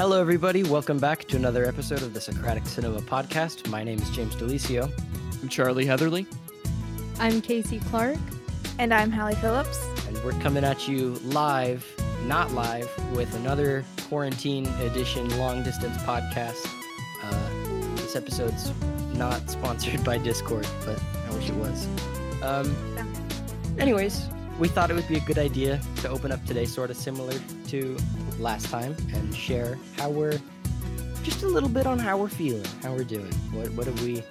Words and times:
Hello, 0.00 0.18
everybody. 0.18 0.62
Welcome 0.62 0.98
back 0.98 1.26
to 1.26 1.36
another 1.36 1.66
episode 1.66 2.00
of 2.00 2.14
the 2.14 2.22
Socratic 2.22 2.66
Cinema 2.66 3.02
podcast. 3.02 3.68
My 3.68 3.84
name 3.84 3.98
is 3.98 4.08
James 4.08 4.34
Delicio. 4.34 4.90
I'm 5.42 5.48
Charlie 5.50 5.84
Heatherly. 5.84 6.26
I'm 7.18 7.42
Casey 7.42 7.80
Clark. 7.80 8.16
And 8.78 8.94
I'm 8.94 9.10
Hallie 9.10 9.34
Phillips. 9.34 9.84
And 10.08 10.16
we're 10.24 10.32
coming 10.40 10.64
at 10.64 10.88
you 10.88 11.20
live, 11.22 11.86
not 12.24 12.50
live, 12.52 12.90
with 13.14 13.34
another 13.34 13.84
quarantine 14.08 14.66
edition 14.80 15.38
long 15.38 15.62
distance 15.62 15.98
podcast. 15.98 16.66
Uh, 17.22 17.96
this 17.96 18.16
episode's 18.16 18.72
not 19.12 19.50
sponsored 19.50 20.02
by 20.02 20.16
Discord, 20.16 20.66
but 20.86 20.98
I 21.28 21.34
wish 21.34 21.50
it 21.50 21.56
was. 21.56 21.86
Um, 22.42 22.74
anyways, 23.78 24.30
we 24.58 24.68
thought 24.68 24.90
it 24.90 24.94
would 24.94 25.08
be 25.08 25.18
a 25.18 25.26
good 25.26 25.38
idea 25.38 25.78
to 25.96 26.08
open 26.08 26.32
up 26.32 26.42
today, 26.46 26.64
sort 26.64 26.88
of 26.88 26.96
similar 26.96 27.38
to 27.68 27.98
last 28.40 28.66
time, 28.66 28.96
and 29.14 29.34
share 29.34 29.78
how 29.96 30.10
we're 30.10 30.40
just 31.22 31.42
a 31.42 31.46
little 31.48 31.68
bit 31.68 31.86
on 31.86 31.98
how 31.98 32.16
we're 32.16 32.28
feeling, 32.28 32.64
how 32.82 32.92
we're 32.94 33.04
doing. 33.04 33.32
What 33.52 33.70
what 33.72 33.86
have 33.86 34.02
we? 34.02 34.22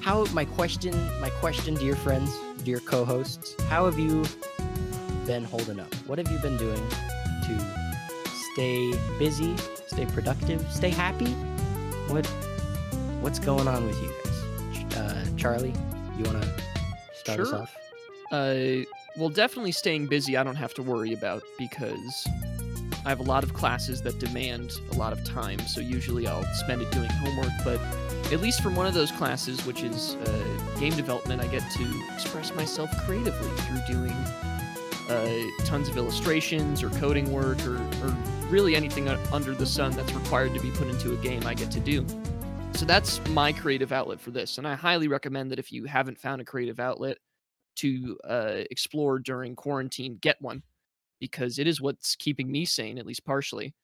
How 0.00 0.24
my 0.26 0.44
question, 0.44 0.92
my 1.20 1.30
question, 1.40 1.74
dear 1.74 1.96
friends, 1.96 2.30
dear 2.62 2.78
co-hosts, 2.80 3.54
how 3.64 3.86
have 3.86 3.98
you 3.98 4.24
been 5.26 5.44
holding 5.44 5.80
up? 5.80 5.92
What 6.06 6.18
have 6.18 6.30
you 6.30 6.38
been 6.38 6.56
doing 6.58 6.80
to 7.46 7.60
stay 8.52 8.92
busy, 9.18 9.56
stay 9.86 10.06
productive, 10.06 10.64
stay 10.70 10.90
happy? 10.90 11.32
What 12.08 12.26
what's 13.20 13.38
going 13.38 13.66
on 13.66 13.86
with 13.86 14.00
you 14.02 14.12
guys? 14.24 14.96
Uh, 14.98 15.24
Charlie, 15.36 15.74
you 16.18 16.24
want 16.24 16.42
to 16.42 16.48
start 17.14 17.40
us 17.40 17.48
Sure. 17.48 17.62
off? 17.62 17.74
Uh, 18.30 18.84
well, 19.16 19.28
definitely 19.30 19.72
staying 19.72 20.06
busy, 20.08 20.36
I 20.36 20.42
don't 20.42 20.56
have 20.56 20.74
to 20.74 20.82
worry 20.82 21.12
about 21.14 21.42
because 21.58 22.26
I 23.04 23.08
have 23.10 23.20
a 23.20 23.24
lot 23.24 23.44
of 23.44 23.52
classes 23.52 24.00
that 24.02 24.18
demand 24.18 24.72
a 24.92 24.94
lot 24.94 25.12
of 25.12 25.22
time. 25.24 25.58
So 25.60 25.80
usually 25.80 26.26
I'll 26.26 26.44
spend 26.54 26.82
it 26.82 26.90
doing 26.90 27.10
homework. 27.10 27.52
But 27.62 27.80
at 28.32 28.40
least 28.40 28.62
from 28.62 28.74
one 28.74 28.86
of 28.86 28.94
those 28.94 29.10
classes, 29.10 29.64
which 29.66 29.82
is 29.82 30.14
uh, 30.14 30.78
game 30.80 30.94
development, 30.94 31.42
I 31.42 31.46
get 31.48 31.62
to 31.72 32.04
express 32.14 32.54
myself 32.54 32.90
creatively 33.04 33.50
through 33.62 33.94
doing 33.94 34.16
uh, 35.10 35.64
tons 35.66 35.88
of 35.88 35.96
illustrations 35.98 36.82
or 36.82 36.88
coding 36.90 37.30
work 37.30 37.60
or, 37.66 37.76
or 37.76 38.16
really 38.48 38.74
anything 38.74 39.08
under 39.08 39.54
the 39.54 39.66
sun 39.66 39.92
that's 39.92 40.12
required 40.12 40.54
to 40.54 40.60
be 40.60 40.70
put 40.70 40.88
into 40.88 41.12
a 41.12 41.16
game, 41.16 41.46
I 41.46 41.54
get 41.54 41.70
to 41.72 41.80
do. 41.80 42.06
So 42.72 42.86
that's 42.86 43.20
my 43.28 43.52
creative 43.52 43.92
outlet 43.92 44.20
for 44.20 44.30
this. 44.30 44.58
And 44.58 44.66
I 44.66 44.74
highly 44.74 45.08
recommend 45.08 45.50
that 45.50 45.58
if 45.58 45.70
you 45.70 45.84
haven't 45.84 46.18
found 46.18 46.40
a 46.40 46.44
creative 46.44 46.80
outlet, 46.80 47.18
to 47.76 48.16
uh, 48.24 48.62
explore 48.70 49.18
during 49.18 49.56
quarantine, 49.56 50.18
get 50.20 50.40
one 50.40 50.62
because 51.20 51.58
it 51.58 51.66
is 51.66 51.80
what's 51.80 52.16
keeping 52.16 52.50
me 52.50 52.64
sane, 52.64 52.98
at 52.98 53.06
least 53.06 53.24
partially. 53.24 53.74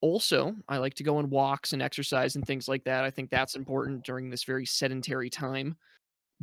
Also, 0.00 0.54
I 0.68 0.78
like 0.78 0.94
to 0.94 1.04
go 1.04 1.16
on 1.16 1.30
walks 1.30 1.72
and 1.72 1.82
exercise 1.82 2.36
and 2.36 2.46
things 2.46 2.68
like 2.68 2.84
that. 2.84 3.04
I 3.04 3.10
think 3.10 3.30
that's 3.30 3.56
important 3.56 4.04
during 4.04 4.30
this 4.30 4.44
very 4.44 4.66
sedentary 4.66 5.30
time. 5.30 5.76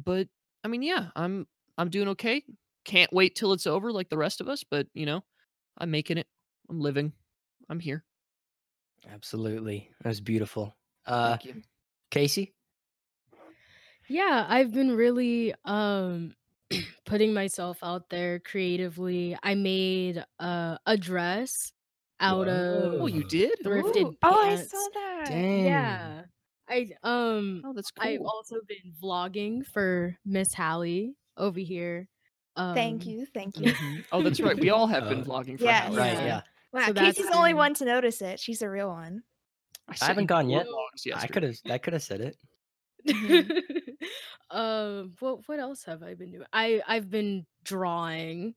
But 0.03 0.27
I 0.63 0.67
mean, 0.67 0.81
yeah, 0.81 1.07
I'm 1.15 1.47
I'm 1.77 1.89
doing 1.89 2.09
okay. 2.09 2.43
Can't 2.85 3.13
wait 3.13 3.35
till 3.35 3.53
it's 3.53 3.67
over 3.67 3.91
like 3.91 4.09
the 4.09 4.17
rest 4.17 4.41
of 4.41 4.49
us, 4.49 4.63
but 4.63 4.87
you 4.93 5.05
know, 5.05 5.23
I'm 5.77 5.91
making 5.91 6.17
it. 6.17 6.27
I'm 6.69 6.79
living. 6.79 7.13
I'm 7.69 7.79
here. 7.79 8.03
Absolutely, 9.11 9.89
that 10.01 10.09
was 10.09 10.21
beautiful. 10.21 10.75
Uh, 11.05 11.29
Thank 11.29 11.45
you. 11.45 11.61
Casey, 12.09 12.53
Yeah, 14.07 14.45
I've 14.47 14.71
been 14.71 14.95
really 14.95 15.53
um 15.65 16.35
putting 17.05 17.33
myself 17.33 17.77
out 17.83 18.09
there 18.09 18.39
creatively. 18.39 19.37
I 19.43 19.55
made 19.55 20.23
uh, 20.39 20.77
a 20.85 20.97
dress 20.97 21.71
out 22.19 22.47
Whoa. 22.47 22.97
Oh, 23.01 23.07
you 23.07 23.23
did? 23.23 23.59
thrifted 23.63 24.03
Ooh, 24.05 24.17
oh, 24.23 24.41
I 24.51 24.55
saw 24.55 24.87
that. 24.93 25.25
dang, 25.29 25.65
Yeah. 25.65 26.21
I 26.69 26.87
um 27.03 27.61
Oh, 27.65 27.73
that's 27.73 27.91
cool. 27.91 28.07
I've 28.07 28.21
also 28.21 28.55
been 28.67 28.93
vlogging 29.01 29.65
for 29.65 30.15
Miss 30.25 30.53
Hallie 30.53 31.15
over 31.37 31.59
here. 31.59 32.07
Thank 32.55 33.05
Um, 33.05 33.09
you, 33.11 33.25
thank 33.33 33.57
you. 33.59 33.73
Mhm. 33.73 34.05
Oh, 34.11 34.21
that's 34.21 34.39
right. 34.39 34.57
We 34.57 34.69
all 34.69 34.87
have 34.87 35.09
been 35.09 35.21
Uh, 35.21 35.25
vlogging 35.25 35.57
for 35.57 35.65
yes. 35.65 35.83
Hallie. 35.87 35.97
right? 35.97 36.13
Yeah. 36.13 36.25
Yeah, 36.25 36.41
Wow, 36.71 36.85
So 36.87 36.93
Casey's 36.93 37.29
the 37.29 37.35
only 37.37 37.53
one 37.53 37.73
to 37.75 37.85
notice 37.85 38.21
it. 38.21 38.39
She's 38.39 38.61
a 38.61 38.69
real 38.69 38.87
one. 38.89 39.23
I 39.89 39.95
sent 39.95 40.07
haven't 40.09 40.27
gone 40.27 40.49
yet. 40.49 40.65
vlogs 40.67 41.05
I 41.15 41.27
could 41.27 41.43
have, 41.43 41.55
I 41.69 41.77
could 41.77 41.93
have 41.93 42.03
said 42.03 42.21
it. 42.21 42.37
Um 44.49 45.13
what 45.19 45.47
what 45.47 45.59
else 45.59 45.83
have 45.85 46.03
I 46.03 46.13
been 46.15 46.31
doing? 46.31 46.45
I 46.53 46.81
I've 46.87 47.09
been 47.09 47.45
drawing. 47.63 48.55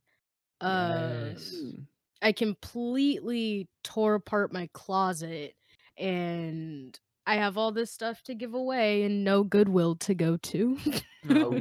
Mm. 0.63 1.87
I 2.23 2.33
completely 2.33 3.69
tore 3.85 4.15
apart 4.15 4.53
my 4.53 4.69
closet 4.73 5.55
and 5.99 6.99
I 7.27 7.37
have 7.37 7.59
all 7.59 7.73
this 7.73 7.91
stuff 7.93 8.23
to 8.25 8.35
give 8.35 8.55
away 8.55 9.03
and 9.03 9.25
no 9.25 9.43
goodwill 9.45 9.97
to 9.97 10.15
go 10.15 10.37
to. 10.39 10.79
Oh, 11.29 11.61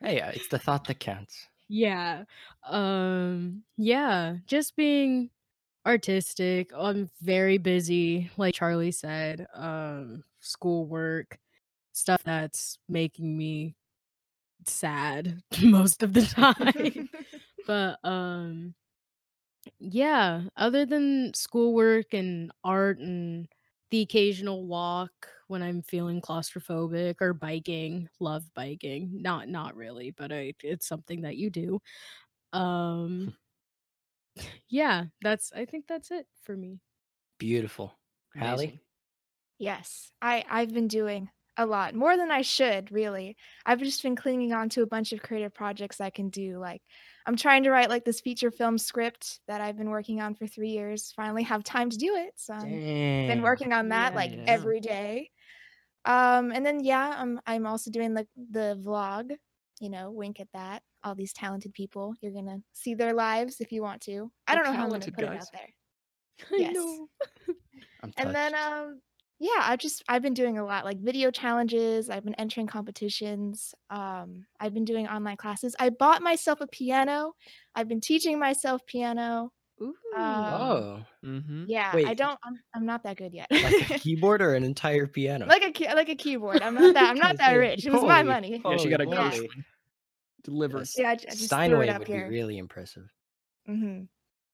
hey, 0.00 0.20
uh, 0.20 0.30
it's 0.30 0.48
the 0.48 0.58
thought 0.58 0.84
that 0.84 1.00
counts. 1.00 1.48
yeah. 1.68 2.24
Um 2.68 3.64
yeah, 3.76 4.36
just 4.46 4.76
being 4.76 5.30
artistic. 5.86 6.70
I'm 6.76 7.10
very 7.22 7.58
busy 7.58 8.30
like 8.36 8.54
Charlie 8.54 8.92
said. 8.92 9.46
Um 9.54 10.24
schoolwork, 10.40 11.38
stuff 11.94 12.22
that's 12.24 12.78
making 12.88 13.36
me 13.36 13.74
sad 14.66 15.42
most 15.62 16.02
of 16.02 16.12
the 16.12 16.22
time. 16.22 17.08
but 17.66 17.98
um 18.04 18.74
yeah 19.78 20.42
other 20.56 20.84
than 20.84 21.32
schoolwork 21.34 22.12
and 22.12 22.52
art 22.62 22.98
and 22.98 23.48
the 23.90 24.02
occasional 24.02 24.66
walk 24.66 25.12
when 25.48 25.62
i'm 25.62 25.80
feeling 25.80 26.20
claustrophobic 26.20 27.14
or 27.20 27.32
biking 27.32 28.08
love 28.20 28.44
biking 28.54 29.22
not 29.22 29.48
not 29.48 29.74
really 29.74 30.10
but 30.10 30.30
I, 30.32 30.52
it's 30.62 30.86
something 30.86 31.22
that 31.22 31.36
you 31.36 31.48
do 31.48 31.80
um 32.52 33.34
yeah 34.68 35.04
that's 35.22 35.50
i 35.54 35.64
think 35.64 35.86
that's 35.86 36.10
it 36.10 36.26
for 36.42 36.56
me 36.56 36.80
Beautiful, 37.38 37.92
Hallie. 38.38 38.64
Amazing. 38.64 38.80
yes, 39.58 40.10
I 40.22 40.44
I've 40.48 40.72
been 40.72 40.88
doing 40.88 41.30
a 41.56 41.66
lot 41.66 41.94
more 41.94 42.16
than 42.16 42.30
I 42.30 42.42
should. 42.42 42.90
Really, 42.92 43.36
I've 43.66 43.80
just 43.80 44.02
been 44.02 44.16
clinging 44.16 44.52
on 44.52 44.68
to 44.70 44.82
a 44.82 44.86
bunch 44.86 45.12
of 45.12 45.22
creative 45.22 45.54
projects 45.54 46.00
I 46.00 46.10
can 46.10 46.28
do. 46.30 46.58
Like, 46.58 46.82
I'm 47.26 47.36
trying 47.36 47.62
to 47.64 47.70
write 47.70 47.88
like 47.90 48.04
this 48.04 48.20
feature 48.20 48.50
film 48.50 48.78
script 48.78 49.40
that 49.48 49.60
I've 49.60 49.76
been 49.76 49.90
working 49.90 50.20
on 50.20 50.34
for 50.34 50.46
three 50.46 50.70
years. 50.70 51.12
Finally, 51.16 51.44
have 51.44 51.64
time 51.64 51.90
to 51.90 51.96
do 51.96 52.16
it. 52.16 52.32
So 52.36 52.54
I've 52.54 53.26
been 53.28 53.42
working 53.42 53.72
on 53.72 53.88
that 53.90 54.14
like 54.14 54.32
Yeah. 54.32 54.44
every 54.48 54.80
day. 54.80 55.30
Um, 56.04 56.52
and 56.52 56.64
then 56.64 56.84
yeah, 56.84 57.14
I'm 57.16 57.40
I'm 57.46 57.66
also 57.66 57.90
doing 57.90 58.14
like 58.14 58.28
the 58.50 58.78
vlog. 58.84 59.36
You 59.80 59.90
know, 59.90 60.10
wink 60.10 60.40
at 60.40 60.48
that. 60.52 60.82
All 61.02 61.14
these 61.14 61.32
talented 61.32 61.72
people, 61.74 62.14
you're 62.20 62.32
gonna 62.32 62.58
see 62.72 62.94
their 62.94 63.12
lives 63.12 63.60
if 63.60 63.72
you 63.72 63.82
want 63.82 64.02
to. 64.02 64.30
I 64.46 64.54
don't 64.54 64.64
know 64.64 64.72
how 64.72 64.84
I'm 64.84 64.90
gonna 64.90 65.06
put 65.06 65.24
it 65.24 65.30
out 65.30 65.52
there. 65.52 65.74
I 66.52 66.58
Yes. 66.58 66.76
And 68.16 68.34
then 68.34 68.54
um 68.54 69.00
yeah, 69.40 69.60
I've 69.60 69.78
just 69.78 70.02
I've 70.08 70.22
been 70.22 70.34
doing 70.34 70.58
a 70.58 70.64
lot 70.64 70.84
like 70.84 70.98
video 70.98 71.30
challenges, 71.30 72.08
I've 72.10 72.24
been 72.24 72.34
entering 72.36 72.66
competitions, 72.66 73.74
um 73.90 74.46
I've 74.60 74.74
been 74.74 74.84
doing 74.84 75.06
online 75.08 75.36
classes. 75.36 75.74
I 75.78 75.90
bought 75.90 76.22
myself 76.22 76.60
a 76.60 76.66
piano. 76.66 77.32
I've 77.74 77.88
been 77.88 78.00
teaching 78.00 78.38
myself 78.38 78.84
piano. 78.86 79.50
Ooh. 79.82 79.92
um, 80.16 80.44
oh, 80.54 81.04
Mm-hmm. 81.24 81.64
Yeah, 81.66 81.90
I 81.92 81.96
Wait. 81.96 82.16
don't 82.18 82.38
I'm, 82.44 82.60
I'm 82.76 82.86
not 82.86 83.02
that 83.02 83.16
good 83.16 83.34
yet. 83.34 83.48
like 83.50 83.90
a 83.90 83.94
keyboard 83.98 84.40
or 84.40 84.54
an 84.54 84.62
entire 84.62 85.06
piano? 85.08 85.46
like 85.46 85.64
a 85.64 85.72
key- 85.72 85.92
like 85.92 86.08
a 86.08 86.14
keyboard. 86.14 86.62
I'm 86.62 86.74
not 86.74 86.94
that 86.94 87.10
I'm 87.10 87.18
not 87.18 87.36
that 87.38 87.54
Goddamn, 87.54 87.58
rich. 87.70 87.86
It 87.86 87.92
was 87.92 88.02
my 88.02 88.18
holy 88.22 88.28
money. 88.28 88.62
Yeah, 88.64 88.76
she 88.76 88.88
got 88.88 89.00
a 89.00 89.04
Holy 89.04 89.16
Yeah. 89.16 89.30
Gershwin. 89.30 89.64
Delivered. 90.44 90.78
Yes. 90.80 90.98
Yeah, 90.98 91.10
I, 91.10 91.14
j- 91.16 91.26
I 91.26 91.30
just 91.30 91.38
threw 91.38 91.42
it 91.42 91.46
Steinway 91.48 91.88
up 91.88 91.98
would 92.00 92.08
here. 92.08 92.24
be 92.28 92.34
really 92.36 92.58
impressive. 92.58 93.10
hmm 93.66 94.02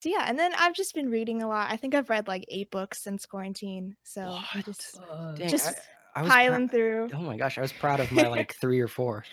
So 0.01 0.09
yeah, 0.09 0.25
and 0.27 0.39
then 0.39 0.53
I've 0.59 0.75
just 0.75 0.95
been 0.95 1.11
reading 1.11 1.43
a 1.43 1.49
lot. 1.49 1.71
I 1.71 1.77
think 1.77 1.95
I've 1.95 2.09
read 2.11 2.27
like 2.27 2.45
eight 2.49 2.71
books 2.71 3.03
since 3.03 3.27
quarantine. 3.27 3.97
So 4.03 4.23
I'm 4.23 4.45
What? 4.55 4.65
just 4.65 4.99
Uh, 5.11 5.33
Dang, 5.35 5.49
just 5.49 5.69
I, 6.17 6.21
I 6.21 6.23
was 6.23 6.31
prou- 6.31 6.35
piling 6.35 6.69
through. 6.71 7.11
Oh 7.15 7.19
my 7.21 7.37
gosh, 7.37 7.59
I 7.59 7.61
was 7.61 7.73
proud 7.73 8.01
of 8.01 8.11
my 8.11 8.27
like 8.29 8.55
three 8.61 8.81
or 8.81 8.89
four. 8.89 9.25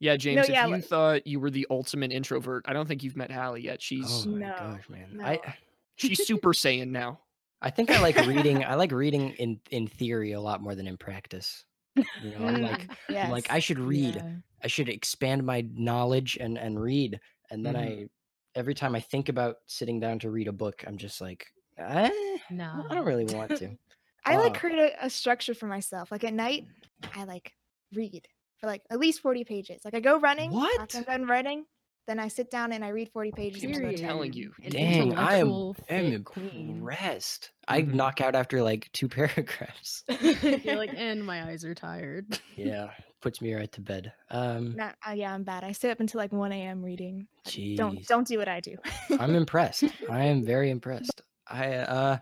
Yeah, 0.00 0.16
James, 0.16 0.48
yeah, 0.48 0.62
if 0.64 0.68
you 0.68 0.74
like- 0.76 0.84
thought 0.84 1.26
you 1.26 1.40
were 1.40 1.50
the 1.50 1.66
ultimate 1.70 2.12
introvert, 2.12 2.64
I 2.68 2.72
don't 2.72 2.86
think 2.86 3.02
you've 3.02 3.16
met 3.16 3.30
Hallie 3.30 3.62
yet. 3.62 3.82
She's 3.82 4.26
Oh 4.26 4.30
my 4.30 4.38
No, 4.38 4.54
gosh, 4.58 4.88
man. 4.88 5.20
I 5.22 5.40
she's 5.96 6.24
super 6.26 6.52
saiyan 6.52 6.88
now. 6.90 7.20
I 7.62 7.70
think 7.70 7.90
I 7.90 8.00
like 8.00 8.16
reading. 8.26 8.64
I 8.64 8.74
like 8.74 8.92
reading 9.04 9.30
in 9.32 9.58
in 9.70 9.86
theory 9.88 10.32
a 10.32 10.40
lot 10.40 10.60
more 10.62 10.74
than 10.74 10.86
in 10.86 10.96
practice. 10.96 11.64
You 11.96 12.04
know, 12.38 12.46
I'm 12.46 12.62
like 12.62 12.88
Mm, 13.08 13.24
I'm 13.24 13.30
like 13.30 13.50
I 13.50 13.58
should 13.58 13.78
read. 13.78 14.16
yeah. 14.16 14.32
I 14.62 14.66
should 14.68 14.88
expand 14.88 15.44
my 15.44 15.64
knowledge 15.74 16.36
and 16.40 16.56
and 16.58 16.80
read. 16.80 17.18
And 17.50 17.64
then 17.66 17.74
Mhm. 17.74 17.78
I 17.78 18.08
every 18.54 18.74
time 18.74 18.94
I 18.94 19.00
think 19.00 19.28
about 19.28 19.56
sitting 19.66 20.00
down 20.00 20.18
to 20.20 20.30
read 20.30 20.48
a 20.48 20.52
book, 20.52 20.84
I'm 20.86 20.98
just 20.98 21.20
like, 21.20 21.46
eh, 21.78 22.10
no 22.50 22.84
I 22.90 22.94
don't 22.94 23.06
really 23.06 23.24
want 23.26 23.54
to. 23.56 23.76
I 24.24 24.36
like 24.38 24.54
Uh, 24.54 24.54
create 24.54 24.78
a, 24.78 25.06
a 25.06 25.10
structure 25.10 25.54
for 25.54 25.66
myself. 25.66 26.10
Like 26.10 26.24
at 26.24 26.34
night, 26.34 26.64
I 27.12 27.24
like 27.24 27.52
read 27.92 28.26
for 28.58 28.66
like 28.66 28.82
at 28.90 28.98
least 28.98 29.20
40 29.20 29.44
pages. 29.44 29.82
Like 29.84 29.94
I 29.94 30.00
go 30.00 30.18
running. 30.18 30.50
What? 30.52 30.72
After 30.76 30.98
I'm 30.98 31.04
done 31.04 31.26
running, 31.26 31.66
then 32.06 32.18
I 32.18 32.28
sit 32.28 32.50
down 32.50 32.72
and 32.72 32.84
I 32.84 32.88
read 32.88 33.10
40 33.12 33.32
pages. 33.32 33.60
Seems 33.60 33.78
into 33.78 33.86
a 33.86 33.88
I'm 33.88 33.94
telling 33.94 34.32
you. 34.32 34.52
An 34.62 34.76
Dang, 34.76 35.14
I 35.14 35.36
am, 35.36 35.64
intellectual 35.64 35.74
am 35.88 36.10
fit 36.10 36.24
queen. 36.24 36.76
impressed. 36.78 37.52
I 37.68 37.80
Mhm. 37.80 37.94
knock 37.94 38.20
out 38.20 38.34
after 38.34 38.62
like 38.62 38.90
two 38.92 39.08
paragraphs. 39.10 40.04
You're 40.64 40.76
like, 40.76 40.92
and 40.94 41.24
my 41.24 41.44
eyes 41.48 41.64
are 41.64 41.74
tired. 41.74 42.38
yeah, 42.56 42.90
puts 43.24 43.40
me 43.42 43.54
right 43.54 43.72
to 43.72 43.80
bed. 43.80 44.12
Um, 44.30 44.76
Not, 44.76 44.96
uh, 45.06 45.12
yeah, 45.12 45.32
I'm 45.32 45.44
bad. 45.44 45.64
I 45.64 45.72
stay 45.72 45.90
up 45.90 46.00
until 46.00 46.18
like 46.18 46.32
1 46.32 46.62
a.m. 46.62 46.82
reading. 46.84 47.28
Don't 47.76 48.04
don't 48.06 48.26
do 48.26 48.38
what 48.38 48.48
I 48.48 48.60
do. 48.60 48.76
I'm 49.18 49.34
impressed. 49.34 49.94
I 50.08 50.24
am 50.24 50.44
very 50.44 50.70
impressed. 50.70 51.22
I 51.46 51.74
uh 51.76 52.18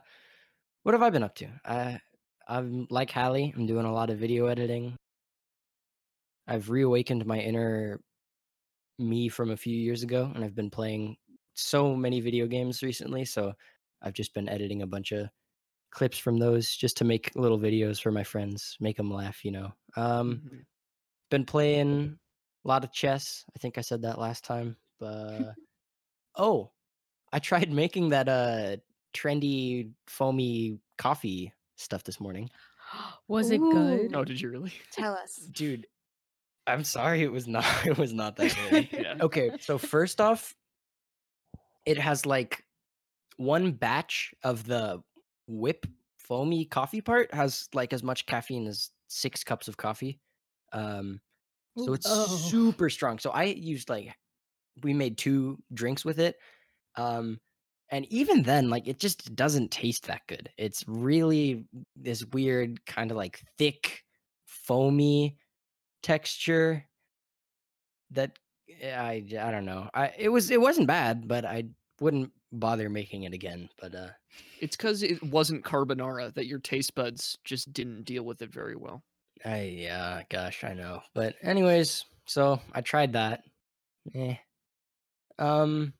what 0.84 0.94
have 0.94 1.02
I 1.02 1.10
been 1.10 1.22
up 1.22 1.34
to? 1.36 1.48
I 1.64 2.00
I'm 2.48 2.86
like 2.90 3.10
Hallie, 3.10 3.52
I'm 3.56 3.66
doing 3.66 3.86
a 3.86 3.92
lot 3.92 4.10
of 4.10 4.18
video 4.18 4.46
editing. 4.46 4.96
I've 6.46 6.70
reawakened 6.70 7.24
my 7.26 7.38
inner 7.38 8.00
me 8.98 9.28
from 9.28 9.50
a 9.50 9.56
few 9.56 9.76
years 9.76 10.02
ago 10.02 10.30
and 10.34 10.44
I've 10.44 10.54
been 10.54 10.70
playing 10.70 11.16
so 11.54 11.94
many 11.96 12.20
video 12.20 12.46
games 12.46 12.82
recently, 12.82 13.24
so 13.24 13.54
I've 14.02 14.14
just 14.14 14.34
been 14.34 14.48
editing 14.48 14.82
a 14.82 14.86
bunch 14.86 15.12
of 15.12 15.28
clips 15.90 16.18
from 16.18 16.38
those 16.38 16.76
just 16.76 16.96
to 16.98 17.04
make 17.04 17.34
little 17.36 17.58
videos 17.58 18.02
for 18.02 18.12
my 18.12 18.24
friends, 18.24 18.76
make 18.80 18.96
them 18.96 19.10
laugh, 19.10 19.44
you 19.44 19.52
know. 19.52 19.72
Um 19.96 20.42
Mhm. 20.42 20.66
Been 21.32 21.46
playing 21.46 22.18
a 22.64 22.68
lot 22.68 22.84
of 22.84 22.92
chess. 22.92 23.44
I 23.56 23.58
think 23.58 23.78
I 23.78 23.80
said 23.80 24.02
that 24.02 24.20
last 24.20 24.44
time. 24.44 24.76
But 25.00 25.56
oh, 26.36 26.70
I 27.32 27.40
tried 27.40 27.72
making 27.72 28.10
that 28.10 28.28
uh 28.28 28.76
trendy 29.12 29.90
foamy 30.06 30.78
coffee 30.96 31.52
stuff 31.74 32.04
this 32.04 32.20
morning. 32.20 32.48
Was 33.26 33.50
it 33.50 33.58
good? 33.58 34.14
Ooh. 34.14 34.18
Oh, 34.18 34.24
did 34.24 34.40
you 34.40 34.48
really? 34.48 34.72
Tell 34.92 35.12
us. 35.14 35.48
Dude, 35.50 35.88
I'm 36.68 36.84
sorry 36.84 37.22
it 37.22 37.32
was 37.32 37.48
not 37.48 37.64
it 37.84 37.98
was 37.98 38.12
not 38.12 38.36
that 38.36 38.56
good. 38.70 38.88
Yeah. 38.92 39.14
okay, 39.20 39.50
so 39.58 39.76
first 39.76 40.20
off, 40.20 40.54
it 41.84 41.98
has 41.98 42.24
like 42.24 42.64
one 43.38 43.72
batch 43.72 44.32
of 44.44 44.64
the 44.64 45.02
whip 45.48 45.84
foamy 46.16 46.64
coffee 46.64 47.00
part 47.00 47.34
has 47.34 47.68
like 47.74 47.92
as 47.92 48.04
much 48.04 48.26
caffeine 48.26 48.68
as 48.68 48.90
six 49.08 49.42
cups 49.42 49.66
of 49.66 49.76
coffee. 49.76 50.20
Um 50.72 51.20
so 51.76 51.94
it's 51.94 52.06
Oh. 52.06 52.52
super 52.52 52.90
strong. 52.90 53.18
So 53.18 53.30
I 53.30 53.44
used 53.44 53.88
like 53.90 54.16
we 54.82 54.94
made 54.94 55.18
two 55.18 55.62
drinks 55.74 56.04
with 56.04 56.18
it. 56.20 56.36
Um 56.96 57.40
and 57.90 58.06
even 58.06 58.44
then 58.44 58.70
like 58.70 58.88
it 58.88 59.00
just 59.00 59.34
doesn't 59.36 59.70
taste 59.72 60.06
that 60.06 60.22
good. 60.28 60.50
It's 60.58 60.84
really 60.88 61.66
this 61.96 62.24
weird 62.26 62.84
kind 62.86 63.10
of 63.12 63.16
like 63.18 63.42
thick 63.58 64.04
foamy 64.46 65.38
texture 66.02 66.88
that 68.10 68.38
eh, 68.68 68.94
I 68.94 69.12
I 69.40 69.50
don't 69.50 69.64
know. 69.64 69.88
I 69.94 70.08
it 70.18 70.28
was 70.28 70.50
it 70.50 70.60
wasn't 70.60 70.86
bad, 70.86 71.28
but 71.28 71.44
I 71.44 71.64
wouldn't 72.00 72.32
bother 72.52 72.88
making 72.88 73.24
it 73.24 73.34
again. 73.34 73.68
But 73.78 73.94
uh 73.94 74.10
It's 74.58 74.76
because 74.76 75.02
it 75.02 75.22
wasn't 75.22 75.64
carbonara 75.64 76.32
that 76.34 76.46
your 76.46 76.58
taste 76.60 76.94
buds 76.94 77.36
just 77.44 77.72
didn't 77.72 78.04
deal 78.04 78.24
with 78.24 78.40
it 78.42 78.50
very 78.50 78.76
well. 78.76 79.04
I 79.44 79.62
yeah, 79.62 80.22
gosh, 80.30 80.64
I 80.64 80.74
know. 80.74 81.02
But 81.14 81.34
anyways, 81.42 82.04
so 82.26 82.60
I 82.72 82.80
tried 82.80 83.12
that. 83.14 83.42
Eh. 84.14 84.36
Um 85.38 85.92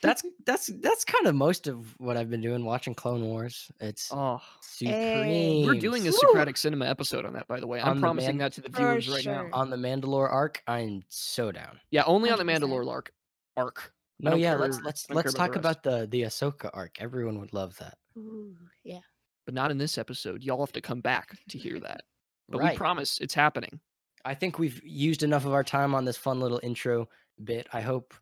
that's 0.00 0.22
that's 0.46 0.70
that's 0.80 1.04
kind 1.04 1.26
of 1.26 1.34
most 1.34 1.66
of 1.66 1.94
what 1.98 2.16
I've 2.16 2.30
been 2.30 2.40
doing 2.40 2.64
watching 2.64 2.94
Clone 2.94 3.24
Wars. 3.24 3.70
It's 3.80 4.10
Oh, 4.12 4.40
supreme. 4.60 5.66
we're 5.66 5.74
doing 5.74 6.02
a 6.06 6.10
Woo! 6.10 6.16
Socratic 6.18 6.56
Cinema 6.56 6.86
episode 6.86 7.24
on 7.26 7.32
that, 7.34 7.48
by 7.48 7.60
the 7.60 7.66
way. 7.66 7.80
I'm 7.80 7.96
the 7.96 8.00
promising 8.00 8.36
man- 8.36 8.46
that 8.46 8.52
to 8.54 8.60
the 8.62 8.70
For 8.70 8.76
viewers 8.98 9.08
right 9.08 9.24
now. 9.26 9.48
on 9.52 9.70
the 9.70 9.76
Mandalore 9.76 10.30
arc. 10.30 10.62
I'm 10.66 11.02
so 11.08 11.50
down. 11.52 11.80
Yeah, 11.90 12.04
only 12.06 12.30
on 12.30 12.38
the 12.38 12.44
100%. 12.44 12.60
Mandalore 12.60 12.88
arc. 12.88 13.12
Arc. 13.56 13.92
No, 14.20 14.30
don't 14.32 14.40
yeah, 14.40 14.54
let's 14.54 14.80
let's 14.82 15.06
I 15.10 15.14
don't 15.14 15.22
care 15.22 15.22
let's 15.24 15.34
about 15.34 15.46
talk 15.46 15.52
the 15.52 15.58
about 15.58 15.82
the 15.82 16.06
the 16.10 16.22
Ahsoka 16.22 16.70
arc. 16.72 17.00
Everyone 17.00 17.40
would 17.40 17.52
love 17.52 17.76
that. 17.78 17.98
Ooh, 18.16 18.54
yeah. 18.84 19.00
But 19.44 19.54
not 19.54 19.70
in 19.70 19.78
this 19.78 19.96
episode. 19.98 20.42
Y'all 20.42 20.60
have 20.60 20.72
to 20.72 20.80
come 20.80 21.00
back 21.00 21.36
to 21.50 21.58
hear 21.58 21.78
that. 21.80 22.02
But 22.48 22.60
right. 22.60 22.72
we 22.72 22.76
promise 22.76 23.18
it's 23.20 23.34
happening. 23.34 23.80
I 24.24 24.34
think 24.34 24.58
we've 24.58 24.80
used 24.84 25.22
enough 25.22 25.44
of 25.44 25.52
our 25.52 25.64
time 25.64 25.94
on 25.94 26.04
this 26.04 26.16
fun 26.16 26.40
little 26.40 26.60
intro 26.62 27.08
bit. 27.42 27.66
I 27.72 27.80
hope 27.80 28.14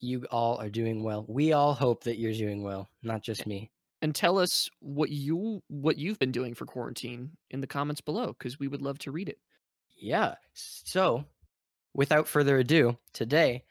you 0.00 0.26
all 0.30 0.60
are 0.60 0.70
doing 0.70 1.02
well. 1.02 1.24
We 1.28 1.52
all 1.52 1.74
hope 1.74 2.04
that 2.04 2.18
you're 2.18 2.32
doing 2.32 2.62
well, 2.62 2.88
not 3.02 3.22
just 3.22 3.46
me. 3.46 3.70
And 4.02 4.14
tell 4.14 4.38
us 4.38 4.70
what 4.80 5.10
you 5.10 5.62
what 5.68 5.98
you've 5.98 6.18
been 6.18 6.32
doing 6.32 6.54
for 6.54 6.64
quarantine 6.64 7.32
in 7.50 7.60
the 7.60 7.66
comments 7.66 8.00
below, 8.00 8.28
because 8.28 8.58
we 8.58 8.68
would 8.68 8.80
love 8.80 8.98
to 9.00 9.10
read 9.10 9.28
it. 9.28 9.38
Yeah. 9.98 10.36
So, 10.54 11.24
without 11.92 12.26
further 12.26 12.58
ado, 12.58 12.96
today 13.12 13.64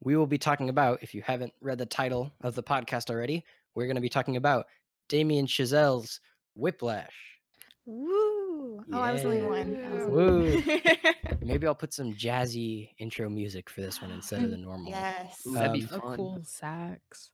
we 0.00 0.16
will 0.16 0.26
be 0.26 0.38
talking 0.38 0.68
about, 0.68 1.02
if 1.02 1.14
you 1.14 1.22
haven't 1.22 1.52
read 1.60 1.78
the 1.78 1.86
title 1.86 2.32
of 2.42 2.54
the 2.54 2.62
podcast 2.62 3.10
already, 3.10 3.44
we're 3.74 3.86
going 3.86 3.96
to 3.96 4.02
be 4.02 4.08
talking 4.08 4.36
about 4.36 4.66
Damien 5.08 5.46
Chazelle's 5.46 6.20
Whiplash. 6.54 7.38
Woo! 7.86 8.41
Oh, 8.92 9.00
I 9.00 9.12
was 9.12 9.22
the 9.22 9.28
only 9.28 9.42
one. 9.42 9.92
Was 9.98 10.06
Woo. 10.08 10.28
only 10.28 10.60
one. 10.62 11.38
Maybe 11.42 11.66
I'll 11.66 11.74
put 11.74 11.92
some 11.92 12.14
jazzy 12.14 12.90
intro 12.98 13.28
music 13.28 13.68
for 13.68 13.80
this 13.80 14.00
one 14.00 14.10
instead 14.10 14.42
of 14.44 14.50
the 14.50 14.56
normal. 14.56 14.90
yes. 14.90 15.42
Ooh, 15.46 15.52
that'd 15.52 15.72
be 15.72 15.82
Um, 15.82 15.88
A 15.98 16.00
fun. 16.00 16.16
cool 16.16 16.40
sax. 16.42 17.30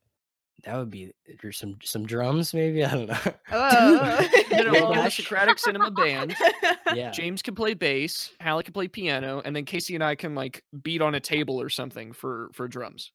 That 0.64 0.76
would 0.76 0.90
be 0.90 1.12
or 1.44 1.52
some 1.52 1.76
some 1.84 2.04
drums, 2.04 2.52
maybe. 2.52 2.84
I 2.84 2.90
don't 2.92 3.06
know. 3.06 3.18
Oh. 3.52 4.28
You 4.50 4.64
know, 4.64 4.70
we'll 4.72 4.72
get 4.72 4.82
a 4.82 4.86
Whiplash. 4.86 5.16
Socratic 5.18 5.58
Cinema 5.60 5.90
band. 5.92 6.34
yeah. 6.94 7.10
James 7.12 7.42
can 7.42 7.54
play 7.54 7.74
bass, 7.74 8.32
Hallie 8.42 8.64
can 8.64 8.72
play 8.72 8.88
piano, 8.88 9.40
and 9.44 9.54
then 9.54 9.64
Casey 9.64 9.94
and 9.94 10.02
I 10.02 10.16
can 10.16 10.34
like 10.34 10.64
beat 10.82 11.00
on 11.00 11.14
a 11.14 11.20
table 11.20 11.60
or 11.60 11.68
something 11.68 12.12
for 12.12 12.50
for 12.54 12.66
drums. 12.66 13.12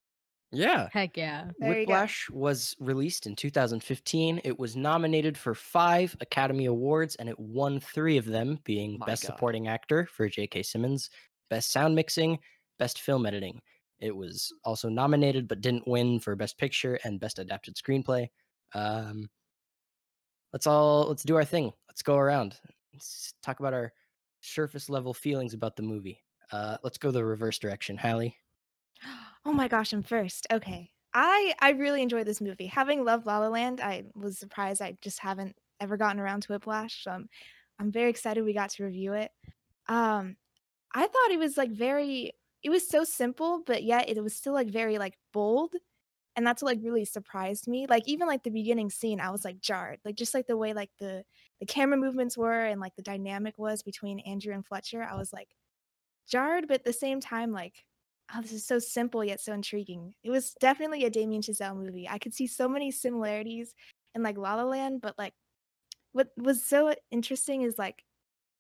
Yeah. 0.54 0.88
Heck 0.92 1.18
yeah. 1.18 1.50
There 1.60 1.70
you 1.70 1.74
go. 1.74 1.80
Whiplash 1.80 2.30
was 2.30 2.76
released 2.80 3.26
in 3.26 3.36
2015. 3.36 4.42
It 4.44 4.58
was 4.58 4.76
nominated 4.76 5.38
for 5.38 5.56
five 5.56 6.16
Academy 6.22 6.66
Awards 6.66 7.16
and 7.16 7.28
it 7.28 7.40
won 7.40 7.80
three 7.80 8.18
of 8.18 8.26
them, 8.26 8.60
being 8.64 8.98
My 9.00 9.08
Best 9.08 9.24
God. 9.24 9.34
Supporting 9.34 9.68
Actor 9.68 10.08
for 10.12 10.30
J.K. 10.30 10.64
Simmons, 10.64 11.10
Best 11.50 11.72
Sound 11.72 11.96
Mixing, 11.96 12.40
Best 12.78 13.02
Film 13.02 13.26
Editing. 13.26 13.60
It 14.00 14.16
was 14.16 14.54
also 14.64 14.90
nominated 14.90 15.48
but 15.48 15.62
didn't 15.62 15.88
win 15.88 16.20
for 16.20 16.36
Best 16.36 16.58
Picture 16.58 17.00
and 17.04 17.20
Best 17.20 17.40
Adapted 17.40 17.76
Screenplay. 17.76 18.28
Um, 18.74 19.30
let's 20.52 20.68
all 20.68 21.08
let's 21.08 21.24
do 21.24 21.36
our 21.36 21.46
thing. 21.46 21.72
Let's 21.88 22.04
go 22.04 22.18
around. 22.18 22.56
Let's 22.94 23.34
talk 23.42 23.60
about 23.60 23.74
our 23.74 23.92
surface 24.42 24.90
level 24.90 25.14
feelings 25.14 25.54
about 25.54 25.76
the 25.76 25.84
movie. 25.84 26.22
Uh, 26.52 26.78
let's 26.84 26.98
go 26.98 27.12
the 27.12 27.24
reverse 27.24 27.58
direction. 27.58 27.98
Hallie. 27.98 28.36
Oh 29.46 29.52
my 29.54 29.68
gosh, 29.68 29.94
I'm 29.94 30.04
first. 30.04 30.48
Okay. 30.52 30.92
I 31.14 31.54
I 31.60 31.72
really 31.72 32.02
enjoyed 32.02 32.26
this 32.28 32.42
movie. 32.42 32.68
Having 32.68 33.04
loved 33.04 33.26
La 33.26 33.40
La 33.40 33.48
Land, 33.48 33.82
I 33.82 34.06
was 34.16 34.38
surprised 34.40 34.82
I 34.82 34.98
just 35.02 35.20
haven't 35.20 35.58
ever 35.80 35.98
gotten 35.98 36.20
around 36.20 36.42
to 36.44 36.54
Whiplash. 36.54 37.04
So 37.04 37.12
I'm 37.12 37.30
I'm 37.80 37.92
very 37.92 38.10
excited 38.10 38.44
we 38.44 38.54
got 38.54 38.72
to 38.72 38.84
review 38.86 39.14
it. 39.14 39.32
Um 39.88 40.38
I 40.96 41.08
thought 41.08 41.32
it 41.32 41.40
was 41.40 41.58
like 41.58 41.72
very 41.72 42.34
it 42.64 42.70
was 42.72 42.88
so 42.88 43.04
simple, 43.06 43.64
but 43.66 43.84
yet 43.84 44.10
it 44.10 44.22
was 44.24 44.36
still 44.36 44.54
like 44.54 44.70
very 44.70 44.98
like 45.00 45.18
bold. 45.34 45.76
And 46.36 46.48
that's 46.48 46.64
what 46.64 46.76
like 46.78 46.86
really 46.86 47.06
surprised 47.06 47.68
me. 47.68 47.88
Like 47.88 48.08
even 48.08 48.28
like 48.28 48.44
the 48.44 48.52
beginning 48.52 48.90
scene, 48.92 49.20
I 49.22 49.32
was 49.32 49.46
like 49.46 49.60
jarred. 49.62 50.00
Like 50.06 50.16
just 50.18 50.34
like 50.36 50.48
the 50.48 50.58
way 50.58 50.74
like 50.74 50.92
the 51.00 51.26
the 51.62 51.66
camera 51.68 51.98
movements 51.98 52.38
were 52.38 52.66
and 52.66 52.82
like 52.82 52.96
the 52.96 53.04
dynamic 53.04 53.58
was 53.60 53.84
between 53.84 54.20
Andrew 54.22 54.54
and 54.54 54.66
Fletcher. 54.68 55.04
I 55.04 55.16
was 55.18 55.34
like 55.34 55.56
jarred, 56.28 56.68
but 56.68 56.76
at 56.80 56.84
the 56.86 56.94
same 56.94 57.20
time, 57.20 57.52
like 57.52 57.86
oh, 58.36 58.42
this 58.42 58.52
is 58.54 58.66
so 58.66 58.80
simple 58.80 59.24
yet 59.24 59.40
so 59.42 59.54
intriguing. 59.54 60.16
It 60.24 60.32
was 60.32 60.56
definitely 60.56 61.06
a 61.06 61.10
Damien 61.10 61.42
Chazelle 61.42 61.76
movie. 61.78 62.08
I 62.10 62.20
could 62.20 62.34
see 62.34 62.48
so 62.48 62.68
many 62.70 62.92
similarities 62.92 63.74
in 64.16 64.24
like 64.24 64.38
La 64.38 64.56
La 64.56 64.64
Land, 64.64 65.02
but 65.02 65.18
like 65.18 65.34
what 66.12 66.30
was 66.38 66.64
so 66.66 66.94
interesting 67.12 67.62
is 67.64 67.78
like 67.78 68.04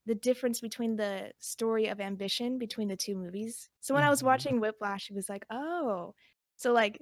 the 0.06 0.15
difference 0.15 0.62
between 0.62 0.98
the 0.98 1.34
story 1.39 1.88
of 1.88 2.01
ambition 2.01 2.58
between 2.60 2.88
the 2.89 2.98
two 2.98 3.15
movies. 3.18 3.70
So 3.82 3.94
when 3.96 4.03
I 4.03 4.10
was 4.10 4.22
Mhm. 4.22 4.27
watching 4.27 4.60
Whiplash, 4.60 5.10
it 5.12 5.15
was 5.15 5.30
like, 5.30 5.46
oh, 5.51 6.15
so 6.58 6.74
like 6.74 7.00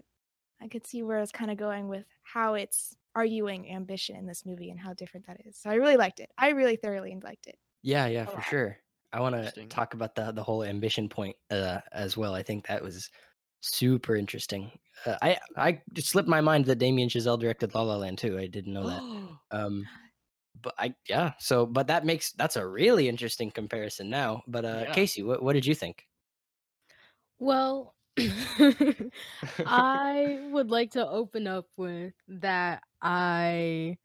I 0.61 0.67
could 0.69 0.87
see 0.87 1.03
where 1.03 1.17
I 1.17 1.21
was 1.21 1.31
kind 1.31 1.51
of 1.51 1.57
going 1.57 1.87
with 1.89 2.07
how 2.23 2.55
it's 2.55 2.95
arguing 3.15 3.69
ambition 3.71 4.15
in 4.17 4.27
this 4.27 4.45
movie 4.45 4.69
and 4.71 4.79
how 4.79 4.93
different 4.93 5.27
that 5.27 5.45
is. 5.45 5.57
So 5.57 5.69
I 5.69 5.75
really 5.75 5.97
liked 5.97 6.19
it. 6.21 6.31
I 6.37 6.49
really 6.51 6.77
thoroughly 6.77 7.17
liked 7.23 7.47
it. 7.47 7.59
Yeah, 7.83 8.07
yeah, 8.07 8.25
for 8.25 8.41
lot. 8.41 8.41
sure. 8.41 8.79
I 9.13 9.19
want 9.19 9.35
to 9.35 9.65
talk 9.67 9.93
about 9.93 10.15
the 10.15 10.31
the 10.31 10.43
whole 10.43 10.63
ambition 10.63 11.09
point 11.09 11.35
uh, 11.49 11.79
as 11.91 12.15
well. 12.17 12.33
I 12.33 12.43
think 12.43 12.67
that 12.67 12.81
was 12.81 13.09
super 13.61 14.15
interesting. 14.15 14.71
Uh, 15.05 15.17
I 15.21 15.37
I 15.57 15.81
slipped 15.97 16.29
my 16.29 16.41
mind 16.41 16.65
that 16.65 16.77
Damien 16.77 17.09
Chazelle 17.09 17.39
directed 17.39 17.73
La 17.75 17.81
La 17.81 17.97
Land 17.97 18.17
too. 18.17 18.37
I 18.37 18.47
didn't 18.47 18.73
know 18.73 18.87
that. 18.87 19.03
Um, 19.51 19.85
but 20.61 20.73
I 20.77 20.93
yeah. 21.07 21.33
So, 21.39 21.65
but 21.65 21.87
that 21.87 22.05
makes 22.05 22.31
that's 22.33 22.55
a 22.55 22.65
really 22.65 23.09
interesting 23.09 23.51
comparison 23.51 24.09
now. 24.09 24.43
But 24.47 24.65
uh, 24.65 24.83
Yeah. 24.87 24.93
Casey, 24.93 25.23
what 25.23 25.41
what 25.43 25.53
did 25.53 25.65
you 25.65 25.75
think? 25.75 26.05
Well, 27.39 27.95
I 29.65 30.39
would 30.51 30.69
like 30.69 30.91
to 30.91 31.07
open 31.07 31.47
up 31.47 31.67
with 31.77 32.13
that 32.27 32.83
I 33.01 33.97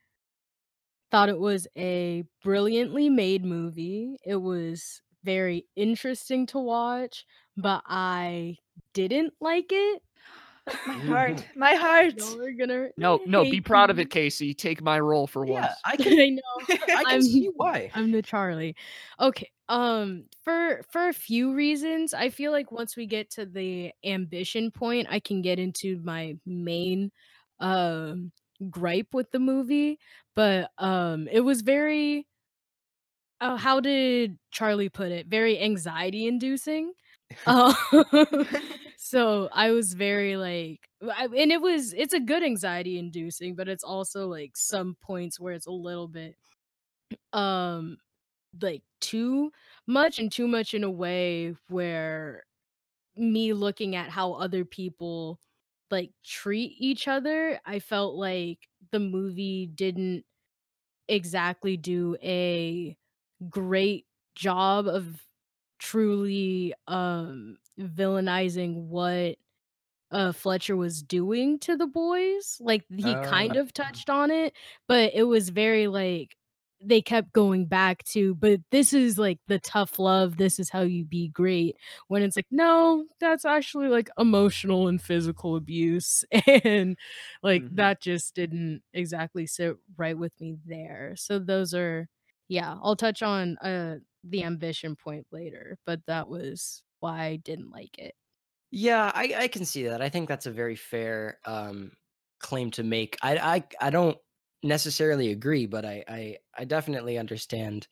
thought 1.11 1.29
it 1.29 1.39
was 1.39 1.67
a 1.77 2.25
brilliantly 2.43 3.09
made 3.09 3.45
movie. 3.45 4.17
It 4.25 4.37
was 4.37 5.01
very 5.25 5.67
interesting 5.77 6.47
to 6.47 6.59
watch, 6.59 7.27
but 7.57 7.83
I 7.87 8.57
didn't 8.93 9.35
like 9.41 9.67
it. 9.71 10.03
My 10.87 10.95
heart, 10.95 11.45
my 11.57 11.75
heart. 11.75 12.15
Y'all 12.17 12.43
are 12.43 12.53
gonna 12.53 12.89
No, 12.97 13.21
no, 13.27 13.45
be 13.45 13.51
hate 13.51 13.65
proud 13.65 13.91
of 13.91 13.99
it, 14.01 14.11
Casey. 14.11 14.53
Take 14.55 14.83
my 14.83 14.99
role 14.99 15.27
for 15.27 15.45
once. 15.45 15.67
Yeah, 15.67 15.75
I 15.85 15.97
can. 15.97 16.19
I 16.19 16.29
know. 16.31 16.43
I 16.69 16.77
can 17.05 17.07
I'm- 17.07 17.23
see 17.23 17.51
why. 17.55 17.91
I'm 17.95 18.11
the 18.11 18.23
Charlie. 18.23 18.75
Okay. 19.21 19.51
Um 19.69 20.25
for 20.45 20.83
for 20.91 21.09
a 21.09 21.13
few 21.13 21.55
reasons, 21.55 22.15
I 22.15 22.31
feel 22.31 22.53
like 22.53 22.71
once 22.73 22.97
we 22.97 23.07
get 23.07 23.31
to 23.31 23.47
the 23.47 23.93
ambition 24.05 24.71
point, 24.71 25.09
I 25.11 25.21
can 25.21 25.43
get 25.43 25.59
into 25.59 26.01
my 26.05 26.37
main 26.47 27.11
um 27.61 28.33
gripe 28.71 29.15
with 29.15 29.31
the 29.33 29.39
movie, 29.41 29.99
but 30.35 30.71
um 30.79 31.29
it 31.29 31.41
was 31.41 31.63
very 31.63 32.27
uh, 33.41 33.57
how 33.57 33.81
did 33.81 34.39
Charlie 34.51 34.89
put 34.89 35.13
it? 35.13 35.27
Very 35.27 35.59
anxiety 35.61 36.27
inducing. 36.27 36.93
Uh, 37.47 37.75
so 38.97 39.49
I 39.53 39.71
was 39.73 39.95
very 39.95 40.37
like 40.37 40.89
I- 41.03 41.27
and 41.37 41.53
it 41.53 41.61
was 41.61 41.93
it's 41.95 42.15
a 42.15 42.21
good 42.21 42.43
anxiety 42.43 42.99
inducing, 42.99 43.55
but 43.55 43.69
it's 43.69 43.85
also 43.85 44.29
like 44.29 44.57
some 44.57 44.97
points 45.03 45.41
where 45.41 45.55
it's 45.55 45.67
a 45.67 45.71
little 45.73 46.09
bit 46.09 46.37
um 47.33 47.99
like 48.63 48.83
too 49.01 49.53
much 49.87 50.19
and 50.19 50.33
too 50.33 50.49
much 50.49 50.75
in 50.75 50.85
a 50.85 50.91
way 50.91 51.55
where 51.69 52.45
me 53.17 53.53
looking 53.53 53.97
at 53.97 54.11
how 54.11 54.35
other 54.35 54.65
people 54.65 55.41
like 55.91 56.13
treat 56.25 56.75
each 56.79 57.09
other 57.09 57.61
i 57.67 57.79
felt 57.79 58.15
like 58.17 58.69
the 58.93 59.01
movie 59.01 59.67
didn't 59.67 60.25
exactly 61.09 61.77
do 61.77 62.17
a 62.23 62.97
great 63.51 64.07
job 64.35 64.87
of 64.89 65.27
truly 65.79 66.75
um 66.89 67.59
villainizing 67.81 68.87
what 68.89 69.39
uh 70.11 70.33
Fletcher 70.33 70.77
was 70.77 71.03
doing 71.03 71.59
to 71.61 71.77
the 71.77 71.87
boys. 71.87 72.59
Like 72.61 72.85
he 72.97 73.17
kind 73.19 73.57
Oh. 73.57 73.57
of 73.57 73.73
touched 73.73 74.11
on 74.11 74.31
it, 74.31 74.55
but 74.89 75.13
it 75.15 75.25
was 75.25 75.51
very 75.51 75.89
like 75.89 76.37
they 76.83 77.01
kept 77.01 77.33
going 77.33 77.67
back 77.67 78.05
to 78.05 78.35
but 78.35 78.61
this 78.71 78.93
is 78.93 79.19
like 79.19 79.39
the 79.47 79.59
tough 79.59 79.99
love 79.99 80.37
this 80.37 80.59
is 80.59 80.69
how 80.71 80.83
you 80.83 81.05
be 81.05 81.29
great 81.29 81.77
when 82.09 82.23
it's 82.23 82.37
like 82.37 82.47
no 82.51 83.07
that's 83.21 83.45
actually 83.45 83.89
like 83.89 84.09
emotional 84.19 84.87
and 84.89 85.01
physical 85.03 85.57
abuse 85.57 86.25
and 86.65 86.97
like 87.43 87.65
Mhm. 87.65 87.71
that 87.71 88.01
just 88.01 88.35
didn't 88.35 88.83
exactly 88.93 89.47
sit 89.47 89.77
right 89.97 90.19
with 90.19 90.39
me 90.41 90.57
there 90.67 91.15
so 91.17 91.39
those 91.39 91.73
are 91.75 92.09
yeah 92.49 92.77
i'll 92.83 92.97
touch 92.97 93.23
on 93.23 93.57
uh 93.59 93.97
the 94.25 94.43
ambition 94.43 94.97
point 94.97 95.27
later 95.31 95.79
but 95.87 96.01
that 96.07 96.29
was 96.29 96.83
why 97.01 97.25
i 97.25 97.37
didn't 97.37 97.71
like 97.71 97.99
it 97.99 98.15
Yeah, 98.71 99.11
I, 99.15 99.35
I 99.37 99.49
can 99.49 99.65
see 99.65 99.85
that. 99.85 100.03
I 100.03 100.09
think 100.09 100.29
that's 100.29 100.47
a 100.47 100.51
very 100.51 100.77
fair 100.77 101.39
um, 101.45 101.93
claim 102.41 102.71
to 102.73 102.83
make. 102.83 103.17
I, 103.23 103.37
I 103.39 103.65
I 103.87 103.91
don't 103.91 104.19
necessarily 104.67 105.31
agree, 105.33 105.67
but 105.67 105.85
I 105.85 106.05
I, 106.09 106.39
I 106.57 106.65
definitely 106.65 107.19
understand 107.19 107.89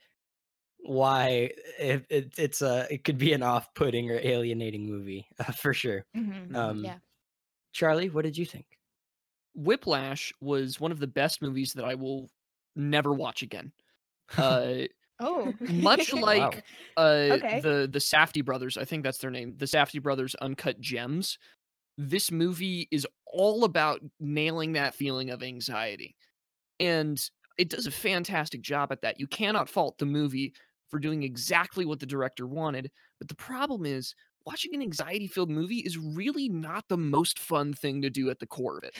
why 0.79 1.51
it, 1.79 2.07
it 2.11 2.35
it's 2.39 2.63
a 2.63 2.87
it 2.93 3.05
could 3.05 3.19
be 3.19 3.33
an 3.35 3.43
off-putting 3.43 4.11
or 4.11 4.21
alienating 4.23 4.87
movie 4.87 5.29
uh, 5.41 5.53
for 5.53 5.75
sure. 5.75 6.05
Mhm, 6.17 6.55
Um, 6.55 6.83
yeah. 6.83 6.99
Charlie, 7.73 8.11
what 8.11 8.25
did 8.25 8.39
you 8.39 8.47
think? 8.47 8.79
Whiplash 9.55 10.33
was 10.41 10.81
one 10.81 10.93
of 10.93 10.99
the 11.01 11.07
best 11.07 11.43
movies 11.43 11.75
that 11.75 11.85
I 11.85 11.95
will 11.95 12.31
never 12.77 13.13
watch 13.13 13.43
again. 13.43 13.73
Uh, 14.39 14.85
Oh. 15.21 15.55
much 15.69 16.13
Wow. 16.15 16.23
like 16.23 16.65
uh, 16.97 17.37
Okay. 17.37 17.43
the 17.51 17.89
the 17.91 17.99
Safdie 18.01 18.45
brothers, 18.45 18.77
I 18.79 18.85
think 18.85 19.05
that's 19.05 19.19
their 19.19 19.31
name, 19.31 19.57
the 19.57 19.67
Safdie 19.67 20.03
brothers 20.03 20.35
Uncut 20.37 20.81
Gems. 20.81 21.39
This 21.99 22.31
movie 22.31 22.89
is 22.91 23.07
all 23.27 23.65
about 23.65 24.01
nailing 24.21 24.73
that 24.75 24.95
feeling 24.95 25.31
of 25.31 25.43
anxiety, 25.43 26.17
and 26.81 27.21
it 27.59 27.71
does 27.71 27.87
a 27.87 27.91
fantastic 27.91 28.63
job 28.63 28.91
at 28.93 29.03
that. 29.03 29.21
You 29.21 29.27
cannot 29.27 29.69
fault 29.69 29.99
the 29.99 30.07
movie 30.07 30.55
for 30.89 30.99
doing 30.99 31.23
exactly 31.23 31.85
what 31.85 32.01
the 32.01 32.07
director 32.07 32.47
wanted, 32.47 32.91
but 33.19 33.29
the 33.29 33.35
problem 33.35 33.87
is 33.87 34.15
watching 34.47 34.75
an 34.75 34.83
anxiety 34.83 35.27
filled 35.27 35.51
movie 35.51 35.79
is 35.79 35.97
really 35.97 36.49
not 36.49 36.85
the 36.89 36.99
most 36.99 37.39
fun 37.39 37.73
thing 37.73 38.03
to 38.03 38.11
do 38.11 38.31
at 38.31 38.39
the 38.39 38.47
core 38.47 38.79
of 38.79 38.85
it. 38.85 38.95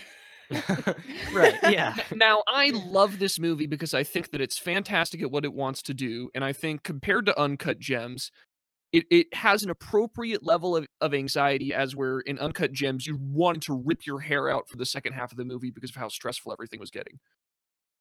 right. 1.33 1.55
Yeah. 1.71 1.95
Now, 2.15 2.43
I 2.49 2.71
love 2.87 3.19
this 3.19 3.39
movie 3.39 3.67
because 3.67 3.95
I 3.95 4.05
think 4.05 4.31
that 4.31 4.41
it's 4.41 4.59
fantastic 4.59 5.23
at 5.23 5.31
what 5.31 5.45
it 5.45 5.53
wants 5.53 5.83
to 5.83 5.95
do. 5.95 6.31
And 6.35 6.45
I 6.45 6.53
think 6.53 6.83
compared 6.83 7.27
to 7.27 7.41
Uncut 7.41 7.79
Gems, 7.79 8.31
it, 8.93 9.05
it 9.11 9.35
has 9.35 9.65
an 9.65 9.71
appropriate 9.71 10.45
level 10.45 10.77
of, 10.77 10.87
of 11.01 11.15
anxiety, 11.15 11.75
as 11.75 11.97
where 11.97 12.21
in 12.21 12.39
Uncut 12.39 12.73
Gems, 12.73 13.07
you 13.07 13.19
wanted 13.21 13.63
to 13.63 13.83
rip 13.85 14.07
your 14.07 14.21
hair 14.21 14.49
out 14.49 14.69
for 14.69 14.77
the 14.77 14.87
second 14.87 15.15
half 15.15 15.33
of 15.33 15.39
the 15.39 15.45
movie 15.45 15.71
because 15.71 15.91
of 15.91 15.97
how 15.97 16.09
stressful 16.09 16.53
everything 16.53 16.79
was 16.79 16.91
getting. 16.91 17.19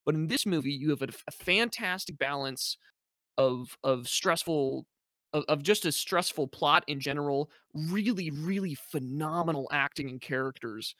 But 0.06 0.14
in 0.14 0.26
this 0.26 0.46
movie, 0.46 0.72
you 0.72 0.90
have 0.90 1.02
a, 1.02 1.08
a 1.26 1.30
fantastic 1.30 2.18
balance 2.18 2.76
of 3.38 3.76
of 3.84 4.08
stressful 4.08 4.86
of, 5.32 5.44
of 5.48 5.62
just 5.62 5.84
a 5.84 5.92
stressful 5.92 6.48
plot 6.48 6.84
in 6.86 7.00
general, 7.00 7.50
really, 7.74 8.30
really 8.30 8.74
phenomenal 8.74 9.68
acting 9.72 10.08
and 10.08 10.20
characters. 10.20 10.94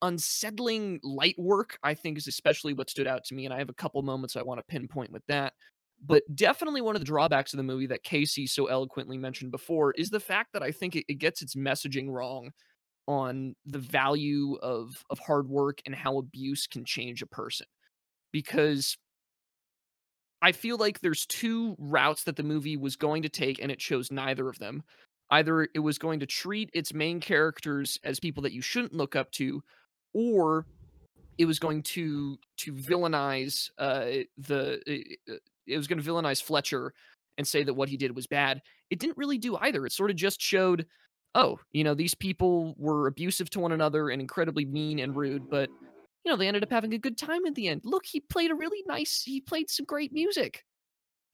Unsettling 0.00 0.98
light 1.02 1.38
work 1.38 1.78
i 1.82 1.92
think 1.92 2.16
is 2.16 2.26
especially 2.26 2.72
what 2.72 2.88
stood 2.88 3.06
out 3.06 3.24
to 3.24 3.34
me 3.34 3.44
and 3.44 3.52
i 3.52 3.58
have 3.58 3.68
a 3.68 3.74
couple 3.74 4.00
moments 4.00 4.34
i 4.34 4.42
want 4.42 4.58
to 4.58 4.64
pinpoint 4.64 5.12
with 5.12 5.22
that. 5.28 5.52
But 6.06 6.22
definitely 6.34 6.80
one 6.80 6.96
of 6.96 7.02
the 7.02 7.06
drawbacks 7.06 7.52
of 7.52 7.58
the 7.58 7.62
movie 7.62 7.86
that 7.88 8.02
casey 8.02 8.46
so 8.46 8.66
eloquently 8.66 9.18
mentioned 9.18 9.50
before 9.50 9.92
is 9.92 10.08
the 10.08 10.18
fact 10.20 10.54
that 10.54 10.62
i 10.62 10.72
think 10.72 10.96
it, 10.96 11.04
it 11.08 11.18
gets 11.18 11.42
its 11.42 11.54
messaging 11.56 12.08
wrong 12.08 12.50
on 13.06 13.54
the 13.66 13.78
value 13.78 14.56
of 14.62 15.04
of 15.10 15.18
hard 15.18 15.46
work 15.46 15.82
and 15.84 15.94
how 15.94 16.16
abuse 16.16 16.66
can 16.66 16.82
change 16.84 17.20
a 17.20 17.26
person 17.26 17.66
because 18.32 18.96
i 20.42 20.52
feel 20.52 20.76
like 20.76 21.00
there's 21.00 21.26
two 21.26 21.76
routes 21.78 22.24
that 22.24 22.36
the 22.36 22.42
movie 22.42 22.76
was 22.76 22.96
going 22.96 23.22
to 23.22 23.28
take 23.28 23.60
and 23.60 23.70
it 23.70 23.78
chose 23.78 24.10
neither 24.10 24.48
of 24.48 24.58
them. 24.58 24.82
Either 25.32 25.68
it 25.74 25.78
was 25.78 25.96
going 25.98 26.18
to 26.20 26.26
treat 26.26 26.70
its 26.72 26.92
main 26.92 27.20
characters 27.20 27.98
as 28.02 28.18
people 28.18 28.42
that 28.42 28.52
you 28.52 28.60
shouldn't 28.60 28.92
look 28.94 29.14
up 29.14 29.30
to 29.30 29.62
or 30.12 30.66
it 31.38 31.44
was 31.44 31.58
going 31.60 31.82
to 31.82 32.36
to 32.56 32.72
villainize 32.72 33.70
uh 33.78 34.24
the 34.38 34.80
uh, 35.28 35.34
it 35.66 35.76
was 35.76 35.86
going 35.86 36.02
to 36.02 36.10
villainize 36.10 36.42
Fletcher 36.42 36.92
and 37.38 37.46
say 37.46 37.62
that 37.62 37.74
what 37.74 37.88
he 37.88 37.96
did 37.96 38.14
was 38.14 38.26
bad. 38.26 38.60
It 38.90 38.98
didn't 38.98 39.16
really 39.16 39.38
do 39.38 39.56
either. 39.56 39.86
It 39.86 39.92
sort 39.92 40.10
of 40.10 40.16
just 40.16 40.40
showed 40.40 40.86
oh 41.34 41.58
you 41.72 41.84
know 41.84 41.94
these 41.94 42.14
people 42.14 42.74
were 42.76 43.06
abusive 43.06 43.50
to 43.50 43.60
one 43.60 43.72
another 43.72 44.10
and 44.10 44.20
incredibly 44.20 44.64
mean 44.64 44.98
and 44.98 45.14
rude 45.14 45.48
but 45.48 45.70
you 46.24 46.30
know 46.30 46.36
they 46.36 46.46
ended 46.48 46.62
up 46.62 46.70
having 46.70 46.92
a 46.94 46.98
good 46.98 47.16
time 47.18 47.44
at 47.46 47.54
the 47.54 47.68
end 47.68 47.80
look 47.84 48.04
he 48.04 48.20
played 48.20 48.50
a 48.50 48.54
really 48.54 48.82
nice 48.86 49.22
he 49.22 49.40
played 49.40 49.68
some 49.70 49.86
great 49.86 50.12
music 50.12 50.64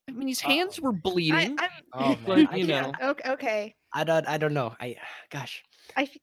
i 0.08 0.12
mean 0.12 0.28
his 0.28 0.40
hands 0.40 0.78
Uh-oh. 0.78 0.84
were 0.86 0.92
bleeding 0.92 1.56
I'm, 1.58 1.70
Oh 1.92 2.00
man. 2.08 2.18
But, 2.26 2.52
I 2.52 2.56
you 2.56 2.66
know. 2.66 2.92
okay, 3.02 3.30
okay. 3.32 3.74
I 3.92 4.04
don't. 4.04 4.28
I 4.28 4.36
don't 4.38 4.52
know. 4.54 4.74
I 4.78 4.96
gosh. 5.30 5.62
I, 5.96 6.02
f- 6.02 6.16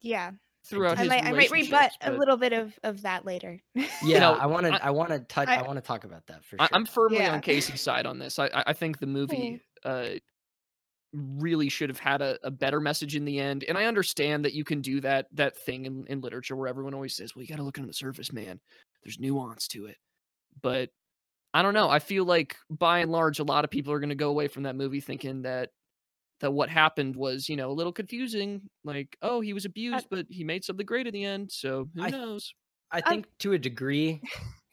yeah. 0.00 0.32
throughout 0.66 0.96
I 0.98 1.02
his 1.02 1.08
might, 1.08 1.24
I 1.24 1.30
might 1.32 1.50
rebut 1.50 1.70
relationships, 1.70 1.96
a 2.02 2.10
little 2.12 2.36
bit 2.36 2.52
of 2.52 2.76
of 2.82 3.02
that 3.02 3.24
later. 3.24 3.60
Yeah. 4.02 4.18
know, 4.18 4.32
I 4.34 4.46
want 4.46 4.66
to. 4.66 4.72
I- 4.82 4.88
I, 4.88 4.90
want 4.90 5.10
to 5.10 5.20
touch. 5.20 5.46
I, 5.48 5.56
I- 5.56 5.62
want 5.62 5.76
to 5.76 5.80
talk 5.82 6.02
about 6.04 6.26
that 6.26 6.44
for 6.44 6.56
I, 6.58 6.64
sure. 6.64 6.70
I'm 6.76 6.86
firmly 6.86 7.18
Yeah. 7.18 7.34
on 7.34 7.40
Casey's 7.40 7.80
side 7.80 8.04
on 8.06 8.18
this. 8.18 8.38
I, 8.40 8.46
I 8.46 8.64
I 8.68 8.72
think 8.72 8.98
the 8.98 9.06
movie 9.06 9.60
uh, 9.84 10.08
really 11.12 11.68
should 11.68 11.88
have 11.88 11.98
had 11.98 12.20
a, 12.22 12.38
a 12.42 12.50
better 12.50 12.80
message 12.80 13.16
in 13.16 13.24
the 13.24 13.38
end. 13.38 13.64
And 13.68 13.78
I 13.78 13.84
understand 13.86 14.44
that 14.44 14.54
you 14.54 14.64
can 14.64 14.80
do 14.80 15.00
that 15.00 15.26
that 15.32 15.56
thing 15.56 15.86
in, 15.86 16.06
in 16.08 16.20
literature 16.20 16.56
where 16.56 16.68
everyone 16.68 16.94
always 16.94 17.14
says, 17.16 17.34
"Well, 17.34 17.42
you 17.42 17.48
got 17.48 17.56
to 17.56 17.62
look 17.62 17.78
under 17.78 17.86
the 17.88 17.94
surface, 17.94 18.32
man. 18.32 18.60
There's 19.04 19.18
nuance 19.18 19.68
to 19.68 19.86
it." 19.86 19.96
But 20.62 20.90
I 21.54 21.62
don't 21.62 21.74
know. 21.74 21.88
I 21.88 21.98
feel 21.98 22.24
like 22.24 22.56
by 22.70 23.00
and 23.00 23.10
large, 23.10 23.38
a 23.38 23.44
lot 23.44 23.64
of 23.64 23.70
people 23.70 23.92
are 23.92 24.00
going 24.00 24.10
to 24.10 24.14
go 24.14 24.30
away 24.30 24.48
from 24.48 24.64
that 24.64 24.76
movie 24.76 25.00
thinking 25.00 25.42
that 25.42 25.70
that 26.40 26.52
what 26.52 26.68
happened 26.68 27.16
was, 27.16 27.48
you 27.48 27.56
know, 27.56 27.70
a 27.70 27.72
little 27.72 27.92
confusing. 27.92 28.62
Like, 28.84 29.16
oh, 29.22 29.40
he 29.40 29.52
was 29.52 29.64
abused, 29.64 30.06
but 30.10 30.26
he 30.28 30.44
made 30.44 30.64
something 30.64 30.86
great 30.86 31.06
in 31.06 31.12
the 31.12 31.24
end. 31.24 31.50
So 31.50 31.88
who 31.94 32.02
I- 32.02 32.10
knows? 32.10 32.54
I 32.90 33.02
think 33.02 33.26
to 33.40 33.52
a 33.52 33.58
degree, 33.58 34.22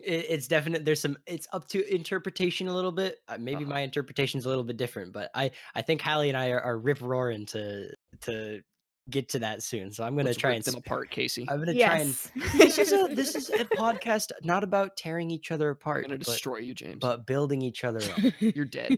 it, 0.06 0.26
it's 0.30 0.48
definite. 0.48 0.86
There's 0.86 1.02
some. 1.02 1.18
It's 1.28 1.48
up 1.54 1.68
to 1.70 1.94
interpretation 1.94 2.68
a 2.68 2.76
little 2.76 2.92
bit. 2.92 3.20
Uh, 3.28 3.38
maybe 3.40 3.64
Uh-huh. 3.64 3.74
my 3.74 3.80
interpretation's 3.82 4.46
a 4.46 4.50
little 4.50 4.64
bit 4.64 4.78
different, 4.78 5.12
but 5.14 5.30
I 5.36 5.52
I 5.74 5.82
think 5.82 6.02
Hallie 6.02 6.30
and 6.30 6.38
I 6.38 6.50
are, 6.52 6.62
are 6.62 6.78
rip 6.78 7.02
roaring 7.02 7.46
to 7.48 7.90
to 8.22 8.62
get 9.10 9.30
to 9.30 9.40
that 9.40 9.62
soon. 9.62 9.92
So 9.92 10.04
I'm 10.04 10.16
gonna 10.16 10.30
Let's 10.30 10.38
try 10.38 10.50
rip 10.52 10.58
and 10.58 10.66
them 10.66 10.76
apart, 10.76 11.12
Casey. 11.12 11.46
I'm 11.50 11.60
gonna 11.60 11.74
try 11.74 11.98
and. 12.00 12.16
This 12.54 12.78
is 12.80 12.92
a 12.94 13.08
this 13.14 13.36
is 13.36 13.50
a 13.50 13.66
podcast 13.78 14.32
not 14.44 14.64
about 14.64 14.98
tearing 14.98 15.30
each 15.30 15.52
other 15.52 15.70
apart. 15.70 16.06
I'm 16.06 16.06
apart, 16.06 16.10
going 16.10 16.20
to 16.20 16.26
but, 16.26 16.32
destroy 16.32 16.58
you, 16.58 16.74
James. 16.74 16.98
but 17.00 17.26
building 17.28 17.62
each 17.62 17.84
other 17.84 18.00
up. 18.02 18.34
You're 18.40 18.66
dead. 18.66 18.98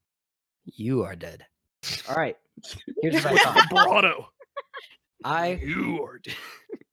you 0.64 1.02
are 1.04 1.16
dead. 1.16 1.44
All 2.08 2.14
right. 2.16 2.36
Here's 3.02 3.22
what 3.24 3.26
I 3.26 3.36
thought. 3.36 3.68
Vibrato. 3.70 4.26
I 5.24 5.52
You 5.62 6.02
are 6.04 6.18
dead. 6.18 6.34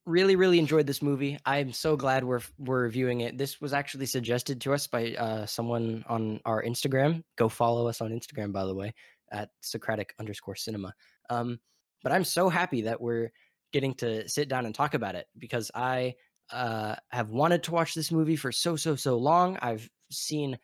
Really 0.06 0.36
really 0.36 0.60
enjoyed 0.60 0.86
this 0.86 1.02
movie 1.02 1.38
i'm 1.46 1.72
so 1.72 1.96
glad 1.96 2.26
we're 2.26 2.42
we're 2.58 2.84
reviewing 2.84 3.22
it 3.22 3.38
this 3.38 3.62
was 3.62 3.74
actually 3.74 4.06
suggested 4.06 4.60
to 4.60 4.74
us 4.74 4.86
by 4.86 5.14
uh 5.14 5.46
someone 5.46 6.04
on 6.10 6.42
our 6.46 6.62
instagram 6.62 7.24
go 7.38 7.48
follow 7.48 7.88
us 7.88 8.02
on 8.02 8.12
instagram 8.12 8.52
by 8.52 8.66
the 8.66 8.76
way 8.76 8.94
at 9.32 9.50
socratic 9.62 10.14
underscore 10.20 10.56
cinema 10.56 10.94
um 11.30 11.58
but 12.04 12.12
I'm 12.12 12.26
so 12.26 12.50
happy 12.50 12.82
that 12.84 13.02
we're 13.02 13.32
getting 13.72 13.96
to 13.96 14.28
sit 14.30 14.50
down 14.50 14.66
and 14.66 14.76
talk 14.76 14.94
about 14.94 15.16
it 15.16 15.26
because 15.38 15.72
I 15.74 16.16
uh, 16.52 16.96
have 17.10 17.30
wanted 17.30 17.64
to 17.64 17.72
watch 17.72 17.96
this 17.96 18.12
movie 18.12 18.36
for 18.36 18.52
so 18.52 18.76
so 18.76 18.96
so 18.96 19.18
long. 19.18 19.58
I've 19.62 19.90
seen 20.12 20.60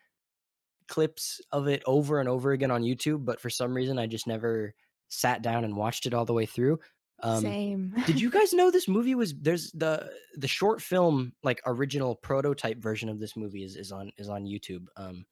clips 0.86 1.40
of 1.50 1.66
it 1.66 1.82
over 1.86 2.20
and 2.20 2.28
over 2.28 2.52
again 2.52 2.70
on 2.70 2.82
YouTube, 2.82 3.24
but 3.24 3.40
for 3.40 3.50
some 3.50 3.74
reason 3.74 3.98
I 3.98 4.06
just 4.06 4.26
never 4.26 4.74
sat 5.08 5.42
down 5.42 5.64
and 5.64 5.76
watched 5.76 6.06
it 6.06 6.14
all 6.14 6.26
the 6.26 6.34
way 6.34 6.46
through. 6.46 6.78
Um, 7.22 7.42
Same. 7.42 7.94
did 8.06 8.20
you 8.20 8.30
guys 8.38 8.52
know 8.54 8.70
this 8.70 8.88
movie 8.88 9.14
was 9.14 9.34
there's 9.34 9.70
the 9.72 10.10
the 10.36 10.48
short 10.48 10.80
film 10.80 11.32
like 11.42 11.60
original 11.66 12.14
prototype 12.16 12.78
version 12.78 13.08
of 13.08 13.18
this 13.20 13.36
movie 13.36 13.62
is, 13.64 13.76
is 13.76 13.92
on 13.92 14.10
is 14.16 14.28
on 14.28 14.44
YouTube. 14.44 14.86
Um 14.96 15.26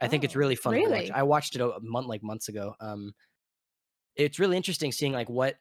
I 0.00 0.08
think 0.08 0.24
it's 0.24 0.36
Oh, 0.36 0.38
really 0.38 0.56
fun 0.56 0.74
to 0.74 0.80
watch. 0.88 1.10
I 1.10 1.22
watched 1.24 1.54
it 1.56 1.60
a 1.60 1.70
a 1.74 1.80
month 1.80 2.06
like 2.06 2.22
months 2.22 2.48
ago. 2.48 2.74
Um 2.80 3.14
it's 4.16 4.38
really 4.38 4.56
interesting 4.56 4.90
seeing 4.92 5.12
like 5.12 5.28
what 5.28 5.56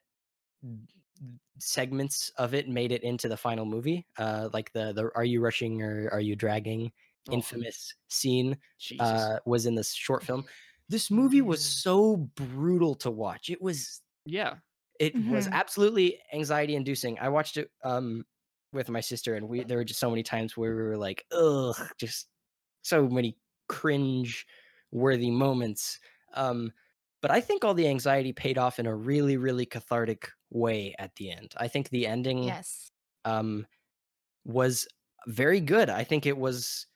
segments 1.59 2.29
of 2.37 2.53
it 2.53 2.69
made 2.69 2.91
it 2.91 3.03
into 3.03 3.27
the 3.27 3.37
final 3.37 3.65
movie. 3.65 4.05
Uh 4.17 4.49
like 4.53 4.71
the 4.73 4.93
the 4.93 5.09
are 5.15 5.25
you 5.25 5.41
rushing 5.41 5.81
or 5.81 6.09
are 6.11 6.21
you 6.21 6.35
dragging 6.35 6.91
Oh, 7.29 7.33
infamous 7.33 7.93
scene 8.07 8.57
uh 9.01 9.39
was 9.45 9.65
in 9.65 9.75
this 9.75 9.91
short 9.93 10.23
film. 10.23 10.45
This 10.87 11.11
movie 11.11 11.41
was 11.41 11.61
so 11.63 12.15
brutal 12.35 12.95
to 12.95 13.11
watch. 13.11 13.49
It 13.49 13.61
was 13.61 14.01
yeah. 14.25 14.55
It 14.99 15.15
was 15.27 15.47
Mhm. 15.47 15.51
absolutely 15.51 16.21
anxiety 16.33 16.75
inducing. 16.75 17.19
I 17.19 17.29
watched 17.29 17.57
it 17.57 17.71
um 17.83 18.25
with 18.73 18.89
my 18.89 18.99
sister 19.01 19.35
and 19.35 19.47
we 19.49 19.63
there 19.63 19.77
were 19.77 19.85
just 19.85 19.99
so 19.99 20.09
many 20.09 20.23
times 20.23 20.57
where 20.57 20.75
we 20.75 20.81
were 20.83 20.97
like, 20.97 21.25
ugh, 21.31 21.75
just 21.97 22.29
so 22.83 23.07
many 23.07 23.37
cringe 23.69 24.47
worthy 24.91 25.31
moments. 25.31 25.99
Um 26.33 26.71
but 27.21 27.31
I 27.31 27.41
think 27.41 27.65
all 27.65 27.73
the 27.73 27.87
anxiety 27.87 28.33
paid 28.33 28.57
off 28.59 28.79
in 28.79 28.85
a 28.87 28.95
really, 28.95 29.37
really 29.37 29.65
cathartic 29.65 30.31
way 30.51 30.95
at 30.99 31.15
the 31.15 31.31
end. 31.31 31.53
I 31.57 31.67
think 31.67 31.89
the 31.89 32.07
ending 32.07 32.57
Yes. 32.57 32.91
um 33.25 33.67
was 34.45 34.87
very 35.27 35.59
good. 35.59 35.89
I 35.89 36.03
think 36.03 36.25
it 36.25 36.37
was 36.37 36.87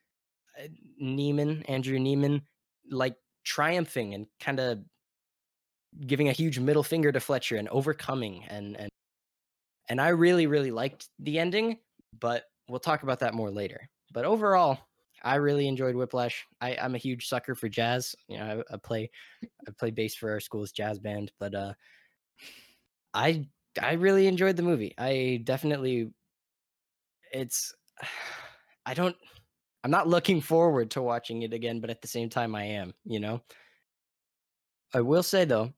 uh, 0.60 0.68
Neiman, 1.02 1.66
Andrew 1.70 1.98
Neiman, 2.00 2.44
like 2.90 3.18
triumphing 3.44 4.14
and 4.14 4.28
kind 4.40 4.60
of 4.60 4.80
giving 6.06 6.30
a 6.30 6.34
huge 6.34 6.60
middle 6.60 6.84
finger 6.84 7.12
to 7.12 7.20
Fletcher 7.20 7.58
and 7.58 7.68
overcoming 7.70 8.44
and 8.46 8.78
and 8.78 8.90
and 9.90 10.00
I 10.00 10.10
really 10.10 10.48
really 10.48 10.72
liked 10.72 11.10
the 11.20 11.40
ending, 11.40 11.78
but 12.20 12.46
we'll 12.70 12.80
talk 12.80 13.04
about 13.04 13.20
that 13.20 13.34
more 13.34 13.52
later. 13.52 13.90
But 14.14 14.26
overall, 14.26 14.80
I 15.24 15.36
really 15.36 15.68
enjoyed 15.68 15.96
Whiplash. 15.96 16.46
I, 16.62 16.76
I'm 16.76 16.96
a 16.96 17.00
huge 17.00 17.28
sucker 17.28 17.56
for 17.56 17.70
jazz. 17.70 18.16
You 18.28 18.38
know, 18.38 18.64
I, 18.70 18.74
I 18.74 18.78
play 18.78 19.10
I 19.68 19.72
play 19.78 19.92
bass 19.92 20.16
for 20.16 20.32
our 20.32 20.40
school's 20.40 20.72
jazz 20.72 21.00
band, 21.00 21.32
but 21.40 21.54
uh, 21.54 21.74
I 23.14 23.48
I 23.82 23.94
really 23.94 24.28
enjoyed 24.28 24.56
the 24.56 24.64
movie. 24.64 24.94
I 24.98 25.42
definitely 25.44 26.12
it's 27.32 27.74
I 28.86 28.94
don't 28.94 29.16
I'm 29.84 29.92
not 29.92 30.08
looking 30.08 30.42
forward 30.42 30.92
to 30.92 31.02
watching 31.02 31.42
it 31.42 31.54
again, 31.54 31.80
but 31.80 31.90
at 31.90 32.02
the 32.02 32.08
same 32.08 32.30
time 32.30 32.56
I 32.56 32.64
am, 32.64 32.94
you 33.04 33.20
know. 33.20 33.42
I 34.94 35.02
will 35.02 35.24
say 35.24 35.46
though 35.46 35.74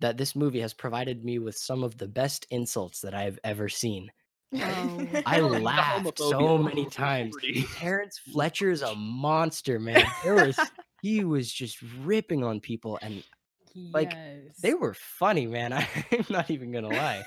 that 0.00 0.16
this 0.16 0.34
movie 0.34 0.60
has 0.60 0.74
provided 0.74 1.24
me 1.24 1.38
with 1.38 1.56
some 1.56 1.82
of 1.84 1.96
the 1.98 2.08
best 2.08 2.46
insults 2.50 3.00
that 3.00 3.14
I've 3.14 3.38
ever 3.44 3.68
seen. 3.68 4.10
Oh. 4.54 5.06
I 5.26 5.40
laughed 5.40 6.18
so 6.18 6.58
many 6.58 6.86
times. 6.86 7.34
pretty- 7.38 7.62
Terrence 7.74 8.18
Fletcher's 8.32 8.82
a 8.82 8.94
monster, 8.96 9.78
man. 9.78 10.04
There 10.24 10.34
was 10.34 10.58
he 11.02 11.24
was 11.24 11.52
just 11.52 11.78
ripping 12.02 12.42
on 12.44 12.60
people 12.60 12.98
and 13.00 13.22
like, 13.92 14.12
they 14.62 14.74
were 14.74 14.94
funny, 14.94 15.46
man. 15.46 15.72
I'm 15.72 15.86
not 16.28 16.50
even 16.50 16.72
gonna 16.72 16.88
lie. 16.88 17.24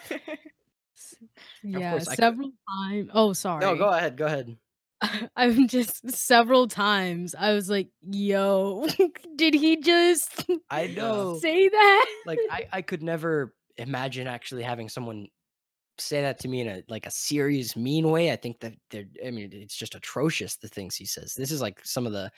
yeah 1.64 1.92
course, 1.92 2.16
several 2.16 2.52
times. 2.70 3.10
Oh, 3.14 3.32
sorry. 3.32 3.62
No, 3.62 3.76
go 3.76 3.88
ahead, 3.88 4.18
go 4.18 4.26
ahead. 4.26 4.58
I'm 5.36 5.68
just 5.68 6.10
several 6.12 6.68
times. 6.68 7.36
I 7.38 7.54
was 7.54 7.70
like, 7.70 7.90
"Yo, 8.02 8.88
did 9.36 9.54
he 9.54 9.78
just 9.78 10.46
I 10.70 10.88
know. 10.88 11.38
say 11.42 11.70
that?" 11.70 12.06
like 12.26 12.40
I, 12.52 12.68
I 12.72 12.82
could 12.82 13.04
never 13.04 13.54
imagine 13.78 14.28
actually 14.28 14.64
having 14.64 14.90
someone 14.90 15.28
say 16.00 16.22
that 16.22 16.40
to 16.40 16.48
me 16.48 16.62
in 16.62 16.68
a 16.68 16.84
like 16.88 17.06
a 17.06 17.12
serious 17.12 17.76
mean 17.76 18.10
way 18.10 18.32
i 18.32 18.36
think 18.36 18.60
that 18.60 18.74
they're 18.90 19.06
i 19.26 19.30
mean 19.30 19.50
it's 19.54 19.76
just 19.76 19.94
atrocious 19.94 20.56
the 20.56 20.68
things 20.68 20.96
he 20.96 21.06
says 21.06 21.36
this 21.36 21.52
is 21.52 21.62
like 21.62 21.80
some 21.84 22.08
of 22.08 22.12
the 22.14 22.32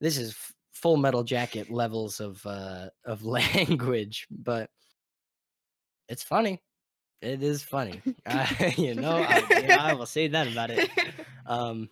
this 0.00 0.16
is 0.16 0.34
full 0.72 0.96
metal 0.96 1.22
jacket 1.22 1.70
levels 1.70 2.20
of 2.20 2.44
uh 2.46 2.88
of 3.04 3.22
language 3.24 4.26
but 4.30 4.70
it's 6.08 6.22
funny 6.22 6.58
it 7.22 7.42
is 7.42 7.62
funny 7.62 8.00
I, 8.26 8.74
you 8.78 8.94
know 8.94 9.12
I, 9.16 9.44
you 9.60 9.68
know, 9.68 9.76
I 9.76 9.92
will 9.94 10.06
say 10.06 10.28
that 10.28 10.46
about 10.48 10.70
it 10.70 10.90
um 11.46 11.88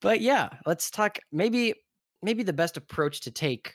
but 0.00 0.20
yeah 0.20 0.48
let's 0.66 0.90
talk 0.90 1.18
maybe 1.32 1.74
maybe 2.22 2.42
the 2.42 2.52
best 2.52 2.76
approach 2.76 3.20
to 3.22 3.30
take 3.30 3.74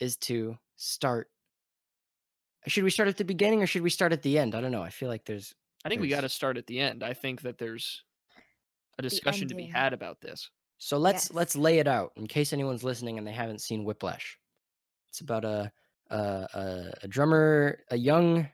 is 0.00 0.16
to 0.18 0.56
start 0.76 1.28
should 2.66 2.84
we 2.84 2.90
start 2.90 3.08
at 3.08 3.16
the 3.16 3.24
beginning 3.24 3.62
or 3.62 3.66
should 3.66 3.82
we 3.82 3.90
start 3.90 4.12
at 4.12 4.22
the 4.22 4.38
end 4.38 4.54
i 4.54 4.60
don't 4.60 4.72
know 4.72 4.82
i 4.82 4.90
feel 4.90 5.08
like 5.08 5.24
there's 5.24 5.54
I 5.84 5.88
think 5.88 6.02
we 6.02 6.08
got 6.08 6.22
to 6.22 6.28
start 6.28 6.58
at 6.58 6.66
the 6.66 6.80
end. 6.80 7.04
I 7.04 7.14
think 7.14 7.42
that 7.42 7.56
there's 7.56 8.02
a 8.98 9.02
discussion 9.02 9.46
to 9.46 9.54
be 9.54 9.64
had 9.64 9.92
about 9.92 10.20
this. 10.20 10.50
so 10.76 10.98
let's 10.98 11.26
Yes. 11.26 11.32
let's 11.32 11.56
lay 11.56 11.78
it 11.78 11.86
out 11.86 12.10
in 12.16 12.26
case 12.26 12.52
anyone's 12.52 12.82
listening 12.82 13.16
and 13.16 13.24
they 13.24 13.32
haven't 13.32 13.60
seen 13.60 13.84
whiplash 13.84 14.36
it's 15.08 15.20
about 15.20 15.44
a 15.44 15.70
a, 16.10 16.16
a, 16.16 16.92
a 17.04 17.08
drummer 17.08 17.78
a 17.90 17.96
young 17.96 18.48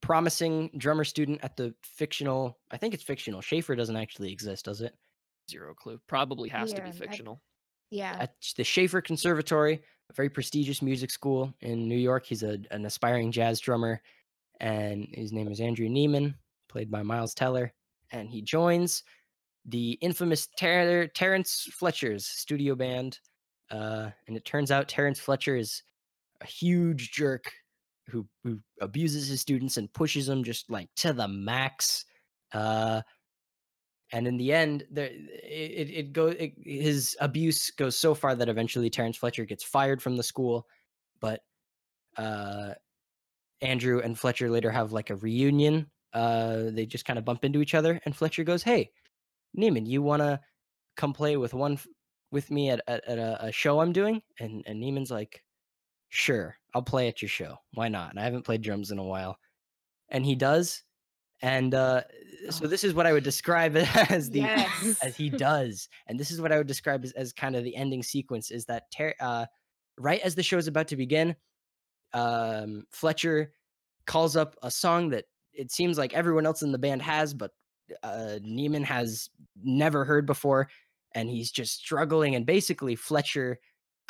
promising 0.00 0.70
drummer 0.78 1.04
student 1.04 1.38
at 1.42 1.56
the 1.56 1.74
fictional 1.82 2.58
i 2.70 2.76
think 2.76 2.94
it's 2.94 3.02
fictional 3.02 3.40
shaffer 3.40 3.74
doesn't 3.76 3.96
actually 3.96 4.32
exist 4.32 4.64
does 4.64 4.80
it 4.80 4.94
Zero 5.50 5.74
clue. 5.74 6.00
Probably 6.06 6.48
has 6.50 6.72
to 6.72 6.78
Yeah, 6.78 6.84
be 6.84 6.90
I- 6.90 6.92
fictional. 6.92 7.42
yeah. 7.90 8.16
at 8.20 8.34
the 8.56 8.62
Shaffer 8.62 9.00
Conservatory, 9.00 9.82
a 10.08 10.12
very 10.12 10.28
prestigious 10.30 10.80
music 10.80 11.10
school 11.10 11.52
in 11.60 11.88
New 11.88 11.96
York. 11.98 12.24
He's 12.24 12.44
a, 12.44 12.56
an 12.70 12.86
aspiring 12.86 13.32
jazz 13.32 13.58
drummer, 13.58 14.00
and 14.60 15.08
his 15.12 15.32
name 15.32 15.48
is 15.48 15.60
Andrew 15.60 15.88
Neiman, 15.88 16.34
played 16.68 16.88
by 16.88 17.02
Miles 17.02 17.34
Teller. 17.34 17.72
And 18.12 18.30
he 18.30 18.42
joins 18.42 19.02
the 19.64 19.92
infamous 20.00 20.46
Ter- 20.56 21.08
Terrence 21.08 21.68
Fletcher's 21.72 22.26
studio 22.26 22.76
band. 22.76 23.18
Uh, 23.72 24.10
and 24.28 24.36
it 24.36 24.44
turns 24.44 24.70
out 24.70 24.86
Terrence 24.86 25.18
Fletcher 25.18 25.56
is 25.56 25.82
a 26.42 26.46
huge 26.46 27.10
jerk 27.10 27.50
who, 28.10 28.26
who 28.44 28.58
abuses 28.80 29.28
his 29.28 29.40
students 29.40 29.76
and 29.76 29.92
pushes 29.92 30.26
them 30.26 30.44
just 30.44 30.70
like 30.70 30.88
to 30.96 31.12
the 31.12 31.28
max. 31.28 32.04
Uh, 32.52 33.02
and 34.12 34.26
in 34.26 34.36
the 34.36 34.52
end 34.52 34.84
there 34.90 35.06
it, 35.06 35.90
it, 35.90 36.12
goes 36.12 36.34
his 36.64 37.16
abuse 37.20 37.70
goes 37.70 37.96
so 37.96 38.14
far 38.14 38.34
that 38.34 38.48
eventually 38.48 38.90
terrence 38.90 39.16
fletcher 39.16 39.44
gets 39.44 39.64
fired 39.64 40.02
from 40.02 40.16
the 40.16 40.22
school 40.22 40.66
but 41.20 41.40
uh 42.16 42.74
andrew 43.60 44.00
and 44.00 44.18
fletcher 44.18 44.50
later 44.50 44.70
have 44.70 44.92
like 44.92 45.10
a 45.10 45.16
reunion 45.16 45.86
uh 46.12 46.64
they 46.70 46.86
just 46.86 47.04
kind 47.04 47.18
of 47.18 47.24
bump 47.24 47.44
into 47.44 47.60
each 47.60 47.74
other 47.74 48.00
and 48.04 48.16
fletcher 48.16 48.44
goes 48.44 48.62
hey 48.62 48.90
neiman 49.56 49.86
you 49.86 50.02
want 50.02 50.20
to 50.20 50.40
come 50.96 51.12
play 51.12 51.36
with 51.36 51.54
one 51.54 51.74
f- 51.74 51.86
with 52.32 52.50
me 52.50 52.70
at, 52.70 52.80
at, 52.86 53.04
at 53.06 53.18
a, 53.18 53.46
a 53.46 53.52
show 53.52 53.80
i'm 53.80 53.92
doing 53.92 54.20
and 54.40 54.62
and 54.66 54.82
neiman's 54.82 55.10
like 55.10 55.42
sure 56.10 56.56
i'll 56.74 56.82
play 56.82 57.08
at 57.08 57.22
your 57.22 57.28
show 57.28 57.56
why 57.74 57.88
not 57.88 58.10
and 58.10 58.20
i 58.20 58.24
haven't 58.24 58.44
played 58.44 58.62
drums 58.62 58.90
in 58.90 58.98
a 58.98 59.02
while 59.04 59.38
and 60.10 60.24
he 60.24 60.34
does 60.34 60.82
and 61.42 61.74
uh 61.74 62.02
so 62.50 62.64
Oh. 62.64 62.68
this 62.68 62.84
is 62.84 62.94
what 62.94 63.06
i 63.06 63.12
would 63.12 63.24
describe 63.24 63.76
as 64.10 64.30
the 64.30 64.40
yes. 64.40 64.98
as 65.02 65.16
he 65.16 65.30
does 65.48 65.88
and 66.06 66.18
this 66.18 66.30
is 66.30 66.40
what 66.40 66.52
i 66.52 66.58
would 66.58 66.66
describe 66.66 67.04
as, 67.04 67.12
as 67.12 67.32
kind 67.32 67.56
of 67.56 67.64
the 67.64 67.76
ending 67.76 68.02
sequence 68.02 68.50
is 68.50 68.64
that 68.66 68.90
Ter- 68.90 69.14
uh, 69.20 69.46
right 69.98 70.20
as 70.20 70.34
the 70.34 70.42
show 70.42 70.58
is 70.58 70.66
about 70.66 70.88
to 70.88 70.96
begin 70.96 71.34
um, 72.12 72.84
fletcher 72.90 73.52
calls 74.06 74.36
up 74.36 74.56
a 74.62 74.70
song 74.70 75.10
that 75.10 75.26
it 75.52 75.70
seems 75.70 75.96
like 75.96 76.12
everyone 76.12 76.46
else 76.46 76.62
in 76.62 76.72
the 76.72 76.78
band 76.78 77.02
has 77.02 77.32
but 77.34 77.52
uh, 78.02 78.38
neiman 78.42 78.84
has 78.84 79.30
never 79.62 80.04
heard 80.04 80.26
before 80.26 80.68
and 81.14 81.28
he's 81.28 81.50
just 81.50 81.78
struggling 81.78 82.34
and 82.34 82.46
basically 82.46 82.96
fletcher 82.96 83.58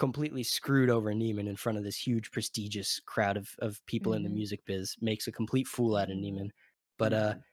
completely 0.00 0.42
screwed 0.42 0.90
over 0.90 1.14
neiman 1.14 1.48
in 1.48 1.56
front 1.56 1.78
of 1.78 1.84
this 1.84 1.98
huge 1.98 2.32
prestigious 2.32 3.00
crowd 3.06 3.36
of, 3.38 3.50
of 3.60 3.86
people 3.86 4.14
in 4.14 4.24
the 4.24 4.30
Mhm. 4.30 4.34
music 4.40 4.66
biz 4.66 4.96
makes 5.02 5.28
a 5.28 5.32
complete 5.32 5.68
fool 5.68 5.96
out 5.96 6.10
of 6.10 6.18
Mhm. 6.18 6.24
neiman 6.24 6.50
but 6.98 7.14
uh 7.14 7.34
Mhm. 7.34 7.44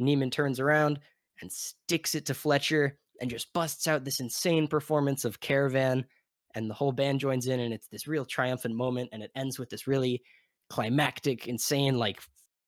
Neiman 0.00 0.32
turns 0.32 0.60
around 0.60 1.00
and 1.40 1.52
sticks 1.52 2.14
it 2.14 2.26
to 2.26 2.34
Fletcher 2.34 2.98
and 3.20 3.30
just 3.30 3.52
busts 3.52 3.86
out 3.86 4.04
this 4.04 4.20
insane 4.20 4.68
performance 4.68 5.24
of 5.24 5.40
Caravan. 5.40 6.06
And 6.54 6.70
the 6.70 6.74
whole 6.74 6.92
band 6.92 7.20
joins 7.20 7.46
in, 7.46 7.60
and 7.60 7.72
it's 7.74 7.88
this 7.88 8.06
real 8.06 8.24
triumphant 8.26 8.74
moment. 8.74 9.10
And 9.12 9.22
it 9.22 9.30
ends 9.34 9.58
with 9.58 9.70
this 9.70 9.86
really 9.86 10.22
climactic, 10.70 11.46
insane, 11.48 11.96
like 11.98 12.20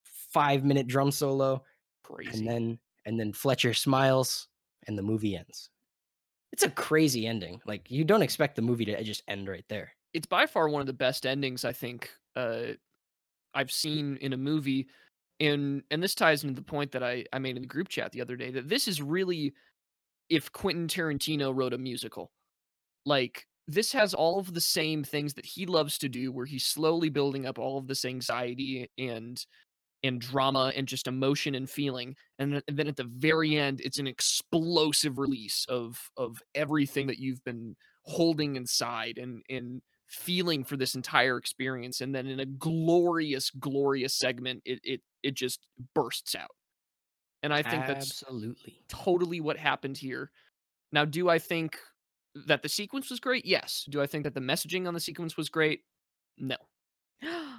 five 0.05 0.64
minute 0.64 0.87
drum 0.87 1.11
solo. 1.11 1.64
Crazy. 2.03 2.38
And 2.38 2.49
then 2.49 2.81
and 3.05 3.18
then 3.21 3.33
Fletcher 3.33 3.75
smiles 3.75 4.49
and 4.87 4.99
the 4.99 5.03
movie 5.03 5.37
ends. 5.37 5.71
It's 6.52 6.62
a 6.62 6.70
crazy 6.70 7.26
ending. 7.26 7.61
Like 7.66 7.90
you 7.90 8.04
don't 8.04 8.22
expect 8.22 8.56
the 8.56 8.62
movie 8.62 8.84
to 8.87 9.02
just 9.04 9.22
end 9.28 9.48
right 9.48 9.64
there. 9.68 9.92
it's 10.14 10.26
by 10.26 10.46
far 10.46 10.68
one 10.68 10.80
of 10.80 10.87
the 10.87 10.92
best 10.92 11.26
endings 11.26 11.64
I 11.64 11.72
think 11.72 12.11
uh, 12.37 12.72
I've 13.54 13.70
seen 13.70 14.16
in 14.20 14.32
a 14.32 14.37
movie. 14.37 14.88
And 15.40 15.82
and 15.90 16.02
this 16.02 16.14
ties 16.14 16.42
into 16.42 16.54
the 16.54 16.62
point 16.62 16.92
that 16.92 17.02
I, 17.02 17.24
I 17.32 17.38
made 17.38 17.56
in 17.56 17.62
the 17.62 17.68
group 17.68 17.88
chat 17.88 18.12
the 18.12 18.20
other 18.20 18.37
day 18.37 18.50
that 18.50 18.68
this 18.68 18.88
is 18.88 19.00
really 19.00 19.54
if 20.28 20.50
Quentin 20.52 20.88
Tarantino 20.88 21.54
wrote 21.54 21.72
a 21.74 21.78
musical. 21.78 22.30
Like 23.06 23.46
this 23.68 23.92
has 23.92 24.14
all 24.14 24.38
of 24.40 24.54
the 24.54 24.61
same 24.61 25.04
things 25.04 25.34
that 25.34 25.46
he 25.46 25.66
loves 25.66 25.98
to 25.98 26.08
do 26.08 26.32
where 26.32 26.46
he's 26.46 26.64
slowly 26.64 27.11
building 27.11 27.46
up 27.46 27.58
all 27.58 27.78
of 27.78 27.87
this 27.87 28.04
anxiety 28.04 28.90
and 28.98 29.44
and 30.04 30.20
drama 30.20 30.72
and 30.76 30.87
just 30.87 31.08
emotion 31.08 31.54
and 31.54 31.68
feeling 31.68 32.14
and, 32.38 32.62
and 32.68 32.76
then 32.76 32.87
at 32.87 32.96
the 32.96 33.11
very 33.16 33.56
end 33.56 33.80
it's 33.80 33.98
an 33.98 34.06
explosive 34.06 35.18
release 35.18 35.66
of 35.68 35.98
of 36.16 36.40
everything 36.54 37.06
that 37.06 37.18
you've 37.18 37.42
been 37.44 37.74
holding 38.02 38.56
inside 38.56 39.18
and 39.18 39.42
and 39.50 39.82
feeling 40.08 40.64
for 40.64 40.76
this 40.76 40.94
entire 40.94 41.37
experience 41.37 42.00
and 42.00 42.14
then 42.14 42.26
in 42.26 42.40
a 42.40 42.46
glorious 42.46 43.50
glorious 43.50 44.14
segment 44.14 44.62
it 44.64 44.80
it 44.82 45.00
it 45.22 45.34
just 45.34 45.66
bursts 45.94 46.34
out. 46.34 46.50
And 47.42 47.52
i 47.52 47.62
think 47.62 47.87
that's 47.87 48.22
absolutely. 48.22 48.82
totally 48.88 49.40
what 49.40 49.58
happened 49.58 49.98
here. 49.98 50.30
Now 50.92 51.04
do 51.04 51.28
i 51.28 51.38
think 51.38 51.78
that 52.46 52.62
the 52.62 52.68
sequence 52.68 53.11
was 53.11 53.20
great? 53.20 53.44
Yes. 53.44 53.84
Do 53.90 54.00
i 54.00 54.06
think 54.06 54.24
that 54.24 54.34
the 54.34 54.40
messaging 54.40 54.88
on 54.88 54.94
the 54.94 55.00
sequence 55.00 55.37
was 55.37 55.50
great? 55.50 55.82
No 56.38 56.56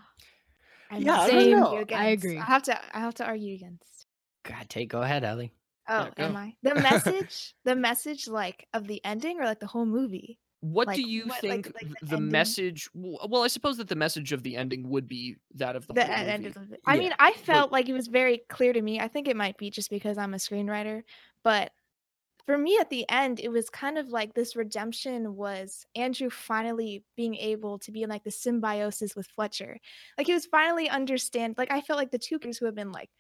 I 0.89 0.97
Yeah, 0.97 1.11
must 1.11 1.27
I 1.27 1.31
don't 1.31 1.37
argue 1.37 1.55
know. 1.55 1.95
I 1.95 2.05
agree. 2.07 2.37
I 2.37 2.43
have 2.45 2.63
to. 2.63 2.95
I 2.95 2.99
have 2.99 3.15
to 3.15 3.25
argue 3.25 3.55
against. 3.55 4.07
God, 4.43 4.69
take 4.69 4.89
go 4.89 5.01
ahead, 5.01 5.23
Hallie. 5.23 5.51
Oh, 5.87 6.09
go. 6.15 6.23
am 6.25 6.35
I? 6.37 6.55
The 6.63 6.75
message, 6.81 7.55
the 7.65 7.75
message, 7.75 8.27
like 8.27 8.67
of 8.73 8.87
the 8.87 9.03
ending, 9.03 9.39
or 9.39 9.45
like 9.45 9.59
the 9.59 9.67
whole 9.67 9.85
movie. 9.85 10.39
What 10.61 10.87
Like, 10.87 10.97
do 10.97 11.03
you 11.03 11.25
what, 11.27 11.39
think 11.39 11.67
like 11.73 11.85
th- 11.85 11.95
the 12.01 12.17
the, 12.17 12.21
message? 12.21 12.89
Well, 12.93 13.43
I 13.43 13.47
suppose 13.47 13.77
that 13.77 13.87
the 13.87 13.95
message 13.95 14.33
of 14.33 14.43
the 14.43 14.57
ending 14.57 14.89
would 14.89 15.07
be 15.07 15.37
that 15.55 15.75
of 15.75 15.87
the, 15.87 15.93
The 15.93 16.03
whole 16.03 16.15
end 16.15 16.43
movie. 16.43 16.47
of 16.59 16.69
the. 16.69 16.77
I 16.85 16.95
Yeah, 16.95 16.99
mean, 17.01 17.13
I 17.19 17.31
felt 17.33 17.71
like 17.71 17.87
it 17.87 17.93
was 17.93 18.07
very 18.07 18.41
clear 18.49 18.73
to 18.73 18.81
me. 18.81 18.99
I 18.99 19.07
think 19.07 19.27
it 19.27 19.37
might 19.37 19.57
be 19.57 19.69
just 19.69 19.89
because 19.89 20.17
I'm 20.17 20.33
a 20.33 20.37
screenwriter, 20.37 21.03
but 21.43 21.71
for 22.49 22.57
me, 22.57 22.79
at 22.81 22.89
the 22.89 23.07
end, 23.07 23.39
it 23.39 23.49
was 23.49 23.69
kind 23.69 23.99
of 23.99 24.07
like 24.07 24.33
this 24.33 24.55
redemption 24.55 25.35
was 25.35 25.85
Andrew 25.93 26.31
finally 26.31 27.03
being 27.15 27.35
able 27.35 27.77
to 27.77 27.91
be 27.91 28.01
in 28.01 28.09
like 28.09 28.23
the 28.23 28.31
symbiosis 28.31 29.15
with 29.15 29.27
Fletcher. 29.27 29.77
Like 30.17 30.25
he 30.25 30.33
was 30.33 30.47
finally 30.47 30.89
understand. 30.89 31.59
Like 31.59 31.69
I 31.69 31.81
felt 31.81 31.99
like 31.99 32.09
the 32.09 32.17
two 32.17 32.39
characters 32.39 32.57
who 32.57 32.65
have 32.65 32.73
been 32.73 32.91
like 32.91 33.11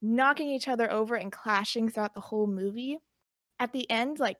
knocking 0.00 0.48
each 0.48 0.68
other 0.68 0.88
over 0.92 1.16
and 1.16 1.32
clashing 1.32 1.88
throughout 1.88 2.14
the 2.14 2.20
whole 2.20 2.46
movie, 2.46 2.98
at 3.58 3.72
the 3.72 3.90
end, 3.90 4.20
like 4.20 4.36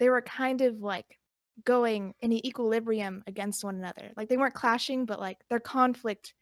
they 0.00 0.10
were 0.10 0.20
kind 0.20 0.60
of 0.60 0.82
like 0.82 1.18
going 1.64 2.12
in 2.20 2.34
equilibrium 2.34 3.22
against 3.26 3.64
one 3.64 3.76
another. 3.76 4.12
Like 4.18 4.28
they 4.28 4.36
weren't 4.36 4.52
clashing, 4.52 5.06
but 5.06 5.18
like 5.18 5.38
their 5.48 5.60
conflict 5.60 6.34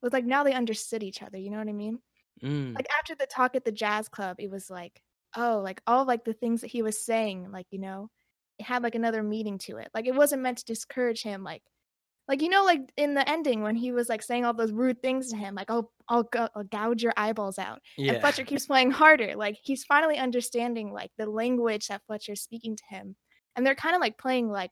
was 0.00 0.14
like 0.14 0.24
now 0.24 0.42
they 0.42 0.54
understood 0.54 1.02
each 1.02 1.22
other. 1.22 1.36
You 1.36 1.50
know 1.50 1.58
what 1.58 1.68
I 1.68 1.74
mean? 1.74 1.98
Mm, 2.42 2.74
Like 2.74 2.86
after 2.98 3.14
the 3.14 3.26
talk 3.26 3.56
at 3.56 3.66
the 3.66 3.72
jazz 3.72 4.08
club, 4.08 4.36
it 4.38 4.50
was 4.50 4.70
like, 4.70 5.02
oh, 5.36 5.60
like 5.62 5.80
all 5.86 6.04
like 6.04 6.24
the 6.24 6.32
things 6.32 6.60
that 6.60 6.70
he 6.70 6.82
was 6.82 7.04
saying, 7.04 7.50
like 7.50 7.66
you 7.70 7.78
know, 7.78 8.10
it 8.58 8.66
had 8.66 8.82
like 8.82 8.94
another 8.94 9.22
meaning 9.22 9.58
to 9.58 9.76
it. 9.78 9.88
Like 9.94 10.06
it 10.06 10.14
wasn't 10.14 10.42
meant 10.42 10.58
to 10.58 10.64
discourage 10.64 11.22
him. 11.22 11.42
Like, 11.42 11.62
like 12.28 12.42
you 12.42 12.48
know, 12.48 12.64
like 12.64 12.80
in 12.96 13.14
the 13.14 13.28
ending 13.28 13.62
when 13.62 13.76
he 13.76 13.92
was 13.92 14.08
like 14.08 14.22
saying 14.22 14.44
all 14.44 14.54
those 14.54 14.72
rude 14.72 15.02
things 15.02 15.30
to 15.30 15.36
him, 15.36 15.54
like 15.54 15.70
I'll 15.70 15.90
I'll, 16.08 16.24
go, 16.24 16.48
I'll 16.54 16.64
gouge 16.64 17.02
your 17.02 17.14
eyeballs 17.16 17.58
out. 17.58 17.80
yeah. 17.96 18.12
And 18.12 18.20
Fletcher 18.20 18.44
keeps 18.44 18.66
playing 18.66 18.90
harder. 18.90 19.34
Like 19.36 19.58
he's 19.62 19.84
finally 19.84 20.18
understanding 20.18 20.92
like 20.92 21.10
the 21.18 21.26
language 21.26 21.88
that 21.88 22.02
Fletcher's 22.06 22.42
speaking 22.42 22.76
to 22.76 22.84
him. 22.90 23.16
And 23.56 23.66
they're 23.66 23.74
kind 23.74 23.94
of 23.94 24.00
like 24.00 24.18
playing 24.18 24.48
like 24.48 24.70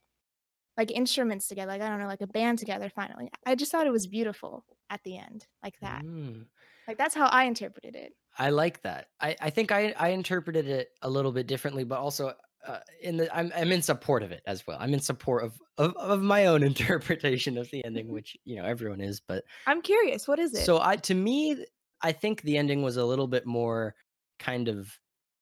like 0.77 0.91
instruments 0.91 1.49
together, 1.49 1.73
like 1.73 1.83
I 1.83 1.89
don't 1.89 1.99
know, 1.99 2.07
like 2.07 2.23
a 2.23 2.27
band 2.27 2.59
together 2.59 2.91
finally. 2.95 3.31
I 3.45 3.55
just 3.55 3.73
thought 3.73 3.87
it 3.87 3.93
was 3.93 4.07
beautiful 4.07 4.65
at 4.89 5.01
the 5.05 5.19
end, 5.19 5.47
like 5.63 5.75
that. 5.83 6.03
Mm. 6.05 6.47
Like 6.89 6.97
that's 6.97 7.15
how 7.15 7.27
I 7.27 7.45
interpreted 7.45 7.95
it. 7.97 8.15
I 8.39 8.51
like 8.51 8.83
that. 8.83 9.09
I, 9.21 9.37
I 9.41 9.51
think 9.51 9.73
I, 9.73 9.95
I 9.99 10.09
interpreted 10.09 10.69
it 10.69 10.89
a 11.03 11.11
little 11.11 11.33
bit 11.33 11.47
differently, 11.47 11.85
but 11.85 11.99
also 11.99 12.35
uh, 12.67 12.79
in 13.03 13.17
the 13.17 13.35
I'm 13.35 13.53
I'm 13.57 13.73
in 13.73 13.83
support 13.83 14.23
of 14.23 14.33
it 14.33 14.43
as 14.47 14.67
well. 14.67 14.77
I'm 14.81 14.93
in 14.95 15.01
support 15.01 15.45
of 15.45 15.55
of, 15.79 15.97
of 15.97 16.23
my 16.23 16.47
own 16.47 16.63
interpretation 16.73 17.59
of 17.59 17.71
the 17.71 17.85
ending, 17.85 18.09
which 18.09 18.37
you 18.45 18.57
know 18.57 18.65
everyone 18.65 19.01
is. 19.01 19.21
But 19.21 19.45
I'm 19.67 19.83
curious, 19.83 20.29
what 20.29 20.39
is 20.39 20.55
it? 20.55 20.65
so 20.65 20.81
I 20.81 20.97
to 20.97 21.15
me, 21.15 21.65
I 22.03 22.13
think 22.13 22.43
the 22.43 22.59
ending 22.59 22.83
was 22.83 22.97
a 22.97 23.05
little 23.05 23.29
bit 23.29 23.47
more 23.47 23.95
kind 24.39 24.69
of 24.69 24.91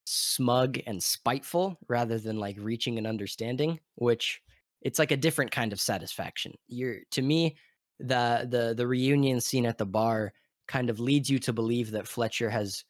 smug 0.05 0.79
and 0.87 1.01
spiteful 1.03 1.77
rather 1.87 2.17
than 2.17 2.39
like 2.39 2.57
reaching 2.59 2.97
an 2.97 3.05
understanding, 3.05 3.79
which 3.95 4.41
it's 4.81 4.97
like 4.97 5.11
a 5.11 5.17
different 5.17 5.51
kind 5.51 5.73
of 5.73 5.79
satisfaction. 5.79 6.53
You're 6.67 6.99
to 7.11 7.21
me, 7.21 7.57
the 7.99 8.47
the 8.49 8.73
the 8.75 8.87
reunion 8.87 9.41
scene 9.41 9.65
at 9.65 9.77
the 9.77 9.85
bar 9.85 10.33
kind 10.69 10.89
of 10.89 11.01
leads 11.01 11.29
you 11.29 11.39
to 11.39 11.51
believe 11.51 11.91
that 11.91 12.07
Fletcher 12.07 12.49
has 12.49 12.85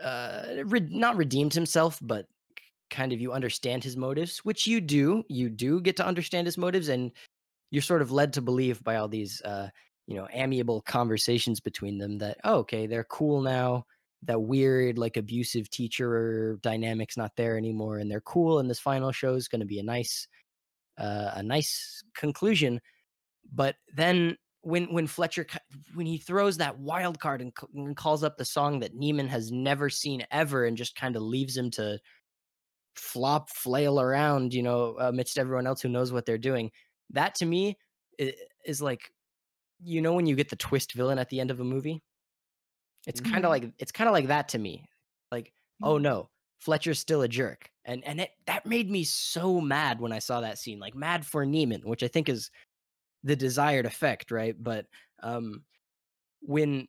uh 0.00 0.44
re- 0.66 0.88
not 0.88 1.16
redeemed 1.16 1.52
himself 1.52 1.98
but 2.00 2.26
kind 2.90 3.12
of 3.12 3.20
you 3.20 3.32
understand 3.32 3.84
his 3.84 3.96
motives 3.96 4.38
which 4.44 4.66
you 4.66 4.80
do 4.80 5.24
you 5.28 5.50
do 5.50 5.80
get 5.80 5.96
to 5.96 6.06
understand 6.06 6.46
his 6.46 6.56
motives 6.56 6.88
and 6.88 7.10
you're 7.70 7.82
sort 7.82 8.00
of 8.00 8.12
led 8.12 8.32
to 8.32 8.40
believe 8.40 8.82
by 8.82 8.96
all 8.96 9.08
these 9.08 9.42
uh 9.42 9.68
you 10.06 10.14
know 10.14 10.26
amiable 10.32 10.80
conversations 10.82 11.60
between 11.60 11.98
them 11.98 12.16
that 12.16 12.38
oh, 12.44 12.58
okay 12.58 12.86
they're 12.86 13.04
cool 13.04 13.42
now 13.42 13.84
that 14.22 14.40
weird 14.40 14.96
like 14.96 15.18
abusive 15.18 15.68
teacher 15.68 16.58
dynamic's 16.62 17.16
not 17.18 17.32
there 17.36 17.58
anymore 17.58 17.98
and 17.98 18.10
they're 18.10 18.22
cool 18.22 18.58
and 18.58 18.70
this 18.70 18.80
final 18.80 19.12
show 19.12 19.34
is 19.34 19.48
going 19.48 19.60
to 19.60 19.66
be 19.66 19.80
a 19.80 19.84
nice 19.84 20.28
uh, 21.00 21.32
a 21.34 21.42
nice 21.42 22.02
conclusion. 22.14 22.80
But 23.52 23.76
then 23.94 24.36
when 24.62 24.92
when 24.92 25.06
Fletcher 25.06 25.46
when 25.94 26.06
he 26.06 26.18
throws 26.18 26.58
that 26.58 26.78
wild 26.78 27.20
card 27.20 27.40
and, 27.40 27.52
and 27.74 27.96
calls 27.96 28.22
up 28.22 28.36
the 28.36 28.44
song 28.44 28.80
that 28.80 28.94
Neiman 28.94 29.28
has 29.28 29.50
never 29.50 29.88
seen 29.90 30.26
ever 30.30 30.64
and 30.64 30.76
just 30.76 30.94
kind 30.96 31.16
of 31.16 31.22
leaves 31.22 31.56
him 31.56 31.70
to 31.72 31.98
flop 32.96 33.50
flail 33.50 34.00
around 34.00 34.52
you 34.52 34.62
know 34.62 34.96
amidst 34.98 35.38
everyone 35.38 35.66
else 35.66 35.80
who 35.80 35.88
knows 35.88 36.12
what 36.12 36.26
they're 36.26 36.38
doing 36.38 36.70
that 37.10 37.34
to 37.34 37.46
me 37.46 37.78
is 38.64 38.82
like 38.82 39.12
you 39.80 40.02
know 40.02 40.14
when 40.14 40.26
you 40.26 40.36
get 40.36 40.50
the 40.50 40.56
twist 40.56 40.94
villain 40.94 41.18
at 41.18 41.28
the 41.30 41.40
end 41.40 41.50
of 41.50 41.60
a 41.60 41.64
movie 41.64 42.02
it's 43.06 43.20
kind 43.20 43.44
Mhm. 43.44 43.44
of 43.44 43.50
like 43.50 43.72
it's 43.78 43.92
kind 43.92 44.08
of 44.08 44.12
like 44.12 44.26
that 44.26 44.48
to 44.48 44.58
me 44.58 44.88
like 45.30 45.52
oh 45.82 45.98
Mhm. 45.98 45.98
no 45.98 46.30
Fletcher's 46.58 46.98
still 46.98 47.22
a 47.22 47.28
jerk 47.28 47.70
and 47.84 48.04
and 48.04 48.20
it 48.20 48.30
that 48.46 48.66
made 48.66 48.90
me 48.90 49.04
so 49.04 49.60
mad 49.60 50.00
when 50.00 50.12
I 50.12 50.18
saw 50.18 50.40
that 50.40 50.58
scene 50.58 50.78
like 50.78 50.94
mad 50.94 51.24
for 51.24 51.44
Neiman 51.46 51.84
which 51.84 52.02
I 52.02 52.08
think 52.08 52.28
is 52.28 52.50
the 53.24 53.36
desired 53.36 53.86
effect, 53.86 54.30
right? 54.30 54.54
But 54.58 54.86
um 55.22 55.64
when 56.40 56.88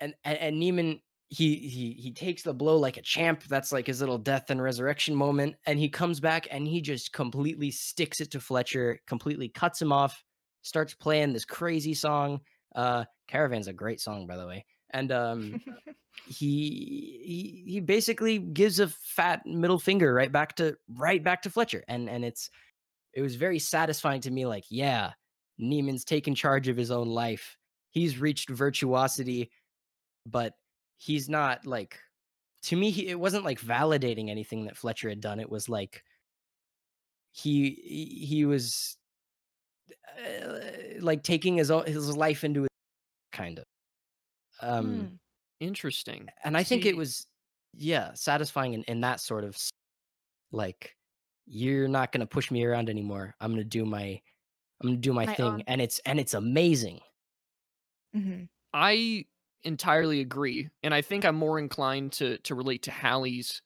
and 0.00 0.14
and, 0.24 0.38
and 0.38 0.56
Neiman 0.62 1.00
he 1.28 1.56
he 1.56 1.92
he 1.92 2.12
takes 2.12 2.42
the 2.42 2.52
blow 2.52 2.76
like 2.76 2.98
a 2.98 3.02
champ. 3.02 3.44
That's 3.44 3.72
like 3.72 3.86
his 3.86 4.00
little 4.00 4.18
death 4.18 4.50
and 4.50 4.62
resurrection 4.62 5.14
moment, 5.14 5.56
and 5.66 5.78
he 5.78 5.88
comes 5.88 6.20
back 6.20 6.46
and 6.50 6.66
he 6.66 6.80
just 6.80 7.12
completely 7.12 7.70
sticks 7.70 8.20
it 8.20 8.30
to 8.32 8.40
Fletcher, 8.40 9.00
completely 9.06 9.48
cuts 9.48 9.80
him 9.80 9.92
off, 9.92 10.22
starts 10.60 10.94
playing 10.94 11.32
this 11.32 11.44
crazy 11.44 11.94
song. 11.94 12.40
Uh 12.74 13.04
Caravan's 13.28 13.68
a 13.68 13.72
great 13.72 14.00
song, 14.00 14.26
by 14.26 14.36
the 14.36 14.46
way. 14.46 14.66
And 14.90 15.10
um 15.10 15.60
he 16.26 17.22
he 17.24 17.64
he 17.66 17.80
basically 17.80 18.38
gives 18.38 18.78
a 18.78 18.88
fat 18.88 19.46
middle 19.46 19.78
finger 19.78 20.12
right 20.12 20.30
back 20.30 20.56
to 20.56 20.76
right 20.88 21.24
back 21.24 21.42
to 21.42 21.50
Fletcher. 21.50 21.82
And 21.88 22.10
and 22.10 22.24
it's 22.24 22.50
it 23.14 23.22
was 23.22 23.36
very 23.36 23.58
satisfying 23.58 24.22
to 24.22 24.30
me, 24.30 24.46
like, 24.46 24.64
yeah, 24.70 25.12
Neiman's 25.62 26.04
taken 26.04 26.34
charge 26.34 26.68
of 26.68 26.76
his 26.76 26.90
own 26.90 27.08
life. 27.08 27.56
He's 27.90 28.18
reached 28.18 28.50
virtuosity, 28.50 29.50
but 30.26 30.54
he's 30.96 31.28
not 31.28 31.66
like 31.66 31.98
to 32.62 32.76
me 32.76 32.90
he, 32.90 33.08
it 33.08 33.18
wasn't 33.18 33.44
like 33.44 33.60
validating 33.60 34.30
anything 34.30 34.64
that 34.64 34.76
Fletcher 34.76 35.08
had 35.08 35.20
done. 35.20 35.40
It 35.40 35.50
was 35.50 35.68
like 35.68 36.02
he 37.32 38.16
he, 38.18 38.44
was 38.44 38.96
uh, 40.18 40.58
like 41.00 41.22
taking 41.22 41.56
his 41.56 41.70
own 41.70 41.86
his 41.86 42.14
life 42.16 42.44
into 42.44 42.64
it 42.64 42.70
kind 43.32 43.58
of 43.58 43.64
um 44.60 44.86
Hmm. 44.86 45.04
Interesting. 45.60 46.28
and 46.44 46.56
I 46.56 46.64
think 46.64 46.86
it 46.86 46.96
was 46.96 47.26
yeah, 47.74 48.12
satisfying 48.14 48.74
in, 48.74 48.82
in 48.84 49.00
that 49.02 49.20
sort 49.20 49.44
of 49.44 49.56
like 50.50 50.96
you're 51.46 51.88
not 51.88 52.12
gonna 52.12 52.26
push 52.26 52.50
me 52.50 52.64
around 52.64 52.90
anymore. 52.90 53.34
I'm 53.40 53.52
gonna 53.52 53.64
do 53.64 53.84
my 53.84 54.20
I'm 54.82 54.88
gonna 54.90 55.00
do 55.00 55.12
my, 55.12 55.26
My 55.26 55.36
thing. 55.36 55.62
own. 55.62 55.64
And 55.66 55.80
it's 55.80 55.98
and 56.00 56.18
it's 56.20 56.34
amazing. 56.34 57.00
Mhm. 58.14 58.48
I 58.72 59.26
entirely 59.62 60.20
agree, 60.20 60.70
and 60.82 60.94
I 60.94 61.02
think 61.02 61.24
I'm 61.24 61.36
more 61.36 61.58
inclined 61.58 62.12
to 62.14 62.38
to 62.38 62.54
relate 62.54 62.82
to 62.84 62.90
Hallie's 62.90 63.62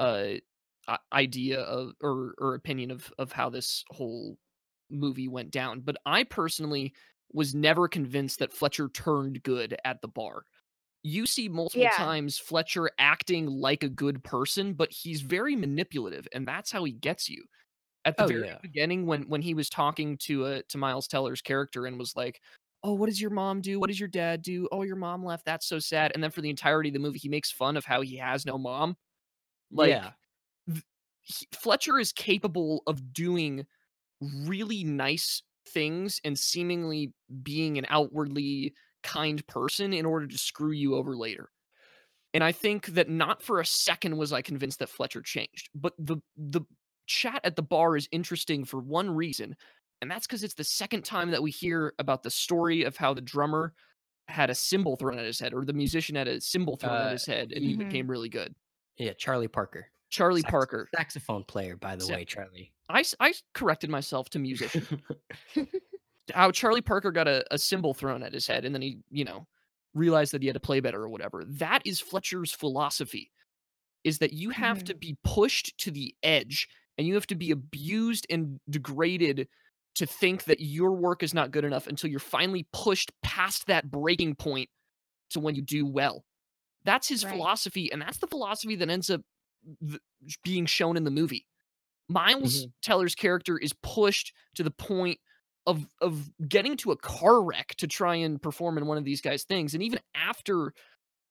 uh 0.00 0.34
idea 1.12 1.60
of 1.62 1.94
or 2.02 2.34
or 2.38 2.54
opinion 2.54 2.90
of 2.92 3.12
of 3.18 3.32
how 3.32 3.50
this 3.50 3.84
whole 3.90 4.38
movie 4.90 5.28
went 5.28 5.50
down. 5.52 5.82
But 5.82 5.96
I 6.06 6.24
personally 6.24 6.94
was 7.32 7.54
never 7.54 7.88
convinced 7.88 8.40
that 8.40 8.52
Fletcher 8.54 8.88
turned 8.90 9.42
good 9.44 9.76
at 9.84 10.02
the 10.02 10.08
bar. 10.08 10.44
You 11.04 11.26
see 11.26 11.48
multiple 11.48 11.88
Yeah. 11.88 11.90
times 11.90 12.38
Fletcher 12.38 12.90
acting 12.98 13.46
like 13.48 13.84
a 13.84 13.88
good 13.90 14.24
person, 14.24 14.74
but 14.74 14.92
he's 14.92 15.22
very 15.22 15.56
manipulative, 15.56 16.28
and 16.34 16.48
that's 16.48 16.72
how 16.72 16.84
he 16.84 16.92
gets 16.92 17.28
you. 17.30 17.44
At 18.06 18.16
the 18.16 18.24
Oh, 18.24 18.28
very 18.28 18.46
yeah. 18.46 18.58
beginning, 18.62 19.06
when 19.06 19.28
when 19.28 19.42
he 19.42 19.54
was 19.54 19.68
talking 19.68 20.16
to 20.18 20.44
uh, 20.46 20.62
to 20.68 20.78
Miles 20.78 21.06
Teller's 21.08 21.42
character 21.42 21.86
and 21.86 21.98
was 21.98 22.16
like, 22.16 22.40
oh, 22.82 22.94
what 22.94 23.06
does 23.08 23.20
your 23.20 23.30
mom 23.30 23.60
do? 23.60 23.78
What 23.78 23.88
does 23.88 24.00
your 24.00 24.08
dad 24.08 24.42
do? 24.42 24.68
Oh, 24.72 24.82
your 24.82 24.96
mom 24.96 25.24
left. 25.24 25.44
That's 25.44 25.66
so 25.66 25.78
sad. 25.78 26.12
And 26.14 26.22
then 26.24 26.30
for 26.30 26.40
the 26.40 26.50
entirety 26.50 26.88
of 26.90 26.94
the 26.94 26.98
movie, 27.00 27.18
he 27.18 27.28
makes 27.28 27.50
fun 27.52 27.76
of 27.76 27.84
how 27.84 28.00
he 28.00 28.16
has 28.16 28.46
no 28.46 28.56
mom. 28.58 28.96
Like, 29.70 29.90
yeah. 29.90 30.12
he- 31.22 31.46
Fletcher 31.52 31.98
is 31.98 32.12
capable 32.12 32.82
of 32.86 33.12
doing 33.12 33.66
really 34.22 34.84
nice 34.84 35.42
things 35.68 36.20
and 36.24 36.38
seemingly 36.38 37.14
being 37.42 37.78
an 37.78 37.86
outwardly 37.88 38.74
kind 39.02 39.46
person 39.46 39.92
in 39.92 40.06
order 40.06 40.26
to 40.26 40.38
screw 40.38 40.72
you 40.72 40.94
over 40.96 41.16
later. 41.16 41.50
And 42.34 42.44
I 42.44 42.52
think 42.52 42.86
that 42.88 43.08
not 43.08 43.42
for 43.42 43.60
a 43.60 43.66
second 43.66 44.16
was 44.16 44.32
I 44.32 44.42
convinced 44.42 44.78
that 44.80 44.88
Fletcher 44.90 45.22
changed. 45.22 45.70
But 45.74 45.94
the 45.98 46.18
the 46.36 46.62
chat 47.10 47.40
at 47.44 47.56
the 47.56 47.62
bar 47.62 47.96
is 47.96 48.08
interesting 48.12 48.64
for 48.64 48.78
one 48.80 49.10
reason, 49.10 49.56
and 50.00 50.10
that's 50.10 50.26
because 50.26 50.44
it's 50.44 50.54
the 50.54 50.64
second 50.64 51.04
time 51.04 51.30
that 51.32 51.42
we 51.42 51.50
hear 51.50 51.92
about 51.98 52.22
the 52.22 52.30
story 52.30 52.84
of 52.84 52.96
how 52.96 53.12
the 53.12 53.20
drummer 53.20 53.74
had 54.28 54.48
a 54.48 54.54
cymbal 54.54 54.96
thrown 54.96 55.18
at 55.18 55.24
his 55.26 55.40
head, 55.40 55.52
or 55.52 55.64
the 55.64 55.72
musician 55.72 56.14
had 56.14 56.28
a 56.28 56.40
cymbal 56.40 56.76
thrown 56.76 56.94
Uh, 56.94 57.06
at 57.06 57.12
his 57.12 57.26
head, 57.26 57.52
and 57.52 57.64
he 57.64 57.74
mhm. 57.74 57.78
became 57.78 58.08
really 58.08 58.28
good. 58.28 58.54
Yeah, 58.96 59.12
Charlie 59.14 59.48
Parker. 59.48 59.88
Charlie 60.10 60.40
Sax- 60.42 60.50
Parker. 60.50 60.88
Saxophone 60.94 61.44
player, 61.44 61.76
by 61.76 61.96
the 61.96 62.02
Sa- 62.04 62.14
way, 62.14 62.24
Charlie. 62.24 62.72
I, 62.88 63.04
I 63.20 63.34
corrected 63.54 63.90
myself 63.90 64.28
to 64.30 64.38
musician. 64.38 64.86
how 66.34 66.50
Charlie 66.50 66.80
Parker 66.82 67.10
got 67.10 67.26
a, 67.28 67.44
a 67.52 67.58
cymbal 67.58 67.94
thrown 67.94 68.22
at 68.22 68.32
his 68.32 68.46
head 68.46 68.64
and 68.64 68.74
then 68.74 68.82
he, 68.82 68.98
you 69.10 69.24
know, 69.24 69.46
realized 69.94 70.32
that 70.32 70.42
he 70.42 70.48
had 70.48 70.54
to 70.54 70.60
play 70.60 70.80
better 70.80 71.02
or 71.02 71.08
whatever. 71.08 71.44
That 71.46 71.82
is 71.84 72.00
Fletcher's 72.00 72.52
philosophy 72.52 73.30
is 74.04 74.18
that 74.18 74.32
you 74.32 74.50
have 74.50 74.78
Mhm. 74.78 74.86
to 74.86 74.94
be 74.94 75.16
pushed 75.24 75.76
to 75.78 75.90
the 75.90 76.14
edge 76.22 76.68
and 77.00 77.08
you 77.08 77.14
have 77.14 77.26
to 77.28 77.34
be 77.34 77.50
abused 77.50 78.26
and 78.28 78.60
degraded 78.68 79.48
to 79.94 80.04
think 80.04 80.44
that 80.44 80.60
your 80.60 80.92
work 80.92 81.22
is 81.22 81.32
not 81.32 81.50
good 81.50 81.64
enough 81.64 81.86
until 81.86 82.10
you're 82.10 82.20
finally 82.20 82.66
pushed 82.74 83.10
past 83.22 83.66
that 83.68 83.90
breaking 83.90 84.34
point 84.34 84.68
to 85.30 85.40
when 85.40 85.54
you 85.54 85.62
do 85.62 85.86
well. 85.86 86.26
That's 86.84 87.08
his 87.08 87.24
Right. 87.24 87.32
philosophy 87.32 87.90
and 87.90 88.02
that's 88.02 88.18
the 88.18 88.26
philosophy 88.26 88.76
that 88.76 88.90
ends 88.90 89.08
up 89.08 89.22
th- 89.80 90.02
being 90.44 90.66
shown 90.66 90.98
in 90.98 91.04
the 91.04 91.10
movie. 91.10 91.46
Miles 92.06 92.60
mm-hmm. 92.60 92.70
Teller's 92.82 93.14
character 93.14 93.56
is 93.56 93.72
pushed 93.82 94.34
to 94.56 94.62
the 94.62 94.70
point 94.70 95.18
of 95.64 95.86
of 96.02 96.28
getting 96.46 96.76
to 96.78 96.92
a 96.92 96.98
car 96.98 97.42
wreck 97.42 97.74
to 97.78 97.86
try 97.86 98.16
and 98.16 98.42
perform 98.42 98.76
in 98.76 98.84
one 98.84 98.98
of 98.98 99.04
these 99.04 99.22
guys' 99.22 99.44
things. 99.44 99.72
And 99.72 99.82
even 99.82 100.00
after 100.14 100.74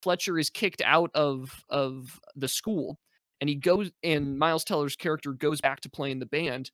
Fletcher 0.01 0.39
is 0.39 0.49
kicked 0.49 0.81
out 0.81 1.11
of 1.13 1.63
of 1.69 2.19
the 2.35 2.47
school 2.47 2.97
and 3.41 3.49
he 3.49 3.55
goes 3.55 3.91
and 4.03 4.37
Miles 4.37 4.63
Teller's 4.63 4.95
character 4.95 5.33
goes 5.33 5.61
back 5.61 5.81
to 5.81 5.89
playing 5.89 6.19
the 6.19 6.25
band, 6.25 6.71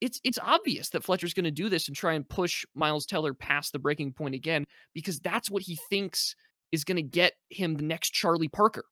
it's 0.00 0.20
it's 0.24 0.38
obvious 0.42 0.90
that 0.90 1.04
Fletcher's 1.04 1.34
going 1.34 1.44
to 1.44 1.50
do 1.50 1.68
this 1.68 1.88
and 1.88 1.96
try 1.96 2.14
and 2.14 2.28
push 2.28 2.64
Miles 2.74 3.06
Teller 3.06 3.32
past 3.34 3.72
the 3.72 3.78
breaking 3.78 4.12
point 4.12 4.34
again 4.34 4.64
because 4.94 5.20
that's 5.20 5.50
what 5.50 5.62
he 5.62 5.78
thinks 5.88 6.34
is 6.72 6.84
going 6.84 6.96
to 6.96 7.02
get 7.02 7.34
him 7.50 7.76
the 7.76 7.82
next 7.84 8.10
Charlie 8.10 8.48
Parker. 8.48 8.84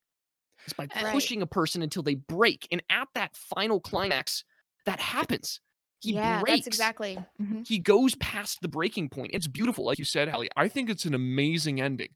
Is 0.67 0.73
by 0.75 0.87
Right. 0.95 1.13
pushing 1.13 1.43
a 1.43 1.47
person 1.47 1.83
until 1.83 2.05
they 2.05 2.15
break. 2.15 2.69
And 2.71 2.81
at 2.89 3.09
that 3.17 3.35
final 3.35 3.81
climax, 3.81 4.45
that 4.87 5.01
happens. 5.01 5.61
He 5.99 6.13
yeah, 6.15 6.41
breaks 6.41 6.59
that's 6.59 6.67
exactly. 6.69 7.19
mhm. 7.41 7.67
he 7.67 7.81
goes 7.81 8.15
past 8.17 8.61
the 8.63 8.69
breaking 8.69 9.09
point. 9.09 9.33
It's 9.35 9.49
beautiful, 9.49 9.85
like 9.85 9.99
you 9.99 10.05
said, 10.05 10.29
Hallie. 10.29 10.51
I 10.57 10.69
think 10.69 10.89
it's 10.89 11.05
an 11.05 11.15
amazing 11.15 11.81
ending. 11.81 12.11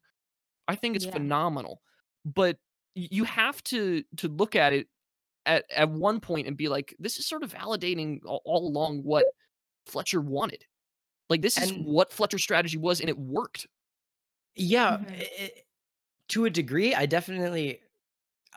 I 0.69 0.77
think 0.77 0.95
it's 0.95 1.05
Yeah. 1.07 1.13
phenomenal. 1.13 1.83
But 2.25 2.59
you 2.97 3.25
have 3.25 3.63
to 3.65 4.03
to 4.17 4.29
look 4.29 4.57
at 4.57 4.73
it 4.73 4.89
at 5.45 5.65
at 5.71 5.91
one 5.91 6.19
point 6.21 6.47
and 6.49 6.57
be 6.57 6.69
like, 6.69 6.97
this 6.99 7.19
is 7.19 7.27
sort 7.29 7.43
of 7.45 7.53
validating 7.53 8.21
all, 8.25 8.43
all 8.45 8.67
along 8.67 9.03
what 9.05 9.27
Fletcher 9.87 10.21
wanted. 10.21 10.65
Like 11.29 11.43
this 11.43 11.59
is 11.59 11.73
what 11.75 12.13
Fletcher's 12.13 12.43
strategy 12.43 12.79
was, 12.79 13.01
and 13.01 13.09
it 13.09 13.19
worked. 13.19 13.67
Yeah, 14.55 14.99
Mhm. 14.99 15.11
i- 15.21 15.45
i- 15.45 15.63
to 16.29 16.45
a 16.47 16.51
degree, 16.51 16.95
I 16.95 17.07
definitely 17.07 17.81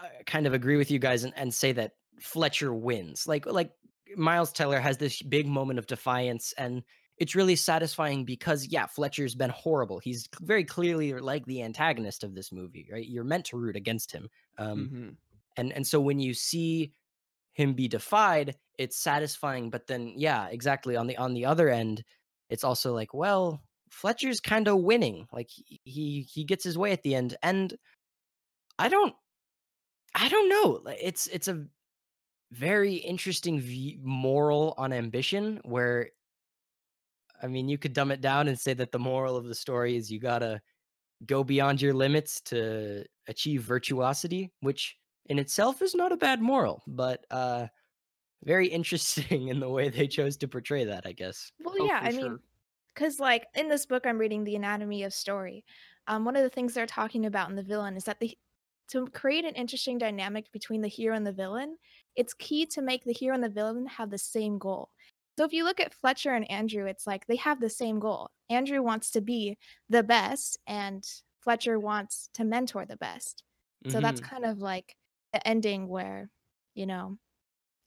uh, 0.01 0.07
kind 0.25 0.47
of 0.47 0.53
agree 0.53 0.77
with 0.77 0.89
you 0.89 0.97
guys 0.99 1.23
and, 1.25 1.33
and 1.35 1.53
say 1.53 1.71
that 1.73 1.93
Fletcher 2.21 2.73
wins. 2.73 3.27
Like 3.27 3.45
like 3.45 3.71
Miles 4.15 4.51
Teller 4.53 4.79
has 4.79 4.97
this 4.97 5.21
big 5.21 5.45
moment 5.47 5.77
of 5.79 5.87
defiance, 5.87 6.53
and 6.57 6.83
it's 7.19 7.35
really 7.35 7.55
satisfying 7.55 8.25
because 8.25 8.67
yeah, 8.67 8.87
Fletcher's 8.87 9.35
been 9.35 9.49
horrible. 9.51 9.99
He's 9.99 10.27
very 10.41 10.63
clearly 10.65 11.13
like 11.13 11.45
the 11.45 11.63
antagonist 11.63 12.23
of 12.23 12.35
this 12.35 12.51
movie, 12.51 12.87
right? 12.91 13.05
You're 13.07 13.23
meant 13.25 13.45
to 13.47 13.57
root 13.57 13.75
against 13.75 14.11
him. 14.11 14.29
Um, 14.57 14.91
Mhm. 14.91 15.17
and 15.57 15.71
and 15.73 15.85
so 15.87 15.99
when 15.99 16.19
you 16.19 16.33
see 16.33 16.93
him 17.53 17.73
be 17.73 17.87
defied 17.87 18.55
it's 18.77 18.97
satisfying 18.97 19.69
but 19.69 19.87
then 19.87 20.13
yeah 20.15 20.47
exactly 20.47 20.95
on 20.95 21.07
the 21.07 21.17
on 21.17 21.33
the 21.33 21.45
other 21.45 21.69
end 21.69 22.03
it's 22.49 22.63
also 22.63 22.93
like 22.93 23.13
well 23.13 23.61
fletcher's 23.89 24.39
kind 24.39 24.67
of 24.67 24.79
winning 24.79 25.27
like 25.33 25.49
he, 25.49 25.81
he 25.83 26.21
he 26.21 26.43
gets 26.43 26.63
his 26.63 26.77
way 26.77 26.91
at 26.91 27.03
the 27.03 27.15
end 27.15 27.35
and 27.43 27.77
i 28.77 28.89
don't 28.89 29.15
i 30.15 30.29
don't 30.29 30.49
know 30.49 30.81
it's 31.01 31.27
it's 31.27 31.47
a 31.47 31.65
very 32.51 32.95
interesting 32.95 33.59
v- 33.59 33.99
moral 34.01 34.75
on 34.77 34.93
ambition 34.93 35.61
where 35.65 36.11
i 37.41 37.47
mean 37.47 37.67
you 37.69 37.77
could 37.77 37.93
dumb 37.93 38.11
it 38.11 38.21
down 38.21 38.47
and 38.47 38.59
say 38.59 38.73
that 38.73 38.91
the 38.91 38.99
moral 38.99 39.35
of 39.35 39.45
the 39.45 39.55
story 39.55 39.95
is 39.95 40.11
you 40.11 40.19
gotta 40.19 40.61
go 41.25 41.43
beyond 41.43 41.81
your 41.81 41.93
limits 41.93 42.41
to 42.41 43.03
achieve 43.27 43.61
virtuosity 43.61 44.51
which 44.61 44.97
in 45.25 45.37
itself 45.39 45.81
is 45.81 45.93
not 45.93 46.11
a 46.11 46.17
bad 46.17 46.41
moral 46.41 46.81
but 46.87 47.25
uh 47.31 47.67
very 48.43 48.67
interesting 48.79 49.49
in 49.49 49.59
the 49.59 49.69
way 49.69 49.89
they 49.89 50.07
chose 50.07 50.37
to 50.37 50.47
portray 50.47 50.85
that 50.85 51.05
i 51.05 51.11
guess 51.11 51.51
Well, 51.63 51.75
Oh, 51.79 51.85
yeah, 51.85 51.99
I 52.01 52.11
mean, 52.11 52.39
because 52.93 53.19
like 53.19 53.47
in 53.55 53.67
this 53.69 53.85
book, 53.85 54.05
I'm 54.05 54.17
reading 54.17 54.43
The 54.43 54.55
Anatomy 54.55 55.03
of 55.03 55.13
Story. 55.13 55.63
Um, 56.07 56.25
one 56.25 56.35
of 56.35 56.43
the 56.43 56.49
things 56.49 56.73
they're 56.73 56.85
talking 56.87 57.25
about 57.25 57.49
in 57.49 57.55
the 57.55 57.63
villain 57.63 57.95
is 57.95 58.05
that 58.05 58.19
the 58.19 58.37
to 58.89 59.05
create 59.07 59.45
an 59.45 59.53
interesting 59.53 59.97
dynamic 59.99 60.51
between 60.51 60.81
the 60.81 60.87
hero 60.87 61.15
and 61.15 61.25
the 61.25 61.31
villain, 61.31 61.77
it's 62.15 62.33
key 62.33 62.65
to 62.65 62.81
make 62.81 63.03
the 63.03 63.13
hero 63.13 63.35
and 63.35 63.43
the 63.43 63.49
villain 63.49 63.85
have 63.85 64.09
the 64.09 64.17
same 64.17 64.57
goal. 64.57 64.89
So 65.39 65.45
if 65.45 65.53
you 65.53 65.63
look 65.63 65.79
at 65.79 65.93
Fletcher 65.93 66.33
and 66.33 66.51
Andrew, 66.51 66.85
it's 66.85 67.07
like 67.07 67.25
they 67.25 67.37
have 67.37 67.61
the 67.61 67.69
same 67.69 68.01
goal. 68.01 68.29
Andrew 68.49 68.83
wants 68.83 69.09
to 69.11 69.21
be 69.21 69.57
the 69.87 70.03
best, 70.03 70.59
and 70.67 71.01
Fletcher 71.39 71.79
wants 71.79 72.29
to 72.33 72.43
mentor 72.43 72.85
the 72.85 72.97
best. 72.97 73.43
So 73.87 74.01
that's 74.01 74.19
Mhm. 74.19 74.25
kind 74.25 74.43
of 74.43 74.57
like 74.57 74.97
the 75.31 75.47
ending 75.47 75.87
where, 75.87 76.29
you 76.75 76.85
know, 76.85 77.19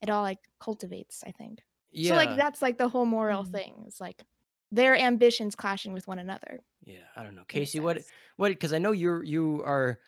it 0.01 0.09
all 0.09 0.23
like 0.23 0.39
cultivates, 0.59 1.23
I 1.27 1.31
think. 1.31 1.59
yeah 1.91 2.09
So 2.09 2.15
like 2.17 2.35
that's 2.35 2.63
like 2.63 2.79
the 2.79 2.89
whole 2.89 3.05
moral 3.05 3.43
Mhm. 3.43 3.51
thing. 3.51 3.83
It's 3.85 4.01
like 4.01 4.23
their 4.71 4.95
ambitions 4.97 5.53
clashing 5.55 5.93
with 5.93 6.07
one 6.07 6.17
another. 6.17 6.61
yeah 6.85 7.05
i 7.15 7.21
don't 7.21 7.35
know 7.35 7.45
casey 7.47 7.79
what 7.79 8.01
what 8.37 8.49
because 8.49 8.73
i 8.73 8.79
know 8.79 8.91
you're 8.93 9.23
you 9.23 9.61
are 9.63 9.99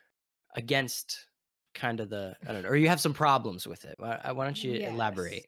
against 0.56 1.28
kind 1.76 2.00
of 2.00 2.10
the 2.10 2.36
i 2.48 2.52
don't 2.52 2.64
know 2.64 2.70
or 2.70 2.76
you 2.76 2.90
have 2.90 3.00
some 3.00 3.14
problems 3.14 3.68
with 3.68 3.86
it 3.86 3.94
why, 4.00 4.20
why 4.34 4.46
don't 4.46 4.64
you 4.64 4.80
Yes. 4.80 4.90
elaborate 4.90 5.46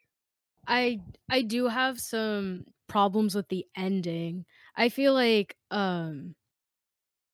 I 0.67 1.01
I 1.29 1.41
do 1.41 1.67
have 1.67 1.99
some 1.99 2.65
problems 2.87 3.35
with 3.35 3.49
the 3.49 3.65
ending. 3.75 4.45
I 4.75 4.89
feel 4.89 5.13
like 5.13 5.57
um 5.71 6.35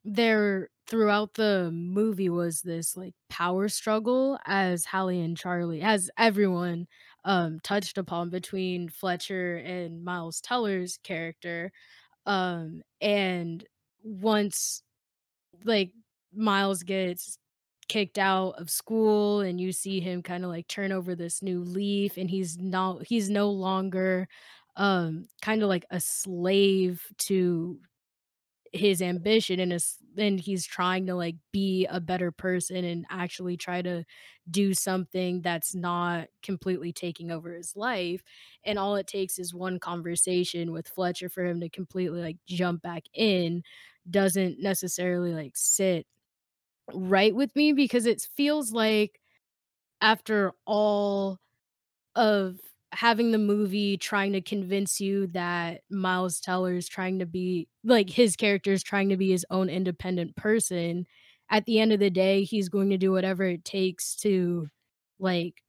there 0.05 0.69
throughout 0.87 1.33
the 1.35 1.71
movie 1.71 2.29
was 2.29 2.61
this 2.61 2.97
like 2.97 3.13
power 3.29 3.69
struggle 3.69 4.37
as 4.45 4.85
Hallie 4.85 5.21
and 5.21 5.37
Charlie 5.37 5.81
as 5.81 6.09
everyone 6.17 6.87
um 7.23 7.59
touched 7.63 7.97
upon 7.97 8.29
between 8.29 8.89
Fletcher 8.89 9.57
and 9.57 10.03
Miles 10.03 10.41
Teller's 10.41 10.97
character 11.03 11.71
um 12.25 12.81
and 13.01 13.65
once 14.03 14.83
like 15.65 15.91
Miles 16.33 16.83
gets 16.83 17.37
kicked 17.93 18.17
out 18.17 18.51
of 18.59 18.69
school 18.71 19.41
and 19.41 19.61
you 19.61 19.71
see 19.71 19.99
him 19.99 20.23
kind 20.23 20.43
of 20.43 20.49
like 20.49 20.67
turn 20.67 20.91
over 20.91 21.15
this 21.15 21.43
new 21.43 21.61
leaf 21.63 22.17
and 22.17 22.29
he's 22.29 22.57
not 22.57 23.05
he's 23.05 23.29
no 23.29 23.51
longer 23.51 24.27
um 24.77 25.27
kind 25.43 25.61
of 25.61 25.69
like 25.69 25.85
a 25.91 25.99
slave 25.99 27.05
to 27.19 27.79
his 28.71 29.03
ambition 29.03 29.59
and 29.59 29.71
his 29.71 29.97
and 30.17 30.39
he's 30.39 30.65
trying 30.65 31.05
to 31.05 31.13
like 31.13 31.35
be 31.51 31.85
a 31.87 32.01
better 32.01 32.31
person 32.31 32.83
and 32.83 33.05
actually 33.11 33.55
try 33.55 33.83
to 33.83 34.03
do 34.49 34.73
something 34.73 35.41
that's 35.43 35.75
not 35.75 36.27
completely 36.41 36.91
taking 36.91 37.31
over 37.31 37.53
his 37.53 37.75
life. 37.75 38.23
And 38.65 38.79
all 38.79 38.95
it 38.95 39.07
takes 39.07 39.37
is 39.37 39.53
one 39.53 39.79
conversation 39.79 40.71
with 40.71 40.87
Fletcher 40.87 41.29
for 41.29 41.45
him 41.45 41.59
to 41.61 41.69
completely 41.69 42.21
like 42.21 42.37
jump 42.47 42.81
back 42.81 43.03
in 43.13 43.63
doesn't 44.09 44.59
necessarily 44.59 45.33
like 45.33 45.53
sit 45.55 46.07
right 46.93 47.33
with 47.35 47.55
me 47.55 47.73
because 47.73 48.05
it 48.05 48.21
feels 48.21 48.71
like 48.71 49.19
after 50.01 50.53
all 50.65 51.39
of 52.15 52.59
having 52.93 53.31
the 53.31 53.37
movie 53.39 53.97
trying 53.97 54.33
to 54.33 54.41
convince 54.41 55.01
you 55.01 55.27
that 55.27 55.81
Miles 55.89 56.39
Teller 56.39 56.75
is 56.75 56.87
trying 56.87 57.19
to 57.19 57.25
be 57.25 57.67
like 57.83 58.09
his 58.09 58.35
character 58.35 58.71
is 58.73 58.83
trying 58.83 59.09
to 59.09 59.17
be 59.17 59.31
his 59.31 59.45
own 59.51 59.69
independent 59.69 60.35
person, 60.37 61.07
at 61.49 61.65
the 61.65 61.79
end 61.79 61.93
of 61.93 61.99
the 61.99 62.09
day, 62.11 62.43
he's 62.43 62.69
going 62.69 62.89
to 62.91 62.97
do 62.97 63.11
whatever 63.11 63.43
it 63.45 63.65
takes 63.65 64.15
to 64.17 64.69
like 65.19 65.63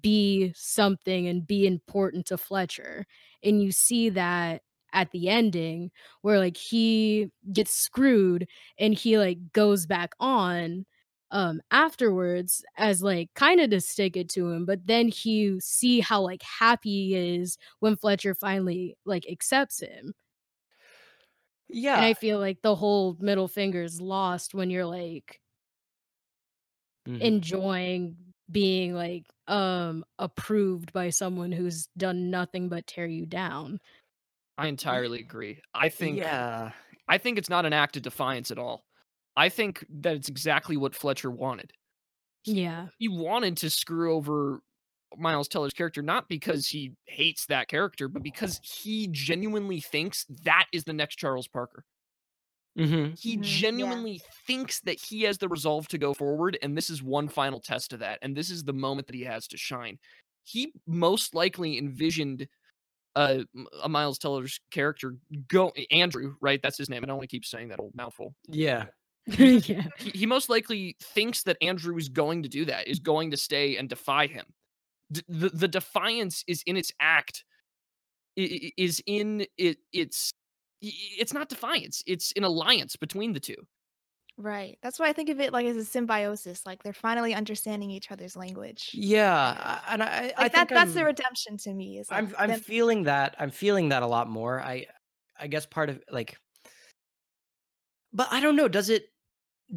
be 0.00 0.52
something 0.54 1.26
and 1.26 1.46
be 1.46 1.66
important 1.66 2.26
to 2.26 2.38
Fletcher. 2.38 3.06
And 3.42 3.62
you 3.62 3.72
see 3.72 4.10
that 4.10 4.62
at 4.92 5.10
the 5.12 5.28
ending 5.28 5.90
where 6.22 6.38
like 6.38 6.56
he 6.56 7.30
gets 7.52 7.72
screwed 7.74 8.48
and 8.78 8.94
he 8.94 9.18
like 9.18 9.52
goes 9.52 9.86
back 9.86 10.12
on 10.20 10.84
um 11.30 11.60
afterwards 11.70 12.64
as 12.76 13.02
like 13.02 13.30
kind 13.34 13.60
of 13.60 13.70
to 13.70 13.80
stick 13.80 14.16
it 14.16 14.28
to 14.28 14.50
him 14.50 14.66
but 14.66 14.86
then 14.86 15.08
he 15.08 15.58
see 15.60 16.00
how 16.00 16.20
like 16.20 16.42
happy 16.42 17.08
he 17.08 17.14
is 17.40 17.56
when 17.80 17.96
Fletcher 17.96 18.34
finally 18.34 18.96
like 19.06 19.26
accepts 19.30 19.80
him 19.80 20.14
Yeah. 21.68 21.94
and 21.94 22.04
I 22.04 22.14
feel 22.14 22.38
like 22.38 22.62
the 22.62 22.74
whole 22.74 23.16
middle 23.20 23.48
finger 23.48 23.82
is 23.82 24.00
lost 24.00 24.54
when 24.54 24.70
you're 24.70 24.86
like 24.86 25.40
Mhm. 27.06 27.42
enjoying 27.44 28.16
being 28.50 28.94
like 28.94 29.26
um 29.46 30.04
approved 30.18 30.92
by 30.92 31.08
someone 31.10 31.52
who's 31.52 31.86
done 31.96 32.30
nothing 32.30 32.68
but 32.68 32.86
tear 32.86 33.06
you 33.06 33.24
down. 33.26 33.80
I 34.58 34.68
entirely 34.68 35.20
agree. 35.20 35.60
I 35.74 35.88
think 35.88 36.18
yeah. 36.18 36.72
I 37.08 37.18
think 37.18 37.38
it's 37.38 37.50
not 37.50 37.66
an 37.66 37.72
act 37.72 37.96
of 37.96 38.02
defiance 38.02 38.50
at 38.50 38.58
all. 38.58 38.86
I 39.36 39.48
think 39.48 39.84
that 39.90 40.16
it's 40.16 40.28
exactly 40.28 40.76
what 40.76 40.94
Fletcher 40.94 41.30
wanted. 41.30 41.72
Yeah. 42.44 42.88
He 42.98 43.08
wanted 43.08 43.56
to 43.58 43.70
screw 43.70 44.14
over 44.14 44.62
Miles 45.16 45.48
Teller's 45.48 45.72
character 45.74 46.02
not 46.02 46.28
because 46.28 46.66
he 46.68 46.94
hates 47.06 47.46
that 47.46 47.68
character, 47.68 48.08
but 48.08 48.22
because 48.22 48.60
he 48.62 49.08
genuinely 49.08 49.80
thinks 49.80 50.24
that 50.44 50.66
is 50.72 50.84
the 50.84 50.92
next 50.94 51.16
Charles 51.16 51.48
Parker. 51.48 51.84
Mm-hmm. 52.78 53.14
He 53.14 53.36
Mhm, 53.36 53.72
yeah. 53.76 54.00
genuinely 54.00 54.20
thinks 54.46 54.80
that 54.80 54.98
he 54.98 55.22
has 55.22 55.38
the 55.38 55.48
resolve 55.48 55.88
to 55.88 55.98
go 55.98 56.14
forward, 56.14 56.58
and 56.62 56.76
this 56.76 56.88
is 56.90 57.02
one 57.02 57.28
final 57.28 57.60
test 57.60 57.92
of 57.92 58.00
that. 58.00 58.18
And 58.22 58.36
this 58.36 58.50
is 58.50 58.64
the 58.64 58.72
moment 58.72 59.06
that 59.06 59.16
he 59.16 59.22
has 59.24 59.46
to 59.48 59.56
shine. 59.56 59.98
He 60.44 60.72
most 60.86 61.34
likely 61.34 61.78
envisioned 61.78 62.48
uh, 63.16 63.38
a 63.82 63.88
Miles 63.88 64.18
Teller's 64.18 64.60
character 64.70 65.16
go 65.48 65.72
Andrew, 65.90 66.34
right? 66.40 66.60
That's 66.62 66.78
his 66.78 66.88
name. 66.88 67.02
I 67.02 67.06
don't 67.06 67.16
want 67.16 67.28
to 67.28 67.34
keep 67.36 67.44
saying 67.44 67.68
that 67.68 67.80
old 67.80 67.94
mouthful. 67.94 68.34
Yeah. 68.48 68.86
yeah. 69.26 69.84
He, 69.98 70.10
he 70.10 70.26
most 70.26 70.48
likely 70.48 70.96
thinks 71.00 71.42
that 71.44 71.56
Andrew 71.62 71.96
is 71.96 72.08
going 72.08 72.42
to 72.42 72.48
do 72.48 72.64
that, 72.66 72.88
is 72.88 72.98
going 72.98 73.30
to 73.30 73.36
stay 73.36 73.76
and 73.76 73.88
defy 73.88 74.26
him. 74.26 74.46
D- 75.12 75.22
the 75.28 75.48
the 75.50 75.68
defiance 75.68 76.42
is 76.46 76.62
in 76.66 76.76
its 76.76 76.90
act, 77.00 77.44
i- 78.38 78.40
i- 78.64 78.72
is 78.76 79.02
in 79.06 79.46
it. 79.58 79.78
It's 79.92 80.32
i- 80.82 80.86
i- 80.86 81.16
it's 81.20 81.32
not 81.34 81.48
defiance. 81.48 82.02
It's 82.06 82.32
an 82.36 82.44
alliance 82.44 82.96
between 82.96 83.32
the 83.32 83.40
two. 83.40 83.56
Right. 84.38 84.78
That's 84.82 84.98
why 84.98 85.08
I 85.08 85.12
think 85.12 85.28
of 85.28 85.40
it 85.40 85.52
like 85.52 85.66
as 85.66 85.76
a 85.76 85.84
symbiosis. 85.84 86.64
Like 86.64 86.82
they're 86.82 86.92
finally 86.92 87.34
understanding 87.34 87.90
each 87.90 88.10
other's 88.10 88.34
language. 88.36 88.90
Yeah. 88.94 89.80
And 89.88 90.02
I, 90.02 90.32
I 90.36 90.42
Like 90.42 90.52
think 90.52 90.68
that. 90.70 90.74
That's 90.74 90.94
the 90.94 91.04
redemption 91.04 91.56
to 91.58 91.72
me. 91.74 91.98
Is 91.98 92.10
like 92.10 92.18
I'm 92.18 92.34
I'm 92.38 92.50
them- 92.50 92.60
feeling 92.60 93.04
that 93.04 93.36
I'm 93.38 93.50
feeling 93.50 93.90
that 93.90 94.02
a 94.02 94.06
lot 94.06 94.28
more. 94.28 94.60
I 94.60 94.86
I 95.38 95.46
guess 95.46 95.66
part 95.66 95.90
of 95.90 96.02
like 96.10 96.36
but 98.12 98.28
I 98.30 98.40
don't 98.40 98.56
know, 98.56 98.68
does 98.68 98.90
it 98.90 99.06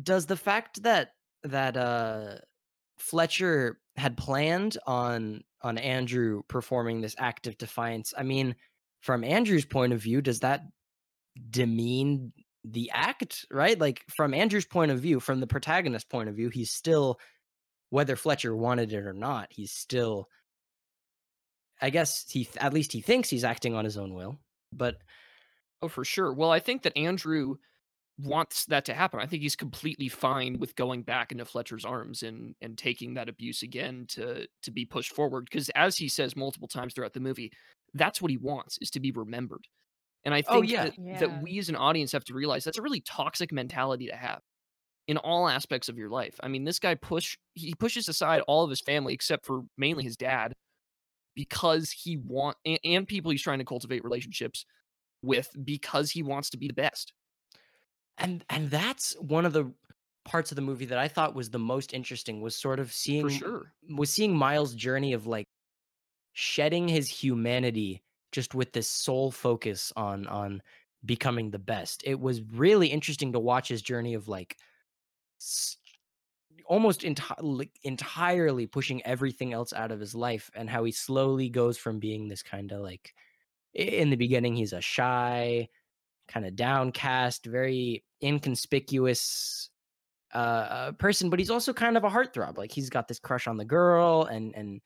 does 0.01 0.25
the 0.25 0.37
fact 0.37 0.83
that 0.83 1.11
that 1.43 1.77
uh 1.77 2.37
Fletcher 2.97 3.79
had 3.97 4.17
planned 4.17 4.77
on 4.87 5.43
on 5.61 5.77
Andrew 5.77 6.43
performing 6.47 7.01
this 7.01 7.15
act 7.17 7.45
of 7.47 7.57
defiance, 7.57 8.13
I 8.17 8.23
mean, 8.23 8.55
from 9.01 9.23
Andrew's 9.23 9.65
point 9.65 9.93
of 9.93 10.01
view, 10.01 10.21
does 10.21 10.39
that 10.41 10.61
demean 11.49 12.31
the 12.71 12.91
act, 12.93 13.45
right? 13.51 13.79
Like 13.79 14.03
from 14.15 14.33
Andrew's 14.33 14.65
point 14.65 14.91
of 14.91 14.99
view, 14.99 15.19
from 15.19 15.39
the 15.39 15.47
protagonist 15.47 16.09
point 16.09 16.29
of 16.29 16.35
view, 16.35 16.49
he's 16.49 16.71
still 16.71 17.19
whether 17.89 18.15
Fletcher 18.15 18.55
wanted 18.55 18.91
it 18.91 19.05
or 19.05 19.13
not, 19.13 19.47
he's 19.51 19.71
still 19.71 20.27
I 21.81 21.89
guess 21.89 22.25
he 22.29 22.47
at 22.57 22.73
least 22.73 22.93
he 22.93 23.01
thinks 23.01 23.29
he's 23.29 23.43
acting 23.43 23.75
on 23.75 23.85
his 23.85 23.97
own 23.97 24.13
will. 24.13 24.39
But 24.71 24.95
Oh, 25.81 25.87
for 25.87 26.03
sure. 26.03 26.33
Well, 26.33 26.51
I 26.51 26.59
think 26.59 26.83
that 26.83 26.97
Andrew 26.97 27.57
wants 28.17 28.65
that 28.65 28.85
to 28.85 28.93
happen. 28.93 29.19
I 29.19 29.25
think 29.25 29.43
he's 29.43 29.55
completely 29.55 30.07
fine 30.07 30.57
with 30.57 30.75
going 30.75 31.03
back 31.03 31.31
into 31.31 31.45
Fletcher's 31.45 31.85
arms 31.85 32.23
and 32.23 32.55
and 32.61 32.77
taking 32.77 33.15
that 33.15 33.29
abuse 33.29 33.61
again 33.61 34.05
to 34.09 34.47
to 34.63 34.71
be 34.71 34.85
pushed 34.85 35.13
forward 35.13 35.45
because 35.45 35.69
as 35.75 35.97
he 35.97 36.07
says 36.07 36.35
multiple 36.35 36.67
times 36.67 36.93
throughout 36.93 37.13
the 37.13 37.19
movie, 37.19 37.51
that's 37.93 38.21
what 38.21 38.31
he 38.31 38.37
wants 38.37 38.77
is 38.81 38.89
to 38.91 38.99
be 38.99 39.11
remembered. 39.11 39.67
And 40.25 40.33
I 40.33 40.43
oh, 40.47 40.53
think 40.53 40.55
Oh, 40.55 40.61
yeah. 40.63 40.83
that, 40.85 40.93
Yeah. 40.97 41.19
that 41.19 41.43
we 41.43 41.59
as 41.59 41.69
an 41.69 41.75
audience 41.75 42.11
have 42.11 42.25
to 42.25 42.33
realize 42.33 42.63
that's 42.63 42.77
a 42.77 42.81
really 42.81 43.01
toxic 43.01 43.51
mentality 43.51 44.07
to 44.07 44.15
have 44.15 44.41
in 45.07 45.17
all 45.17 45.47
aspects 45.47 45.87
of 45.87 45.97
your 45.97 46.09
life. 46.09 46.35
I 46.41 46.47
mean, 46.47 46.63
this 46.63 46.79
guy 46.79 46.95
push 46.95 47.37
he 47.53 47.75
pushes 47.75 48.09
aside 48.09 48.41
all 48.47 48.63
of 48.63 48.69
his 48.69 48.81
family 48.81 49.13
except 49.13 49.45
for 49.45 49.61
mainly 49.77 50.03
his 50.03 50.17
dad 50.17 50.53
because 51.35 51.91
he 51.91 52.17
want 52.17 52.57
and, 52.65 52.79
and 52.83 53.07
people 53.07 53.31
he's 53.31 53.41
trying 53.43 53.59
to 53.59 53.65
cultivate 53.65 54.03
relationships 54.03 54.65
with 55.21 55.49
because 55.63 56.11
he 56.11 56.23
wants 56.23 56.49
to 56.51 56.57
be 56.57 56.67
the 56.67 56.73
best. 56.73 57.13
and 58.17 58.43
and 58.49 58.69
that's 58.69 59.15
one 59.19 59.45
of 59.45 59.53
the 59.53 59.71
parts 60.23 60.51
of 60.51 60.55
the 60.55 60.61
movie 60.61 60.85
that 60.85 60.97
I 60.97 61.07
thought 61.07 61.35
was 61.35 61.49
the 61.49 61.59
most 61.59 61.93
interesting 61.93 62.41
was 62.41 62.55
sort 62.55 62.79
of 62.79 62.91
seeing 62.91 63.29
sure. 63.29 63.73
was 63.89 64.09
seeing 64.09 64.35
Miles' 64.35 64.73
journey 64.73 65.13
of 65.13 65.27
like 65.27 65.45
shedding 66.33 66.87
his 66.87 67.07
humanity 67.09 68.01
just 68.31 68.55
with 68.55 68.73
this 68.73 68.89
sole 68.89 69.31
focus 69.31 69.93
on 69.95 70.27
on 70.27 70.61
becoming 71.05 71.51
the 71.51 71.59
best. 71.59 72.03
It 72.05 72.19
was 72.19 72.41
really 72.41 72.87
interesting 72.87 73.33
to 73.33 73.39
watch 73.39 73.67
his 73.67 73.81
journey 73.81 74.13
of 74.13 74.27
like 74.27 74.57
almost 76.65 77.01
enti- 77.01 77.69
entirely 77.83 78.65
pushing 78.65 79.05
everything 79.05 79.53
else 79.53 79.73
out 79.73 79.91
of 79.91 79.99
his 79.99 80.15
life 80.15 80.49
and 80.55 80.69
how 80.69 80.83
he 80.83 80.91
slowly 80.91 81.49
goes 81.49 81.77
from 81.77 81.99
being 81.99 82.27
this 82.27 82.41
kind 82.41 82.71
of 82.71 82.81
like 82.81 83.13
in 83.73 84.09
the 84.09 84.15
beginning 84.15 84.55
he's 84.55 84.73
a 84.73 84.81
shy 84.81 85.67
kind 86.27 86.45
of 86.45 86.55
downcast 86.55 87.45
very 87.45 88.03
inconspicuous 88.23 89.69
uh, 90.33 90.37
uh 90.37 90.91
person 90.93 91.29
but 91.29 91.39
he's 91.39 91.51
also 91.51 91.71
kind 91.71 91.97
of 91.97 92.03
a 92.03 92.09
heartthrob 92.09 92.57
like 92.57 92.71
he's 92.71 92.89
got 92.89 93.07
this 93.07 93.19
crush 93.19 93.47
on 93.47 93.57
the 93.57 93.65
girl 93.65 94.23
and 94.23 94.55
and 94.55 94.81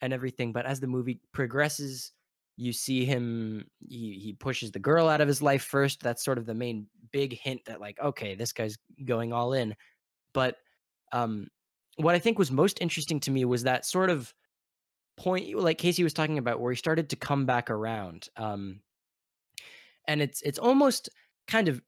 and 0.00 0.12
everything 0.12 0.52
but 0.52 0.64
as 0.64 0.80
the 0.80 0.86
movie 0.86 1.20
progresses 1.32 2.12
you 2.56 2.72
see 2.72 3.04
him 3.04 3.66
he 3.88 4.18
he 4.18 4.32
pushes 4.32 4.70
the 4.70 4.78
girl 4.78 5.08
out 5.08 5.20
of 5.20 5.28
his 5.28 5.40
life 5.40 5.62
first 5.62 6.02
that's 6.02 6.24
sort 6.24 6.38
of 6.38 6.46
the 6.46 6.54
main 6.54 6.86
big 7.10 7.32
hint 7.38 7.64
that 7.64 7.80
like 7.80 7.98
okay 8.00 8.34
this 8.34 8.52
guy's 8.52 8.76
going 9.04 9.32
all 9.32 9.52
in. 9.52 9.74
But 10.32 10.56
um 11.12 11.48
what 11.96 12.14
i 12.14 12.18
think 12.18 12.38
was 12.38 12.50
most 12.50 12.80
interesting 12.80 13.20
to 13.20 13.30
me 13.30 13.44
was 13.44 13.64
that 13.64 13.84
sort 13.84 14.10
of 14.10 14.32
point 15.16 15.54
like 15.56 15.78
casey 15.78 16.02
was 16.02 16.14
talking 16.14 16.38
about 16.38 16.60
where 16.60 16.72
he 16.72 16.76
started 16.76 17.10
to 17.10 17.16
come 17.16 17.46
back 17.46 17.70
around 17.70 18.28
um 18.36 18.80
and 20.08 20.22
it's 20.22 20.40
it's 20.42 20.58
almost 20.58 21.10
kind 21.46 21.68
of 21.68 21.82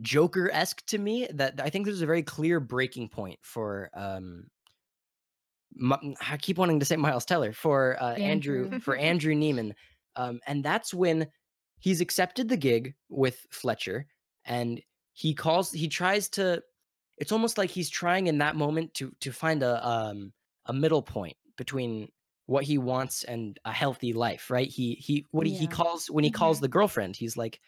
joker-esque 0.00 0.84
to 0.86 0.98
me 0.98 1.26
that 1.32 1.60
i 1.60 1.68
think 1.68 1.84
there's 1.84 2.00
a 2.02 2.06
very 2.06 2.22
clear 2.22 2.58
breaking 2.58 3.08
point 3.08 3.38
for 3.42 3.90
um 3.94 4.46
I 6.20 6.36
keep 6.36 6.58
wanting 6.58 6.80
to 6.80 6.86
say 6.86 6.96
Miles 6.96 7.24
Teller 7.24 7.52
for 7.52 7.96
uh, 8.00 8.14
Andrew. 8.14 8.64
Andrew. 8.64 8.80
for 8.80 8.96
Andrew 9.10 9.34
Neiman, 9.34 9.72
um, 10.16 10.40
and 10.46 10.64
that's 10.64 10.94
when 10.94 11.26
he's 11.78 12.00
accepted 12.00 12.48
the 12.48 12.56
gig 12.56 12.94
with 13.08 13.46
Fletcher, 13.50 14.06
and 14.44 14.80
he 15.12 15.34
calls. 15.34 15.72
He 15.72 15.88
tries 15.88 16.28
to. 16.30 16.62
It's 17.16 17.32
almost 17.32 17.58
like 17.58 17.70
he's 17.70 17.90
trying 17.90 18.26
in 18.26 18.38
that 18.38 18.56
moment 18.56 18.94
to 18.94 19.12
to 19.20 19.32
find 19.32 19.62
a 19.62 19.86
um 19.86 20.32
a 20.66 20.72
middle 20.72 21.02
point 21.02 21.36
between 21.56 22.08
what 22.46 22.64
he 22.64 22.78
wants 22.78 23.24
and 23.24 23.58
a 23.64 23.72
healthy 23.72 24.12
life, 24.12 24.50
right? 24.50 24.68
He 24.68 24.94
he 24.94 25.26
what 25.30 25.46
he, 25.46 25.54
he 25.54 25.66
calls 25.66 26.10
when 26.10 26.24
he 26.24 26.30
calls 26.30 26.60
the 26.60 26.68
girlfriend. 26.68 27.16
He's 27.16 27.36
like, 27.36 27.60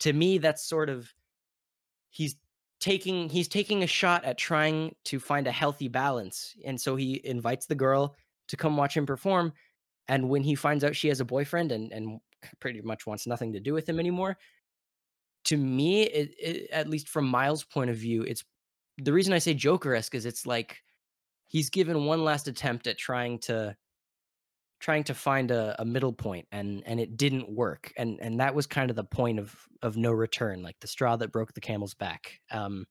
to 0.00 0.12
me, 0.12 0.38
that's 0.38 0.66
sort 0.66 0.88
of 0.88 1.12
he's 2.10 2.36
taking 2.80 3.28
he's 3.28 3.48
taking 3.48 3.82
a 3.82 3.86
shot 3.86 4.24
at 4.24 4.36
trying 4.36 4.94
to 5.04 5.18
find 5.18 5.46
a 5.46 5.52
healthy 5.52 5.88
balance 5.88 6.54
and 6.64 6.80
so 6.80 6.94
he 6.94 7.20
invites 7.24 7.66
the 7.66 7.74
girl 7.74 8.14
to 8.48 8.56
come 8.56 8.76
watch 8.76 8.96
him 8.96 9.06
perform 9.06 9.52
and 10.08 10.28
when 10.28 10.42
he 10.42 10.54
finds 10.54 10.84
out 10.84 10.94
she 10.94 11.08
has 11.08 11.20
a 11.20 11.24
boyfriend 11.24 11.72
and 11.72 11.92
and 11.92 12.20
pretty 12.60 12.82
much 12.82 13.06
wants 13.06 13.26
nothing 13.26 13.52
to 13.52 13.60
do 13.60 13.72
with 13.72 13.88
him 13.88 13.98
anymore 13.98 14.36
to 15.44 15.56
me 15.56 16.02
it, 16.02 16.34
it, 16.38 16.70
at 16.70 16.88
least 16.88 17.08
from 17.08 17.26
miles 17.26 17.64
point 17.64 17.90
of 17.90 17.96
view 17.96 18.22
it's 18.22 18.44
the 18.98 19.12
reason 19.12 19.32
i 19.32 19.38
say 19.38 19.54
joker-esque 19.54 20.14
is 20.14 20.26
it's 20.26 20.46
like 20.46 20.82
he's 21.46 21.70
given 21.70 22.04
one 22.04 22.24
last 22.24 22.46
attempt 22.46 22.86
at 22.86 22.98
trying 22.98 23.38
to 23.38 23.74
trying 24.80 25.04
to 25.04 25.14
find 25.14 25.50
a, 25.50 25.80
a 25.80 25.84
middle 25.84 26.12
point 26.12 26.46
and 26.52 26.82
and 26.86 27.00
it 27.00 27.16
didn't 27.16 27.50
work 27.50 27.92
and 27.96 28.20
and 28.20 28.40
that 28.40 28.54
was 28.54 28.66
kind 28.66 28.90
of 28.90 28.96
the 28.96 29.04
point 29.04 29.38
of 29.38 29.56
of 29.82 29.96
no 29.96 30.12
return 30.12 30.62
like 30.62 30.78
the 30.80 30.86
straw 30.88 31.16
that 31.16 31.32
broke 31.32 31.54
the 31.54 31.60
camel's 31.60 31.94
back 31.94 32.40
um 32.50 32.86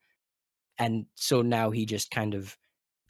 and 0.78 1.06
so 1.16 1.42
now 1.42 1.72
he 1.72 1.86
just 1.86 2.12
kind 2.12 2.34
of 2.34 2.58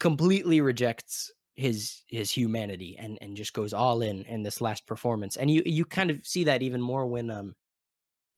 completely 0.00 0.60
rejects 0.60 1.32
his 1.54 2.02
his 2.08 2.30
humanity 2.30 2.96
and 2.98 3.18
and 3.22 3.36
just 3.36 3.54
goes 3.54 3.72
all 3.72 4.02
in 4.02 4.24
in 4.24 4.42
this 4.42 4.60
last 4.60 4.86
performance 4.86 5.36
and 5.36 5.50
you 5.50 5.62
you 5.64 5.84
kind 5.84 6.10
of 6.10 6.26
see 6.26 6.44
that 6.44 6.62
even 6.62 6.82
more 6.82 7.06
when 7.06 7.30
um 7.30 7.54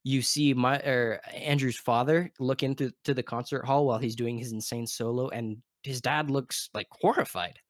you 0.04 0.22
see 0.22 0.54
my 0.54 0.78
or 0.80 1.20
andrew's 1.34 1.78
father 1.78 2.32
look 2.38 2.62
into 2.62 2.92
to 3.04 3.14
the 3.14 3.22
concert 3.22 3.64
hall 3.66 3.86
while 3.86 3.98
he's 3.98 4.16
doing 4.16 4.38
his 4.38 4.52
insane 4.52 4.86
solo 4.86 5.28
and 5.28 5.62
his 5.82 6.00
dad 6.00 6.30
looks 6.30 6.70
like 6.74 6.88
horrified 6.92 7.60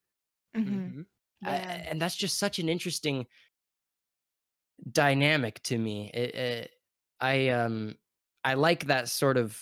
Mhm. 0.65 0.95
Mhm. 1.43 1.49
I- 1.49 1.55
and 1.89 2.01
that's 2.01 2.15
just 2.15 2.37
such 2.37 2.59
an 2.59 2.69
interesting 2.69 3.27
dynamic 4.91 5.61
to 5.63 5.77
me. 5.77 6.09
It, 6.13 6.35
it, 6.35 6.71
I 7.19 7.49
um 7.49 7.95
I 8.43 8.53
like 8.55 8.85
that 8.87 9.09
sort 9.09 9.37
of. 9.37 9.61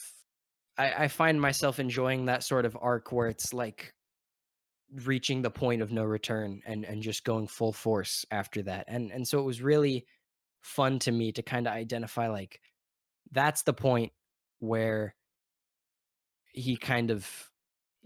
I, 0.77 1.05
I 1.05 1.07
find 1.07 1.41
myself 1.41 1.79
enjoying 1.79 2.25
that 2.25 2.43
sort 2.43 2.65
of 2.65 2.77
arc 2.79 3.11
where 3.11 3.27
it's 3.27 3.53
like 3.53 3.93
reaching 5.05 5.41
the 5.41 5.51
point 5.51 5.81
of 5.81 5.91
no 5.91 6.03
return 6.03 6.61
and 6.65 6.85
and 6.85 7.01
just 7.03 7.23
going 7.25 7.47
full 7.47 7.73
force 7.73 8.25
after 8.31 8.61
that. 8.63 8.85
And 8.87 9.11
and 9.11 9.27
so 9.27 9.39
it 9.39 9.43
was 9.43 9.61
really 9.61 10.07
fun 10.61 10.99
to 10.99 11.11
me 11.11 11.31
to 11.33 11.43
kind 11.43 11.67
of 11.67 11.73
identify 11.73 12.27
like 12.29 12.61
that's 13.31 13.63
the 13.63 13.73
point 13.73 14.13
where 14.59 15.15
he 16.53 16.77
kind 16.77 17.11
of 17.11 17.51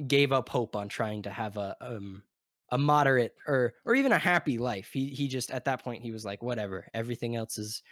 gave 0.08 0.32
up 0.32 0.50
hope 0.50 0.76
on 0.76 0.90
trying 0.90 1.24
to 1.24 1.32
have 1.32 1.58
a 1.58 1.76
um 1.82 2.24
a 2.72 2.78
moderate 2.78 3.36
or 3.48 3.74
or 3.86 3.96
even 3.96 4.12
a 4.12 4.20
happy 4.20 4.58
life. 4.58 4.92
He 4.94 5.10
he 5.10 5.28
just 5.28 5.52
at 5.52 5.66
that 5.66 5.84
point 5.84 6.04
he 6.04 6.12
was 6.12 6.26
like 6.26 6.42
whatever. 6.44 6.88
Everything 6.94 7.36
else 7.36 7.58
is 7.58 7.84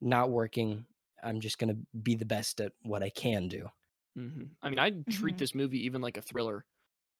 not 0.00 0.30
working. 0.30 0.86
I'm 1.22 1.40
just 1.40 1.58
going 1.58 1.74
to 1.74 1.98
be 1.98 2.14
the 2.14 2.26
best 2.26 2.60
at 2.60 2.72
what 2.82 3.02
I 3.02 3.10
can 3.10 3.48
do. 3.48 3.68
Mm-hmm. 4.18 4.44
I 4.62 4.70
mean, 4.70 4.78
I'd 4.78 5.06
treat 5.08 5.36
Mhm. 5.36 5.38
this 5.38 5.54
movie 5.54 5.84
even 5.84 6.00
like 6.00 6.16
a 6.16 6.22
thriller 6.22 6.66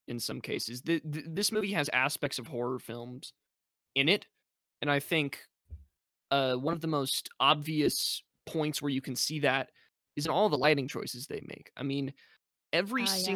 in 0.09 0.21
some 0.21 0.41
cases. 0.41 0.83
Th- 0.83 1.03
th- 1.03 1.27
this 1.29 1.53
movie 1.53 1.73
has 1.73 1.89
aspects 1.91 2.39
of 2.39 2.47
horror 2.49 2.79
films 2.79 3.33
in 3.95 4.09
it, 4.09 4.27
and 4.83 4.91
I 4.91 5.01
think 5.01 5.47
uh, 6.31 6.57
one 6.57 6.75
of 6.75 6.81
the 6.81 6.89
most 6.89 7.29
obvious 7.41 8.23
points 8.47 8.83
where 8.83 8.91
you 8.91 9.01
can 9.01 9.17
see 9.17 9.41
that 9.41 9.71
is 10.17 10.27
in 10.27 10.33
all 10.33 10.49
the 10.49 10.59
lighting 10.59 10.89
choices 10.89 11.27
they 11.27 11.43
make. 11.47 11.71
I 11.77 11.83
mean, 11.83 12.15
every 12.73 13.05
Ah, 13.05 13.17
yes. 13.17 13.27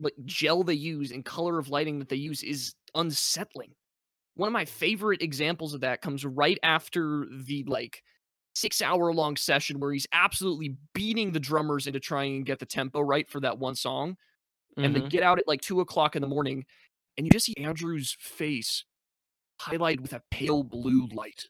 Like 0.00 0.14
gel 0.24 0.62
they 0.64 0.74
use 0.74 1.10
and 1.12 1.24
color 1.24 1.58
of 1.58 1.68
lighting 1.68 1.98
that 2.00 2.08
they 2.08 2.16
use 2.16 2.42
is 2.42 2.74
unsettling. 2.94 3.74
One 4.34 4.48
of 4.48 4.52
my 4.52 4.64
favorite 4.64 5.22
examples 5.22 5.74
of 5.74 5.80
that 5.82 6.02
comes 6.02 6.24
right 6.24 6.58
after 6.62 7.26
the 7.30 7.64
like 7.64 8.02
six 8.54 8.82
hour 8.82 9.12
long 9.14 9.36
session 9.36 9.80
where 9.80 9.92
he's 9.92 10.06
absolutely 10.12 10.76
beating 10.94 11.32
the 11.32 11.40
drummers 11.40 11.86
into 11.86 12.00
trying 12.00 12.36
and 12.36 12.46
get 12.46 12.58
the 12.60 12.66
tempo 12.66 13.00
right 13.00 13.28
for 13.28 13.40
that 13.40 13.58
one 13.58 13.74
song. 13.76 14.16
And 14.82 14.94
they 14.94 15.00
Mhm. 15.00 15.08
get 15.10 15.22
out 15.24 15.38
at 15.40 15.48
like 15.48 15.60
two 15.62 15.80
o'clock 15.80 16.16
in 16.16 16.22
the 16.22 16.28
morning, 16.28 16.66
and 17.16 17.26
you 17.26 17.30
just 17.32 17.46
see 17.46 17.54
Andrew's 17.58 18.16
face 18.20 18.84
highlighted 19.60 20.00
with 20.00 20.12
a 20.14 20.22
pale 20.30 20.62
blue 20.64 21.06
light, 21.08 21.46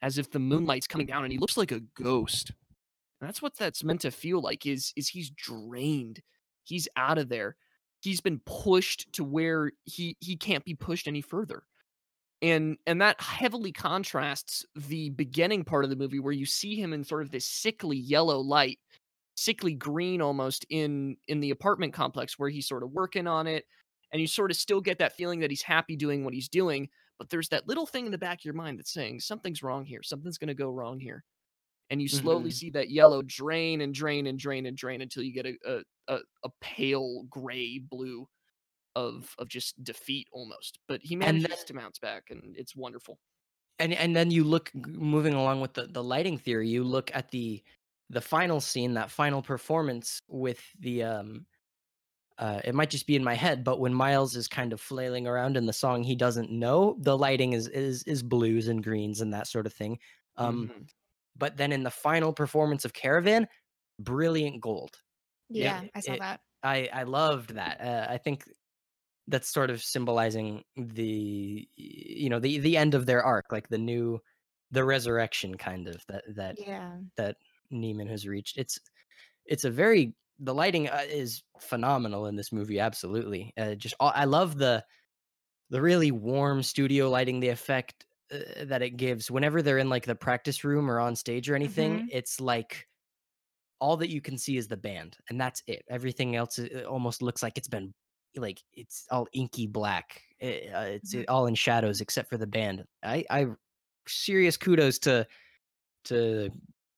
as 0.00 0.18
if 0.18 0.30
the 0.30 0.38
moonlight's 0.38 0.86
coming 0.86 1.06
down, 1.06 1.24
and 1.24 1.32
he 1.32 1.38
looks 1.38 1.56
like 1.56 1.72
a 1.72 1.80
ghost. 1.80 2.50
And 3.20 3.28
that's 3.28 3.42
what 3.42 3.56
that's 3.56 3.84
meant 3.84 4.02
to 4.02 4.10
feel 4.10 4.40
like. 4.40 4.66
Is 4.66 4.92
is 4.96 5.08
he's 5.10 5.30
drained? 5.30 6.22
He's 6.68 6.88
out 6.96 7.18
of 7.18 7.28
there. 7.28 7.56
He's 8.00 8.20
been 8.20 8.40
pushed 8.46 9.12
to 9.14 9.24
where 9.24 9.72
he 9.84 10.16
he 10.20 10.36
can't 10.36 10.64
be 10.64 10.74
pushed 10.74 11.08
any 11.08 11.20
further. 11.20 11.62
And 12.42 12.76
and 12.86 13.00
that 13.00 13.20
heavily 13.20 13.72
contrasts 13.72 14.64
the 14.76 15.10
beginning 15.10 15.64
part 15.64 15.84
of 15.84 15.90
the 15.90 15.96
movie 15.96 16.20
where 16.20 16.32
you 16.32 16.46
see 16.46 16.76
him 16.76 16.92
in 16.92 17.04
sort 17.04 17.22
of 17.22 17.30
this 17.30 17.46
sickly 17.46 17.96
yellow 17.96 18.38
light 18.38 18.78
sickly 19.34 19.74
green 19.74 20.20
almost 20.20 20.66
in 20.68 21.16
in 21.28 21.40
the 21.40 21.50
apartment 21.50 21.92
complex 21.92 22.38
where 22.38 22.48
he's 22.48 22.66
sort 22.66 22.82
of 22.82 22.90
working 22.90 23.28
on 23.28 23.46
it 23.46 23.64
and 24.12 24.20
you 24.20 24.26
sort 24.26 24.50
of 24.50 24.56
still 24.56 24.80
get 24.80 24.98
that 24.98 25.14
feeling 25.16 25.38
that 25.40 25.50
he's 25.50 25.62
happy 25.62 25.94
doing 25.96 26.24
what 26.24 26.34
he's 26.34 26.48
doing 26.48 26.88
but 27.18 27.28
there's 27.30 27.48
that 27.48 27.66
little 27.66 27.86
thing 27.86 28.06
in 28.06 28.12
the 28.12 28.18
back 28.18 28.38
of 28.40 28.44
your 28.44 28.54
mind 28.54 28.78
that's 28.78 28.92
saying 28.92 29.20
something's 29.20 29.62
wrong 29.62 29.84
here. 29.84 30.02
Something's 30.02 30.38
going 30.38 30.48
to 30.48 30.54
go 30.54 30.70
wrong 30.70 31.00
here 31.00 31.24
and 31.90 32.02
you 32.02 32.08
slowly 32.08 32.50
Mhm. 32.50 32.52
see 32.52 32.70
that 32.70 32.90
yellow 32.90 33.22
drain 33.22 33.80
and 33.82 33.94
drain 33.94 34.26
and 34.26 34.38
drain 34.38 34.66
and 34.66 34.76
drain 34.76 35.00
until 35.02 35.22
you 35.22 35.32
get 35.32 35.46
a 35.46 35.56
a, 36.08 36.20
a, 36.44 36.50
pale 36.60 37.24
gray 37.24 37.78
blue 37.78 38.26
of 38.96 39.34
of 39.38 39.48
just 39.48 39.82
defeat 39.84 40.28
almost 40.32 40.78
but 40.88 41.00
he 41.02 41.16
manages 41.16 41.48
then- 41.48 41.66
to 41.66 41.74
bounce 41.74 41.98
back 42.00 42.24
and 42.30 42.56
it's 42.56 42.76
wonderful 42.76 43.20
and 43.78 43.92
and 43.94 44.14
then 44.16 44.30
you 44.30 44.44
look 44.44 44.74
moving 44.74 45.34
along 45.34 45.60
with 45.60 45.74
the 45.74 45.86
the 45.86 46.02
lighting 46.02 46.38
theory 46.38 46.68
you 46.68 46.82
look 46.84 47.10
at 47.14 47.30
the 47.30 47.62
the 48.10 48.20
final 48.20 48.60
scene 48.60 48.94
that 48.94 49.10
final 49.10 49.42
performance 49.42 50.20
with 50.28 50.60
the 50.80 51.02
um 51.02 51.46
uh, 52.38 52.60
it 52.64 52.74
might 52.74 52.90
just 52.90 53.06
be 53.06 53.16
in 53.16 53.24
my 53.24 53.34
head, 53.34 53.64
but 53.64 53.80
when 53.80 53.94
Miles 53.94 54.36
is 54.36 54.48
kind 54.48 54.72
of 54.72 54.80
flailing 54.80 55.26
around 55.26 55.56
in 55.56 55.66
the 55.66 55.72
song 55.72 56.02
he 56.04 56.16
doesn't 56.16 56.50
know, 56.50 56.96
the 57.00 57.18
lighting 57.18 57.52
is 57.52 57.68
is 57.68 58.02
is 58.04 58.22
blues 58.22 58.68
and 58.68 58.82
greens 58.84 59.20
and 59.20 59.34
that 59.34 59.46
sort 59.48 59.66
of 59.66 59.72
thing. 59.74 59.98
Um, 60.36 60.70
Mhm. 60.70 60.88
But 61.38 61.56
then 61.56 61.72
in 61.72 61.84
the 61.84 61.90
final 61.90 62.32
performance 62.32 62.84
of 62.84 62.92
Caravan, 62.94 63.48
brilliant 64.00 64.60
gold. 64.62 65.02
Yeah, 65.50 65.82
Yeah, 65.82 65.84
I 65.94 66.00
saw 66.00 66.16
it- 66.16 66.20
that. 66.20 66.40
I 66.64 66.88
I 66.92 67.04
loved 67.04 67.50
that. 67.54 67.80
Uh, 67.80 68.06
I 68.10 68.18
think 68.18 68.44
that's 69.26 69.48
sort 69.52 69.70
of 69.70 69.82
symbolizing 69.82 70.64
the 70.76 71.68
you 71.76 72.30
know 72.30 72.40
the 72.40 72.58
the 72.58 72.76
end 72.76 72.94
of 72.94 73.06
their 73.06 73.22
arc, 73.22 73.52
like 73.52 73.68
the 73.68 73.78
new 73.78 74.20
the 74.70 74.84
resurrection 74.84 75.56
kind 75.56 75.88
of 75.88 76.04
that 76.08 76.24
that 76.36 76.58
Yeah. 76.58 77.00
that 77.16 77.36
Neiman 77.72 78.08
has 78.10 78.26
reached. 78.28 78.58
It's 78.58 78.78
it's 79.46 79.64
a 79.64 79.70
very 79.70 80.16
the 80.40 80.54
lighting 80.54 80.88
uh, 80.88 81.04
is 81.08 81.42
phenomenal 81.60 82.26
in 82.26 82.36
this 82.36 82.52
movie. 82.52 82.80
Absolutely, 82.80 83.52
uh, 83.58 83.74
just 83.76 83.94
all, 84.00 84.12
I 84.14 84.24
love 84.26 84.58
the 84.58 84.84
the 85.70 85.82
really 85.82 86.10
warm 86.10 86.62
studio 86.62 87.10
lighting, 87.10 87.40
the 87.40 87.48
effect 87.50 88.06
uh, 88.32 88.64
that 88.64 88.82
it 88.82 88.96
gives 88.96 89.30
whenever 89.30 89.62
they're 89.62 89.78
in 89.78 89.88
like 89.88 90.04
the 90.06 90.14
practice 90.14 90.64
room 90.64 90.90
or 90.90 91.00
on 91.00 91.16
stage 91.16 91.48
or 91.50 91.54
anything. 91.54 92.00
Mhm. 92.00 92.08
It's 92.12 92.40
like 92.40 92.86
all 93.80 93.96
that 93.98 94.10
you 94.10 94.20
can 94.20 94.36
see 94.38 94.56
is 94.56 94.66
the 94.68 94.76
band, 94.76 95.16
and 95.30 95.40
that's 95.40 95.62
it. 95.66 95.82
Everything 95.88 96.34
else 96.36 96.58
uh, 96.58 96.82
almost 96.88 97.22
looks 97.22 97.42
like 97.42 97.56
it's 97.56 97.68
been 97.68 97.94
like 98.36 98.60
it's 98.74 99.06
all 99.10 99.26
inky 99.32 99.66
black. 99.66 100.22
eh, 100.40 100.70
uh, 100.72 100.82
it's 100.82 101.14
Mhm. 101.14 101.24
all 101.28 101.46
in 101.46 101.54
shadows 101.54 102.00
except 102.00 102.28
for 102.28 102.36
the 102.38 102.46
band. 102.46 102.84
I 103.02 103.24
I 103.30 103.46
serious 104.06 104.56
kudos 104.56 104.98
to 105.00 105.26
to 106.04 106.50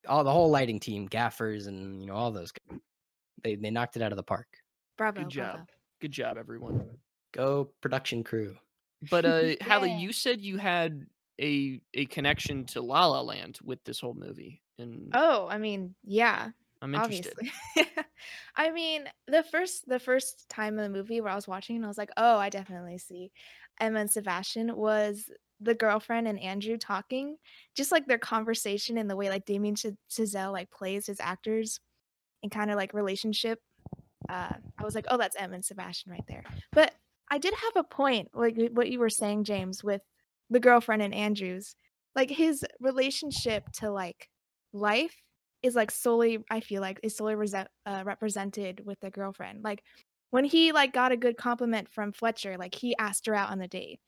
all 0.07 0.23
the 0.23 0.31
whole 0.31 0.49
lighting 0.49 0.79
team, 0.79 1.07
gaffers, 1.07 1.67
and 1.67 2.01
you 2.01 2.07
know 2.07 2.13
all 2.15 2.31
those. 2.31 2.51
guys. 2.51 2.79
They 3.43 3.55
they 3.55 3.71
knocked 3.71 3.95
it 3.95 4.01
out 4.01 4.11
of 4.11 4.17
the 4.17 4.23
park. 4.23 4.47
Bravo. 4.97 5.21
good 5.21 5.29
job 5.29 5.53
bravo. 5.55 5.67
good 6.01 6.11
job 6.11 6.37
everyone 6.37 6.89
Go 7.33 7.71
production 7.81 8.23
crew. 8.23 8.55
but 9.09 9.25
uh 9.25 9.53
Hallie, 9.63 9.93
you 9.97 10.11
said 10.13 10.41
you 10.41 10.57
had 10.57 11.05
a 11.39 11.79
a 11.93 12.05
connection 12.07 12.65
to 12.65 12.81
la 12.81 13.05
la 13.07 13.21
land 13.21 13.59
with 13.63 13.83
this 13.83 13.99
whole 13.99 14.13
movie 14.13 14.61
and 14.79 15.11
Oh, 15.13 15.47
I 15.49 15.57
mean, 15.57 15.95
yeah. 16.03 16.49
i'm 16.81 16.95
interested 16.95 17.33
Obviously. 17.37 18.03
I 18.55 18.71
mean, 18.71 19.05
the 19.27 19.43
first 19.43 19.87
the 19.87 19.99
first 19.99 20.49
time 20.49 20.77
in 20.77 20.83
the 20.83 20.97
movie 20.97 21.21
where 21.21 21.31
I 21.31 21.35
was 21.35 21.47
watching 21.47 21.75
and 21.75 21.85
I 21.85 21.87
was 21.87 21.97
like, 21.97 22.11
"Oh, 22.17 22.37
I 22.37 22.49
definitely 22.49 22.97
see 22.97 23.31
Emma 23.79 23.99
and 23.99 24.11
Sebastian" 24.11 24.75
was 24.75 25.29
the 25.59 25.75
girlfriend 25.75 26.27
and 26.27 26.39
Andrew 26.39 26.77
talking, 26.77 27.37
just 27.75 27.91
like 27.91 28.07
their 28.07 28.17
conversation 28.17 28.97
and 28.97 29.09
the 29.09 29.15
way 29.15 29.29
like 29.29 29.45
Damien 29.45 29.75
Ch- 29.75 29.97
Chazelle 30.09 30.51
like 30.51 30.69
plays 30.71 31.05
his 31.05 31.19
actors 31.19 31.79
and 32.43 32.51
kind 32.51 32.71
of 32.71 32.77
like 32.77 32.93
relationship. 32.93 33.59
Uh, 34.27 34.53
I 34.77 34.83
was 34.83 34.95
like, 34.95 35.05
"Oh, 35.09 35.17
that's 35.17 35.35
Emma 35.35 35.55
and 35.55 35.65
Sebastian 35.65 36.11
right 36.11 36.25
there." 36.27 36.43
But 36.73 36.93
I 37.29 37.37
did 37.37 37.53
have 37.53 37.77
a 37.77 37.83
point, 37.87 38.29
like 38.33 38.57
what 38.73 38.89
you 38.89 38.99
were 38.99 39.09
saying, 39.09 39.45
James, 39.45 39.83
with 39.83 40.01
the 40.51 40.59
girlfriend 40.59 41.01
and 41.01 41.15
Andrews, 41.15 41.75
like 42.15 42.29
his 42.29 42.63
relationship 42.79 43.63
to 43.79 43.91
like 43.91 44.29
life 44.73 45.15
is 45.63 45.75
like 45.75 45.91
solely 45.91 46.39
I 46.51 46.59
feel 46.59 46.81
like 46.81 46.99
is 47.03 47.17
solely 47.17 47.35
resent, 47.35 47.69
uh, 47.85 48.03
represented 48.05 48.81
with 48.85 48.99
the 48.99 49.09
girlfriend. 49.09 49.63
Like 49.63 49.83
when 50.31 50.45
he 50.45 50.71
like 50.73 50.93
got 50.93 51.11
a 51.11 51.17
good 51.17 51.37
compliment 51.37 51.89
from 51.89 52.11
Fletcher, 52.11 52.57
like 52.57 52.75
he 52.75 52.95
asked 52.97 53.25
her 53.27 53.35
out 53.35 53.49
on 53.49 53.59
the 53.59 53.67
date. 53.67 53.99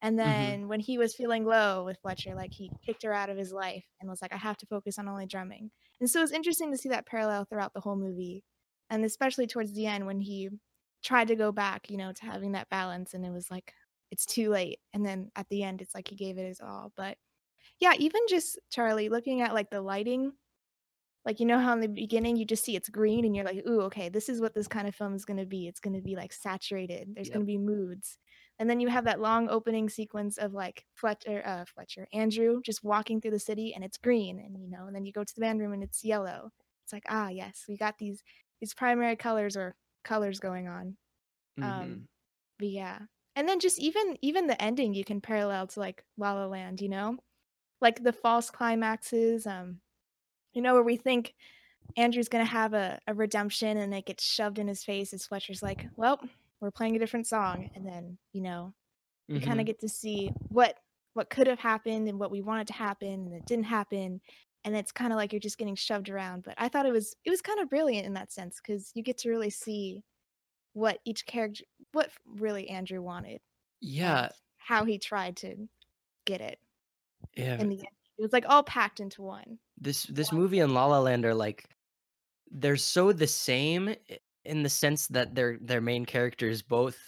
And 0.00 0.18
then 0.18 0.68
when 0.68 0.80
he 0.80 0.96
was 0.96 1.14
feeling 1.14 1.44
low 1.44 1.84
with 1.84 1.98
Fletcher, 2.02 2.34
like 2.34 2.52
he 2.52 2.70
kicked 2.86 3.02
her 3.02 3.12
out 3.12 3.30
of 3.30 3.36
his 3.36 3.52
life 3.52 3.84
and 4.00 4.08
was 4.08 4.22
like, 4.22 4.32
I 4.32 4.36
have 4.36 4.56
to 4.58 4.66
focus 4.66 4.98
on 4.98 5.08
only 5.08 5.26
drumming. 5.26 5.70
And 6.00 6.08
so 6.08 6.22
it's 6.22 6.32
interesting 6.32 6.70
to 6.70 6.78
see 6.78 6.90
that 6.90 7.06
parallel 7.06 7.44
throughout 7.44 7.74
the 7.74 7.80
whole 7.80 7.96
movie. 7.96 8.44
And 8.90 9.04
especially 9.04 9.46
towards 9.48 9.74
the 9.74 9.86
end 9.86 10.06
when 10.06 10.20
he 10.20 10.50
tried 11.02 11.28
to 11.28 11.36
go 11.36 11.50
back, 11.52 11.90
you 11.90 11.96
know, 11.96 12.12
to 12.12 12.26
having 12.26 12.52
that 12.52 12.70
balance 12.70 13.12
and 13.14 13.26
it 13.26 13.32
was 13.32 13.50
like, 13.50 13.72
it's 14.10 14.26
too 14.26 14.50
late. 14.50 14.80
And 14.94 15.04
then 15.06 15.30
at 15.36 15.48
the 15.50 15.62
end, 15.62 15.82
it's 15.82 15.94
like 15.94 16.08
he 16.08 16.16
gave 16.16 16.38
it 16.38 16.46
his 16.46 16.60
all. 16.60 16.92
But 16.96 17.18
yeah, 17.80 17.94
even 17.98 18.22
just 18.28 18.58
Charlie 18.70 19.08
looking 19.10 19.42
at 19.42 19.54
like 19.54 19.70
the 19.70 19.82
lighting 19.82 20.32
like 21.24 21.40
you 21.40 21.46
know 21.46 21.58
how 21.58 21.72
in 21.72 21.80
the 21.80 21.88
beginning 21.88 22.36
you 22.36 22.44
just 22.44 22.64
see 22.64 22.76
it's 22.76 22.88
green 22.88 23.24
and 23.24 23.34
you're 23.36 23.44
like 23.44 23.62
ooh 23.66 23.82
okay 23.82 24.08
this 24.08 24.28
is 24.28 24.40
what 24.40 24.54
this 24.54 24.68
kind 24.68 24.88
of 24.88 24.94
film 24.94 25.14
is 25.14 25.24
going 25.24 25.36
to 25.36 25.46
be 25.46 25.66
it's 25.68 25.80
going 25.80 25.94
to 25.94 26.00
be 26.02 26.16
like 26.16 26.32
saturated 26.32 27.10
there's 27.14 27.28
Yep. 27.28 27.34
going 27.34 27.44
to 27.44 27.46
be 27.46 27.58
moods 27.58 28.18
and 28.58 28.68
then 28.68 28.80
you 28.80 28.88
have 28.88 29.04
that 29.04 29.20
long 29.20 29.48
opening 29.48 29.88
sequence 29.88 30.38
of 30.38 30.52
like 30.54 30.84
fletcher 30.94 31.42
uh 31.44 31.64
fletcher 31.66 32.06
andrew 32.12 32.60
just 32.64 32.84
walking 32.84 33.20
through 33.20 33.30
the 33.32 33.38
city 33.38 33.74
and 33.74 33.84
it's 33.84 33.98
green 33.98 34.38
and 34.38 34.58
you 34.62 34.68
know 34.70 34.86
and 34.86 34.94
then 34.94 35.04
you 35.04 35.12
go 35.12 35.24
to 35.24 35.34
the 35.34 35.40
band 35.40 35.60
room 35.60 35.72
and 35.72 35.82
it's 35.82 36.04
yellow 36.04 36.50
it's 36.84 36.92
like 36.92 37.04
ah 37.08 37.28
yes 37.28 37.64
we 37.68 37.76
got 37.76 37.98
these 37.98 38.22
these 38.60 38.74
primary 38.74 39.16
colors 39.16 39.56
or 39.56 39.74
colors 40.04 40.40
going 40.40 40.68
on 40.68 40.96
Mhm. 41.56 41.66
um 41.68 42.08
but 42.58 42.68
yeah 42.68 43.00
and 43.38 43.48
then 43.48 43.60
just 43.60 43.80
even 43.80 44.18
even 44.22 44.48
the 44.48 44.62
ending 44.62 44.94
you 44.94 45.04
can 45.04 45.22
parallel 45.22 45.68
to 45.68 45.80
like 45.80 46.04
la 46.18 46.34
la 46.34 46.46
land 46.46 46.82
you 46.82 46.90
know? 46.90 47.18
Like 47.80 48.04
the 48.04 48.14
false 48.14 48.50
climaxes 48.50 49.46
um 49.46 49.82
you 50.54 50.62
know 50.62 50.74
where 50.74 50.82
we 50.82 50.96
think 50.96 51.34
andrew's 51.96 52.28
gonna 52.28 52.44
have 52.44 52.74
a, 52.74 53.00
a 53.06 53.14
redemption 53.14 53.76
and 53.78 53.94
it 53.94 54.06
gets 54.06 54.24
shoved 54.24 54.58
in 54.58 54.68
his 54.68 54.84
face 54.84 55.12
and 55.12 55.22
fletcher's 55.22 55.62
like 55.62 55.86
well 55.96 56.20
we're 56.60 56.72
playing 56.72 56.96
a 56.96 57.00
different 57.00 57.26
song. 57.28 57.70
And 57.74 57.86
then 57.86 58.18
you 58.32 58.42
know 58.42 58.74
you 59.34 59.40
kind 59.40 59.60
Mhm. 59.60 59.60
of 59.60 59.66
get 59.66 59.80
to 59.80 59.88
see 59.88 60.32
what 60.48 60.78
what 61.14 61.30
could 61.30 61.46
have 61.48 61.60
happened 61.60 62.08
and 62.08 62.18
what 62.20 62.30
we 62.32 62.42
wanted 62.42 62.68
to 62.68 62.74
happen 62.74 63.08
and 63.26 63.34
it 63.34 63.46
didn't 63.46 63.66
happen. 63.66 64.20
And 64.64 64.76
it's 64.76 64.92
kind 64.92 65.12
of 65.12 65.18
like 65.18 65.32
you're 65.32 65.40
just 65.40 65.58
getting 65.58 65.76
shoved 65.76 66.10
around. 66.10 66.44
But 66.44 66.54
i 66.58 66.68
thought 66.68 66.86
it 66.86 66.92
was 66.92 67.14
it 67.24 67.30
was 67.30 67.42
kind 67.42 67.60
of 67.60 67.70
brilliant 67.70 68.06
in 68.06 68.14
that 68.14 68.32
sense 68.32 68.60
because 68.62 68.92
you 68.94 69.02
get 69.04 69.18
to 69.20 69.30
really 69.30 69.50
see 69.50 70.04
what 70.74 71.00
each 71.04 71.26
character 71.26 71.64
what 71.92 72.10
really 72.26 72.68
andrew 72.68 73.02
wanted 73.02 73.40
Yeah, 73.80 74.30
how 74.58 74.84
he 74.84 74.98
tried 74.98 75.36
to 75.38 75.68
get 76.26 76.40
it 76.40 76.60
yeah. 77.36 77.56
in 77.58 77.68
the 77.68 77.78
end 77.78 77.96
it 78.18 78.22
was 78.22 78.32
like 78.32 78.48
all 78.48 78.62
packed 78.62 79.00
into 79.00 79.22
one 79.22 79.58
This 79.76 80.04
this 80.04 80.32
movie 80.32 80.58
and 80.58 80.74
La 80.74 80.86
La 80.86 81.00
Land 81.00 81.24
are 81.24 81.34
like 81.34 81.64
they're 82.50 82.76
so 82.76 83.12
the 83.12 83.26
same 83.28 83.94
in 84.44 84.62
the 84.64 84.70
sense 84.70 85.08
that 85.08 85.34
their 85.34 85.58
their 85.60 85.80
main 85.82 86.06
characters 86.06 86.62
both 86.62 86.98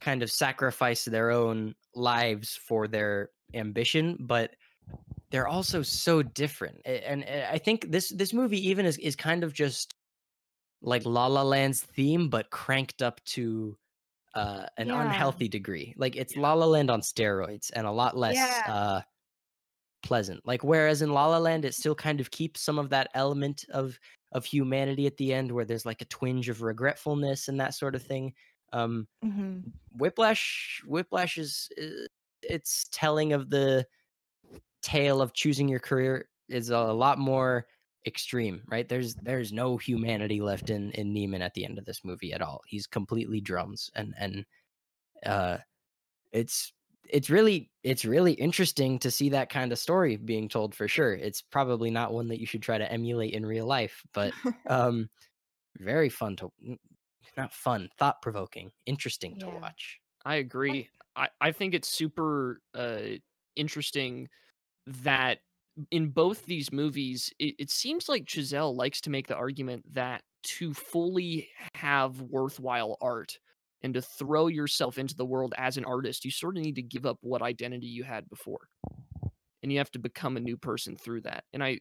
kind 0.00 0.22
of 0.22 0.30
sacrifice 0.30 1.04
their 1.04 1.30
own 1.30 1.74
lives 1.94 2.54
for 2.56 2.86
their 2.86 3.30
ambition, 3.54 4.16
but 4.20 4.56
they're 5.30 5.48
also 5.48 5.82
so 5.82 6.22
different. 6.22 6.82
A- 6.86 7.08
And, 7.08 7.24
uh, 7.24 7.48
I 7.52 7.58
think 7.58 7.92
this 7.92 8.10
this 8.10 8.34
movie 8.34 8.68
even 8.68 8.86
is 8.86 8.98
is 8.98 9.16
kind 9.16 9.44
of 9.44 9.54
just 9.54 9.95
like 10.82 11.04
La 11.04 11.26
La 11.26 11.42
Land's 11.42 11.82
theme, 11.82 12.28
but 12.28 12.50
cranked 12.50 13.02
up 13.02 13.22
to 13.24 13.76
uh, 14.34 14.66
an 14.76 14.88
Yeah. 14.88 15.02
unhealthy 15.02 15.48
degree. 15.48 15.94
Like 15.96 16.16
it's 16.16 16.36
La 16.36 16.52
La 16.52 16.66
Land 16.66 16.90
on 16.90 17.00
steroids 17.00 17.70
and 17.74 17.86
a 17.86 17.90
lot 17.90 18.16
less 18.16 18.34
Yeah. 18.34 18.62
uh, 18.72 19.00
pleasant. 20.02 20.44
Like 20.44 20.62
whereas 20.62 21.00
in 21.02 21.10
La 21.12 21.26
La 21.26 21.38
Land, 21.38 21.64
it 21.64 21.74
still 21.74 21.94
kind 21.94 22.20
of 22.20 22.30
keeps 22.30 22.60
some 22.60 22.78
of 22.78 22.90
that 22.90 23.08
element 23.14 23.64
of 23.70 23.98
of 24.32 24.44
humanity 24.44 25.06
at 25.06 25.16
the 25.16 25.32
end, 25.32 25.50
where 25.50 25.64
there's 25.64 25.86
like 25.86 26.02
a 26.02 26.06
twinge 26.06 26.48
of 26.50 26.60
regretfulness 26.60 27.48
and 27.48 27.58
that 27.60 27.74
sort 27.74 27.94
of 27.94 28.02
thing. 28.02 28.34
Um, 28.72 29.06
mm-hmm. 29.24 29.60
Whiplash, 29.96 30.82
Whiplash 30.86 31.38
is 31.38 31.70
uh, 31.80 32.06
it's 32.42 32.86
telling 32.92 33.32
of 33.32 33.48
the 33.48 33.86
tale 34.82 35.22
of 35.22 35.32
choosing 35.32 35.68
your 35.68 35.80
career 35.80 36.28
is 36.48 36.70
a 36.70 36.78
lot 36.78 37.18
more 37.18 37.66
extreme, 38.06 38.62
right? 38.68 38.88
There's 38.88 39.14
there's 39.16 39.52
no 39.52 39.76
humanity 39.76 40.40
left 40.40 40.70
in 40.70 40.90
in 40.92 41.12
Neiman 41.12 41.40
at 41.40 41.54
the 41.54 41.64
end 41.64 41.78
of 41.78 41.84
this 41.84 42.04
movie 42.04 42.32
at 42.32 42.42
all. 42.42 42.62
He's 42.66 42.86
completely 42.86 43.40
drums 43.40 43.90
and 43.94 44.14
and 44.18 44.44
uh 45.24 45.58
it's 46.32 46.72
it's 47.08 47.30
really 47.30 47.70
it's 47.82 48.04
really 48.04 48.32
interesting 48.32 48.98
to 48.98 49.10
see 49.10 49.30
that 49.30 49.48
kind 49.48 49.72
of 49.72 49.78
story 49.78 50.16
being 50.16 50.48
told 50.48 50.74
for 50.74 50.88
sure. 50.88 51.14
It's 51.14 51.42
probably 51.42 51.90
not 51.90 52.12
one 52.12 52.28
that 52.28 52.40
you 52.40 52.46
should 52.46 52.62
try 52.62 52.78
to 52.78 52.90
emulate 52.90 53.34
in 53.34 53.44
real 53.44 53.66
life, 53.66 54.02
but 54.12 54.32
um 54.68 55.08
very 55.78 56.08
fun 56.08 56.36
to 56.36 56.50
not 57.36 57.52
fun, 57.52 57.90
thought 57.98 58.22
provoking, 58.22 58.70
interesting 58.86 59.38
to 59.40 59.46
watch. 59.46 60.00
I 60.24 60.36
agree. 60.36 60.88
I, 61.14 61.28
I 61.40 61.52
think 61.52 61.74
it's 61.74 61.88
super 61.88 62.60
uh, 62.74 63.18
interesting 63.54 64.28
that 64.86 65.38
in 65.90 66.10
both 66.10 66.46
these 66.46 66.72
movies, 66.72 67.32
it, 67.38 67.54
it 67.58 67.70
seems 67.70 68.08
like 68.08 68.24
Chazelle 68.24 68.74
likes 68.74 69.00
to 69.02 69.10
make 69.10 69.26
the 69.26 69.36
argument 69.36 69.84
that 69.94 70.22
to 70.44 70.72
fully 70.74 71.48
have 71.74 72.20
worthwhile 72.22 72.96
art 73.00 73.38
and 73.82 73.94
to 73.94 74.02
throw 74.02 74.46
yourself 74.46 74.98
into 74.98 75.16
the 75.16 75.26
world 75.26 75.54
as 75.58 75.76
an 75.76 75.84
artist, 75.84 76.24
you 76.24 76.30
sort 76.30 76.56
of 76.56 76.62
need 76.62 76.76
to 76.76 76.82
give 76.82 77.04
up 77.06 77.18
what 77.20 77.42
identity 77.42 77.86
you 77.86 78.04
had 78.04 78.28
before. 78.28 78.68
And 79.62 79.72
you 79.72 79.78
have 79.78 79.90
to 79.92 79.98
become 79.98 80.36
a 80.36 80.40
new 80.40 80.56
person 80.56 80.96
through 80.96 81.22
that. 81.22 81.44
And 81.52 81.64
I, 81.64 81.80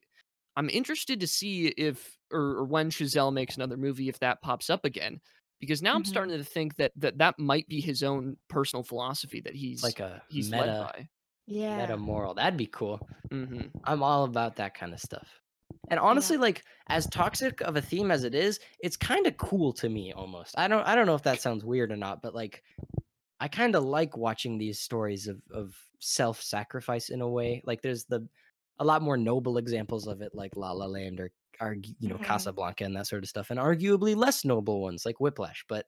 I'm 0.56 0.70
interested 0.70 1.20
to 1.22 1.28
see 1.28 1.68
if 1.68 2.18
or, 2.32 2.41
or 2.60 2.66
when 2.66 2.91
Chazelle 2.91 3.34
makes 3.34 3.56
another 3.58 3.78
movie, 3.78 4.10
if 4.10 4.20
that 4.20 4.41
pops 4.41 4.70
up 4.70 4.86
again. 4.86 5.22
Because 5.60 5.82
now 5.82 5.96
I'm 5.96 6.04
Mhm. 6.04 6.06
starting 6.06 6.38
to 6.38 6.43
think 6.43 6.78
that, 6.78 6.93
that 6.98 7.20
that 7.20 7.39
might 7.39 7.68
be 7.70 7.82
his 7.82 8.04
own 8.04 8.38
personal 8.50 8.84
philosophy 8.84 9.41
that 9.41 9.56
he's 9.56 9.82
like 9.84 10.00
a 10.00 10.24
he's 10.28 10.52
led 10.54 10.78
by. 10.78 11.10
Yeah 11.48 11.93
meta 11.93 11.98
moral. 11.98 12.34
That'd 12.36 12.58
be 12.58 12.68
cool. 12.68 13.00
hmm 13.32 13.68
I'm 13.84 14.04
all 14.04 14.24
about 14.26 14.56
that 14.58 14.76
kind 14.76 14.93
of 14.93 15.00
stuff. 15.00 15.41
And 15.89 16.00
honestly, 16.00 16.38
like 16.38 16.64
as 16.88 17.08
toxic 17.08 17.62
of 17.62 17.76
a 17.76 17.82
theme 17.82 18.12
as 18.12 18.24
it 18.24 18.34
is, 18.36 18.60
it's 18.80 18.98
kind 18.98 19.28
of 19.28 19.38
cool 19.38 19.74
to 19.74 19.89
me 19.89 20.14
almost. 20.14 20.58
I 20.58 20.68
don't 20.68 20.86
I 20.88 20.96
don't 20.96 21.06
know 21.06 21.16
if 21.16 21.24
that 21.24 21.41
sounds 21.41 21.64
weird 21.66 21.91
or 21.91 21.98
not, 21.98 22.22
but 22.22 22.34
like 22.36 22.64
I 23.39 23.48
kind 23.48 23.76
of 23.76 23.84
like 23.84 24.18
watching 24.18 24.58
these 24.58 24.80
stories 24.80 25.28
of 25.28 25.41
of 25.52 25.76
self-sacrifice 26.02 27.10
in 27.10 27.22
a 27.22 27.30
way. 27.30 27.62
Like 27.66 27.82
there's 27.82 28.06
the 28.06 28.28
a 28.80 28.86
lot 28.86 29.02
more 29.02 29.18
noble 29.18 29.58
examples 29.58 30.08
of 30.08 30.22
it 30.22 30.34
like 30.36 30.56
La 30.56 30.72
La 30.72 30.86
Land 30.86 31.20
or 31.20 31.32
argu- 31.62 31.96
you 32.00 32.10
know 32.10 32.20
Mhm. 32.20 32.20
Casablanca 32.20 32.84
and 32.86 32.96
that 32.96 33.08
sort 33.08 33.24
of 33.24 33.30
stuff 33.30 33.50
and 33.52 33.60
arguably 33.60 34.16
less 34.16 34.46
noble 34.46 34.82
ones 34.82 35.06
like 35.06 35.20
Whiplash, 35.20 35.66
but 35.70 35.88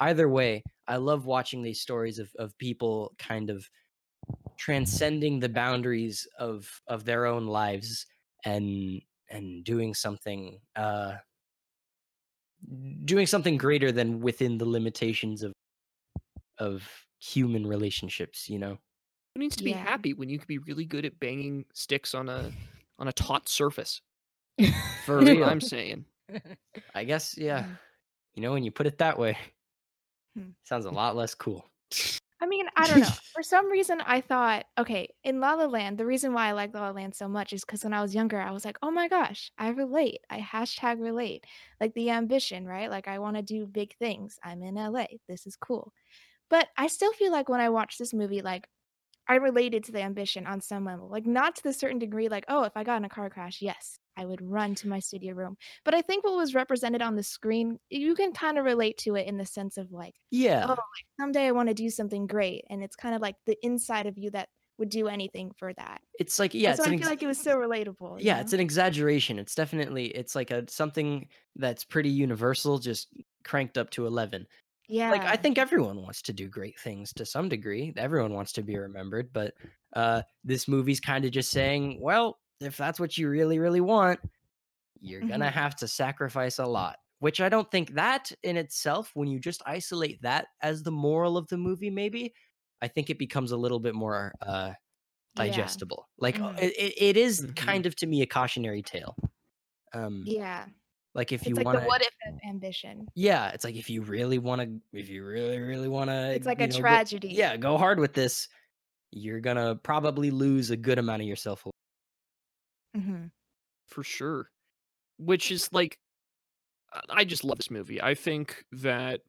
either 0.00 0.28
way, 0.28 0.62
I 0.86 0.96
love 0.96 1.26
watching 1.26 1.62
these 1.62 1.80
stories 1.80 2.18
of 2.18 2.32
of 2.38 2.56
people 2.58 3.14
kind 3.18 3.50
of 3.50 3.70
transcending 4.56 5.40
the 5.40 5.48
boundaries 5.48 6.26
of 6.38 6.80
of 6.86 7.04
their 7.04 7.26
own 7.26 7.46
lives 7.46 8.06
and 8.44 9.02
and 9.30 9.64
doing 9.64 9.94
something 9.94 10.60
uh 10.76 11.16
doing 13.04 13.26
something 13.26 13.56
greater 13.56 13.92
than 13.92 14.20
within 14.20 14.58
the 14.58 14.64
limitations 14.64 15.42
of 15.42 15.52
of 16.58 17.06
human 17.18 17.66
relationships 17.66 18.48
you 18.48 18.58
know 18.58 18.78
Who 19.34 19.40
needs 19.40 19.56
to 19.56 19.64
be 19.64 19.72
Yeah. 19.72 19.84
happy 19.84 20.14
when 20.14 20.28
you 20.28 20.38
could 20.38 20.48
be 20.48 20.58
really 20.58 20.84
good 20.84 21.04
at 21.04 21.18
banging 21.20 21.66
sticks 21.74 22.14
on 22.14 22.28
a 22.28 22.54
on 22.98 23.08
a 23.08 23.12
taut 23.12 23.48
surface? 23.48 24.00
for 25.04 25.24
real 25.24 25.48
I'm 25.48 25.60
saying. 25.60 26.06
i 26.94 27.04
guess 27.04 27.36
yeah 27.38 27.64
Mhm. 27.64 27.78
you 28.34 28.42
know 28.42 28.52
when 28.52 28.64
you 28.64 28.70
put 28.70 28.86
it 28.86 28.98
that 28.98 29.18
way 29.18 29.38
Hmm. 30.34 30.50
sounds 30.64 30.84
a 30.84 30.90
lot 30.90 31.16
less 31.16 31.34
cool 31.34 31.70
I 32.76 32.86
don't 32.86 33.00
know. 33.00 33.08
For 33.34 33.42
some 33.42 33.70
reason, 33.70 34.00
I 34.04 34.20
thought, 34.20 34.66
okay, 34.78 35.08
in 35.24 35.40
La 35.40 35.54
La 35.54 35.66
Land, 35.66 35.98
the 35.98 36.06
reason 36.06 36.32
why 36.32 36.48
I 36.48 36.52
like 36.52 36.74
La 36.74 36.82
La 36.82 36.90
Land 36.90 37.14
so 37.14 37.28
much 37.28 37.52
is 37.52 37.64
because 37.64 37.84
when 37.84 37.92
I 37.94 38.02
was 38.02 38.14
younger, 38.14 38.40
I 38.40 38.50
was 38.50 38.64
like, 38.64 38.78
oh 38.82 38.90
my 38.90 39.08
gosh, 39.08 39.50
I 39.58 39.68
relate. 39.68 40.20
I 40.30 40.40
hashtag 40.40 41.00
relate. 41.00 41.44
Like 41.80 41.94
the 41.94 42.10
ambition, 42.10 42.66
right? 42.66 42.90
Like 42.90 43.08
I 43.08 43.18
want 43.18 43.36
to 43.36 43.42
do 43.42 43.66
big 43.66 43.96
things. 43.96 44.38
I'm 44.44 44.62
in 44.62 44.74
LA. 44.74 45.06
This 45.28 45.46
is 45.46 45.56
cool. 45.56 45.92
But 46.50 46.68
I 46.76 46.86
still 46.86 47.12
feel 47.12 47.32
like 47.32 47.48
when 47.48 47.60
I 47.60 47.70
watch 47.70 47.98
this 47.98 48.14
movie, 48.14 48.42
like 48.42 48.68
I 49.28 49.36
related 49.36 49.84
to 49.84 49.92
the 49.92 50.02
ambition 50.02 50.46
on 50.46 50.60
some 50.60 50.84
level. 50.84 51.08
Like 51.08 51.26
not 51.26 51.56
to 51.56 51.62
the 51.62 51.72
certain 51.72 51.98
degree, 51.98 52.28
like, 52.28 52.44
oh, 52.48 52.64
if 52.64 52.76
I 52.76 52.84
got 52.84 52.98
in 52.98 53.04
a 53.04 53.08
car 53.08 53.30
crash, 53.30 53.60
yes, 53.60 53.98
I 54.16 54.24
would 54.24 54.42
run 54.42 54.74
to 54.76 54.88
my 54.88 54.98
studio 54.98 55.34
room. 55.34 55.56
But 55.84 55.94
I 55.94 56.02
think 56.02 56.24
what 56.24 56.36
was 56.36 56.54
represented 56.54 57.02
on 57.02 57.16
the 57.16 57.22
screen, 57.22 57.78
you 57.90 58.14
can 58.14 58.32
kind 58.32 58.58
of 58.58 58.64
relate 58.64 58.98
to 58.98 59.16
it 59.16 59.26
in 59.26 59.36
the 59.36 59.46
sense 59.46 59.76
of 59.76 59.92
like, 59.92 60.14
yeah 60.30 60.66
oh, 60.68 60.76
someday 61.20 61.46
I 61.46 61.52
want 61.52 61.68
to 61.68 61.74
do 61.74 61.90
something 61.90 62.26
great. 62.26 62.64
And 62.70 62.82
it's 62.82 62.96
kind 62.96 63.14
of 63.14 63.20
like 63.20 63.36
the 63.46 63.56
inside 63.62 64.06
of 64.06 64.18
you 64.18 64.30
that 64.30 64.48
would 64.78 64.88
do 64.90 65.08
anything 65.08 65.50
for 65.56 65.72
that. 65.74 66.00
it's 66.18 66.38
like 66.38 66.52
yeah 66.54 66.74
so 66.74 66.82
it's 66.82 66.88
I 66.88 66.90
feel 66.90 67.00
ex- 67.00 67.08
like 67.08 67.22
it 67.22 67.26
was 67.26 67.40
so 67.40 67.56
relatable. 67.56 68.18
yeah 68.20 68.34
know? 68.34 68.40
it's 68.40 68.52
an 68.52 68.60
exaggeration 68.60 69.38
it's 69.38 69.54
definitely 69.54 70.06
it's 70.08 70.34
like 70.34 70.50
a 70.50 70.64
something 70.68 71.28
that's 71.56 71.84
pretty 71.84 72.10
universal 72.10 72.78
just 72.78 73.08
cranked 73.44 73.78
up 73.78 73.90
to 73.90 74.06
11 74.06 74.46
yeah. 74.88 75.10
like 75.10 75.24
i 75.24 75.36
think 75.36 75.56
everyone 75.58 76.02
wants 76.02 76.22
to 76.22 76.32
do 76.32 76.48
great 76.48 76.78
things 76.78 77.12
to 77.14 77.24
some 77.24 77.48
degree 77.48 77.92
everyone 77.96 78.34
wants 78.34 78.52
to 78.52 78.62
be 78.62 78.76
remembered 78.76 79.32
but 79.32 79.54
uh 79.94 80.22
this 80.44 80.68
movie's 80.68 81.00
kind 81.00 81.24
of 81.24 81.30
just 81.30 81.50
saying 81.50 81.98
well 82.00 82.38
if 82.60 82.76
that's 82.76 83.00
what 83.00 83.16
you 83.18 83.28
really 83.28 83.58
really 83.58 83.80
want 83.80 84.20
you're 85.00 85.22
gonna 85.22 85.50
Mhm. 85.50 85.52
have 85.52 85.76
to 85.76 85.88
sacrifice 85.88 86.58
a 86.58 86.66
lot 86.66 86.98
which 87.20 87.40
i 87.40 87.48
don't 87.48 87.70
think 87.70 87.92
that 87.94 88.32
in 88.42 88.56
itself 88.56 89.10
when 89.14 89.28
you 89.28 89.38
just 89.40 89.62
isolate 89.66 90.20
that 90.22 90.48
as 90.62 90.82
the 90.82 90.90
moral 90.92 91.36
of 91.36 91.46
the 91.48 91.56
movie 91.58 91.90
maybe 91.90 92.34
i 92.82 92.88
think 92.88 93.10
it 93.10 93.18
becomes 93.18 93.52
a 93.52 93.56
little 93.56 93.80
bit 93.80 93.94
more 93.94 94.32
uh 94.42 94.72
Yeah. 95.34 95.36
digestible 95.36 96.08
like 96.18 96.40
uh, 96.40 96.52
Mhm. 96.52 96.58
it, 96.62 96.94
it, 96.98 97.16
is 97.16 97.42
Mhm. 97.42 97.54
kind 97.56 97.86
of 97.86 97.96
to 97.96 98.06
me 98.06 98.22
a 98.22 98.26
cautionary 98.26 98.82
tale 98.82 99.16
um 99.94 100.24
Yeah. 100.26 100.66
like 101.14 101.32
if 101.32 101.42
It's 101.42 101.48
you 101.48 101.56
like 101.56 101.66
want 101.66 101.84
what 101.86 102.02
if 102.02 102.14
ambition. 102.44 103.06
yeah 103.14 103.50
it's 103.50 103.64
like 103.64 103.76
if 103.76 103.88
you 103.88 104.02
really 104.02 104.38
want 104.38 104.60
to 104.60 104.98
if 104.98 105.08
you 105.08 105.24
really 105.24 105.58
really 105.60 105.88
want 105.88 106.10
to 106.10 106.34
It's 106.34 106.46
like 106.46 106.60
a 106.60 106.68
tragedy. 106.68 107.28
yeah 107.34 107.56
go 107.56 107.78
hard 107.78 107.98
with 107.98 108.12
this 108.14 108.48
you're 109.12 109.40
gonna 109.40 109.76
probably 109.76 110.30
lose 110.30 110.70
a 110.70 110.76
good 110.76 110.98
amount 110.98 111.22
of 111.22 111.28
yourself 111.28 111.64
hmm 112.96 113.26
for 113.86 114.02
sure. 114.02 114.50
Which 115.18 115.52
is 115.52 115.68
like, 115.72 115.98
I- 116.92 117.20
I 117.20 117.24
just 117.24 117.44
love 117.44 117.58
this 117.58 117.70
movie. 117.70 118.02
I 118.02 118.14
think 118.14 118.64
that 118.72 119.20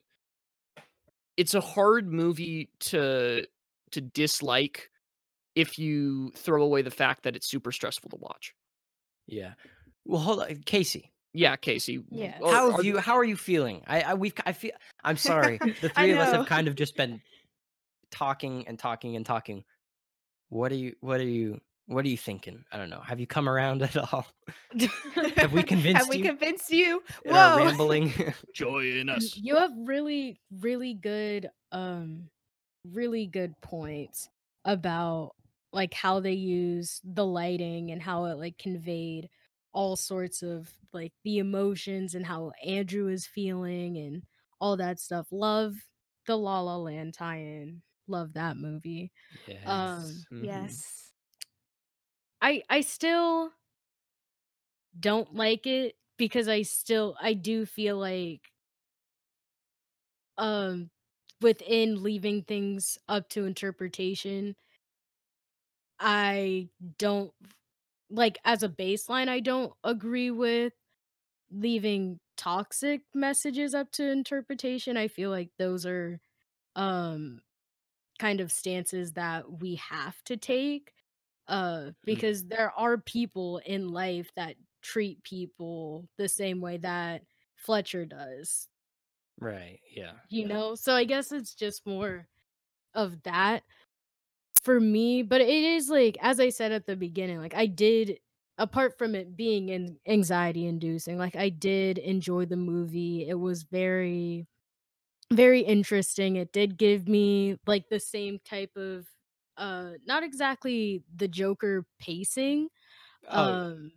it's 1.37 1.53
a 1.53 1.61
hard 1.61 2.11
movie 2.11 2.69
to 2.79 3.45
to 3.91 4.01
dislike 4.01 4.89
if 5.55 5.79
you 5.79 6.31
throw 6.35 6.61
away 6.63 6.81
the 6.81 6.91
fact 6.91 7.23
that 7.23 7.35
it's 7.35 7.47
super 7.47 7.71
stressful 7.71 8.09
to 8.09 8.17
watch. 8.17 8.53
yeah 9.27 9.53
well 10.05 10.21
hold 10.21 10.39
on 10.41 10.55
casey 10.65 11.11
Yeah, 11.33 11.55
Casey. 11.55 12.03
Yeah. 12.09 12.39
are- 12.41 12.51
how 12.51 12.65
are 12.67 12.71
have 12.71 12.85
you 12.85 12.93
there- 12.93 13.01
how 13.01 13.15
are 13.17 13.23
you 13.23 13.35
feeling 13.37 13.83
i 13.87 14.01
i 14.01 14.13
we 14.13 14.33
i 14.45 14.53
feel 14.53 14.71
i'm 15.03 15.17
sorry 15.17 15.57
the 15.81 15.89
three 15.89 16.11
of 16.11 16.19
us 16.19 16.33
have 16.33 16.45
kind 16.47 16.67
of 16.67 16.75
just 16.75 16.95
been 16.95 17.21
talking 18.11 18.67
and 18.67 18.79
talking 18.79 19.15
and 19.15 19.25
talking 19.25 19.63
what 20.49 20.71
are 20.71 20.75
you 20.75 20.95
what 21.01 21.19
are 21.19 21.27
you 21.27 21.59
what 21.87 22.05
are 22.05 22.09
you 22.09 22.17
thinking 22.17 22.63
i 22.71 22.77
don't 22.77 22.89
know 22.89 22.99
have 23.01 23.19
you 23.19 23.27
come 23.27 23.47
around 23.49 23.81
at 23.83 23.97
all 23.97 24.25
Have 25.37 25.53
we 25.53 25.63
convinced 25.63 25.67
Have 25.97 26.07
convinced 26.07 26.09
we 26.09 26.17
you? 26.17 26.23
convinced 26.23 26.69
you? 26.71 27.03
in 27.25 27.35
our 27.35 27.49
Whoa. 27.51 27.57
rambling 27.57 28.13
joy 28.53 28.91
in 28.99 29.09
us? 29.09 29.35
you 29.41 29.55
have 29.55 29.71
really 29.75 30.39
really 30.61 30.93
good 30.93 31.49
um 31.71 32.29
really 32.93 33.25
good 33.27 33.53
points 33.61 34.29
about 34.65 35.31
like 35.73 35.93
how 35.93 36.19
they 36.19 36.33
use 36.33 37.01
the 37.03 37.25
lighting 37.25 37.91
and 37.91 38.01
how 38.01 38.25
it 38.25 38.37
like 38.37 38.57
conveyed 38.57 39.29
all 39.73 39.95
sorts 39.95 40.41
of 40.41 40.69
like 40.93 41.13
the 41.23 41.37
emotions 41.37 42.15
and 42.15 42.25
how 42.25 42.51
Andrew 42.65 43.07
is 43.09 43.27
feeling 43.27 43.97
and 43.97 44.23
all 44.59 44.77
that 44.77 44.99
stuff. 44.99 45.27
Love 45.31 45.75
the 46.25 46.35
La 46.37 46.61
La 46.61 46.77
Land 46.77 47.13
tie-in. 47.13 47.81
Love 48.07 48.33
that 48.33 48.57
movie. 48.57 49.11
Yes. 49.45 49.65
Um, 49.65 50.23
Mhm. 50.31 50.45
Yes. 50.45 51.06
I 52.41 52.63
I 52.69 52.81
still 52.81 53.53
don't 54.99 55.33
like 55.35 55.67
it 55.67 55.95
because 56.17 56.47
I 56.47 56.63
still 56.63 57.15
I 57.21 57.33
do 57.33 57.65
feel 57.65 57.97
like 57.97 58.51
um 60.37 60.89
within 61.41 62.01
leaving 62.01 62.43
things 62.43 62.97
up 63.07 63.29
to 63.29 63.45
interpretation 63.45 64.55
I 65.99 66.69
don't 66.97 67.33
like 68.09 68.37
as 68.45 68.63
a 68.63 68.69
baseline 68.69 69.29
I 69.29 69.39
don't 69.39 69.73
agree 69.83 70.31
with 70.31 70.73
leaving 71.51 72.19
toxic 72.37 73.03
messages 73.13 73.75
up 73.75 73.91
to 73.93 74.09
interpretation. 74.11 74.97
I 74.97 75.07
feel 75.09 75.31
like 75.31 75.51
those 75.59 75.85
are 75.85 76.19
um 76.75 77.41
kind 78.19 78.41
of 78.41 78.51
stances 78.51 79.13
that 79.13 79.61
we 79.61 79.75
have 79.75 80.23
to 80.25 80.37
take 80.37 80.93
uh 81.47 81.91
because 82.03 82.45
there 82.47 82.71
are 82.71 82.97
people 82.97 83.59
in 83.65 83.89
life 83.89 84.29
that 84.35 84.55
treat 84.81 85.23
people 85.23 86.07
the 86.17 86.27
same 86.29 86.61
way 86.61 86.77
that 86.77 87.23
Fletcher 87.55 88.05
does 88.05 88.67
Right. 89.39 89.79
Yeah. 89.95 90.13
you 90.29 90.41
yeah. 90.41 90.47
know 90.47 90.75
so 90.75 90.93
i 90.93 91.03
guess 91.03 91.31
it's 91.31 91.55
just 91.55 91.85
more 91.85 92.27
of 92.93 93.21
that 93.23 93.63
for 94.63 94.79
me 94.79 95.23
but 95.23 95.41
it 95.41 95.49
is 95.49 95.89
like 95.89 96.17
as 96.21 96.39
i 96.39 96.49
said 96.49 96.71
at 96.71 96.85
the 96.85 96.95
beginning 96.95 97.37
like 97.37 97.53
i 97.55 97.65
did 97.65 98.19
apart 98.57 98.97
from 98.97 99.15
it 99.15 99.37
being 99.37 99.69
an 99.69 99.97
anxiety 100.07 100.65
inducing 100.65 101.17
like 101.17 101.35
i 101.35 101.47
did 101.49 101.97
enjoy 101.99 102.45
the 102.45 102.57
movie 102.57 103.27
it 103.27 103.35
was 103.35 103.63
very 103.63 104.45
very 105.31 105.61
interesting 105.61 106.35
it 106.37 106.51
did 106.53 106.77
give 106.77 107.07
me 107.07 107.57
like 107.67 107.89
the 107.89 107.99
same 107.99 108.39
type 108.45 108.71
of 108.75 109.07
uh 109.57 109.91
not 110.05 110.23
exactly 110.23 111.03
the 111.15 111.27
joker 111.27 111.85
pacing 111.99 112.69
Oh, 113.29 113.61
um 113.73 113.91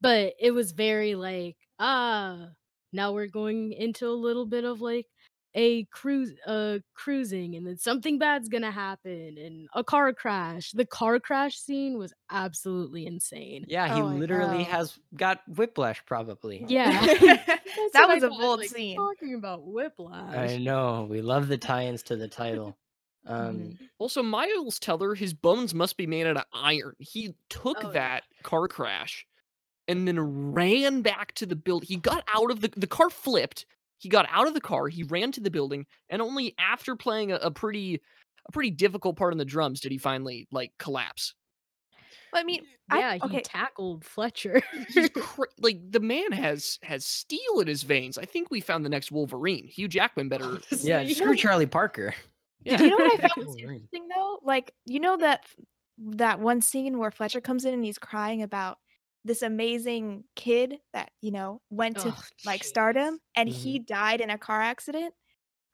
but 0.00 0.34
it 0.40 0.52
was 0.52 0.72
very 0.72 1.14
like 1.14 1.56
ah 1.78 2.48
now 2.92 3.12
we're 3.12 3.26
going 3.28 3.72
into 3.72 4.06
a 4.08 4.10
little 4.12 4.46
bit 4.46 4.64
of 4.64 4.80
like 4.80 5.06
a 5.54 5.84
cruise 5.86 6.32
uh 6.46 6.78
cruising 6.94 7.54
and 7.56 7.66
then 7.66 7.76
something 7.76 8.18
bad's 8.18 8.48
gonna 8.48 8.70
happen 8.70 9.36
and 9.38 9.68
a 9.74 9.84
car 9.84 10.12
crash 10.12 10.70
the 10.72 10.86
car 10.86 11.20
crash 11.20 11.56
scene 11.58 11.98
was 11.98 12.14
absolutely 12.30 13.06
insane 13.06 13.66
yeah. 13.66 13.88
He 13.88 14.02
Oh, 14.02 14.06
literally 14.06 14.64
know. 14.64 14.64
has 14.64 14.98
got 15.16 15.40
whiplash, 15.48 16.04
probably. 16.06 16.66
yeah 16.68 17.06
that 17.20 17.60
That's 17.92 18.08
what 18.08 18.08
was 18.08 18.22
a 18.22 18.30
bold 18.30 18.60
like, 18.60 18.70
scene. 18.70 18.96
talking 18.96 19.34
about 19.34 19.66
whiplash 19.66 20.36
I 20.36 20.58
know. 20.58 21.06
We 21.08 21.20
love 21.22 21.46
the 21.48 21.58
tie-ins 21.58 22.02
to 22.04 22.16
the 22.16 22.26
title. 22.28 22.76
Um. 23.26 23.78
Also, 23.98 24.22
Miles 24.22 24.78
Teller, 24.78 25.14
his 25.14 25.32
bones 25.32 25.74
must 25.74 25.96
be 25.96 26.06
made 26.06 26.26
out 26.26 26.36
of 26.36 26.44
iron. 26.52 26.94
He 26.98 27.34
took 27.48 27.78
Oh, 27.84 27.88
yeah. 27.88 27.92
that 27.92 28.22
car 28.42 28.66
crash 28.68 29.26
and 29.86 30.06
then 30.08 30.52
ran 30.52 31.02
back 31.02 31.32
to 31.36 31.46
the 31.46 31.56
building. 31.56 31.86
He 31.86 31.96
got 31.96 32.24
out 32.34 32.50
of 32.50 32.60
the 32.60 32.70
the 32.76 32.86
car 32.86 33.10
flipped. 33.10 33.66
He 33.98 34.08
got 34.08 34.26
out 34.30 34.48
of 34.48 34.54
the 34.54 34.60
car. 34.60 34.88
He 34.88 35.04
ran 35.04 35.30
to 35.32 35.40
the 35.40 35.50
building, 35.50 35.86
and 36.08 36.20
only 36.20 36.54
after 36.58 36.96
playing 36.96 37.30
a, 37.30 37.36
a 37.36 37.50
pretty 37.52 38.00
a 38.48 38.52
pretty 38.52 38.70
difficult 38.70 39.16
part 39.16 39.32
on 39.32 39.38
the 39.38 39.44
drums 39.44 39.80
did 39.80 39.92
he 39.92 39.98
finally 39.98 40.48
like 40.50 40.72
collapse. 40.78 41.34
I 42.34 42.44
mean, 42.44 42.62
yeah 42.92 43.18
I, 43.22 43.28
he 43.28 43.40
tackled 43.42 44.04
fletcher 44.06 44.62
He's 44.88 45.10
cra- 45.10 45.46
like 45.58 45.78
the 45.92 46.00
man 46.00 46.32
has 46.32 46.78
has 46.82 47.04
steel 47.06 47.60
in 47.60 47.68
his 47.68 47.82
veins. 47.84 48.16
I 48.18 48.24
think 48.24 48.50
we 48.50 48.60
found 48.60 48.84
the 48.84 48.88
next 48.90 49.12
Wolverine. 49.12 49.68
Hugh 49.68 49.86
Jackman 49.86 50.28
better. 50.30 50.58
yeah. 50.80 51.02
You 51.02 51.14
Screw 51.14 51.36
Charlie 51.36 51.66
Parker. 51.66 52.14
Yeah. 52.64 52.78
Do 52.78 52.84
you 52.84 52.90
know 52.90 52.96
what 52.98 53.06
I 53.06 53.16
found 53.28 53.46
was 53.46 53.56
interesting 53.62 54.08
though? 54.08 54.40
Like, 54.42 54.74
you 54.86 55.00
know 55.00 55.16
that 55.18 55.46
that 55.98 56.40
one 56.40 56.60
scene 56.62 56.98
where 56.98 57.10
Fletcher 57.10 57.40
comes 57.40 57.64
in 57.64 57.74
and 57.74 57.84
he's 57.84 57.98
crying 57.98 58.42
about 58.42 58.78
this 59.24 59.42
amazing 59.42 60.24
kid 60.36 60.78
that 60.92 61.10
you 61.20 61.30
know 61.30 61.60
went 61.70 61.98
to 62.00 62.12
Oh, 62.12 62.22
like 62.44 62.64
jeez. 62.64 62.64
stardom, 62.64 63.20
and 63.36 63.48
Mhm. 63.48 63.48
he 63.48 63.78
died 63.78 64.20
in 64.20 64.30
a 64.30 64.38
car 64.38 64.60
accident. 64.62 65.14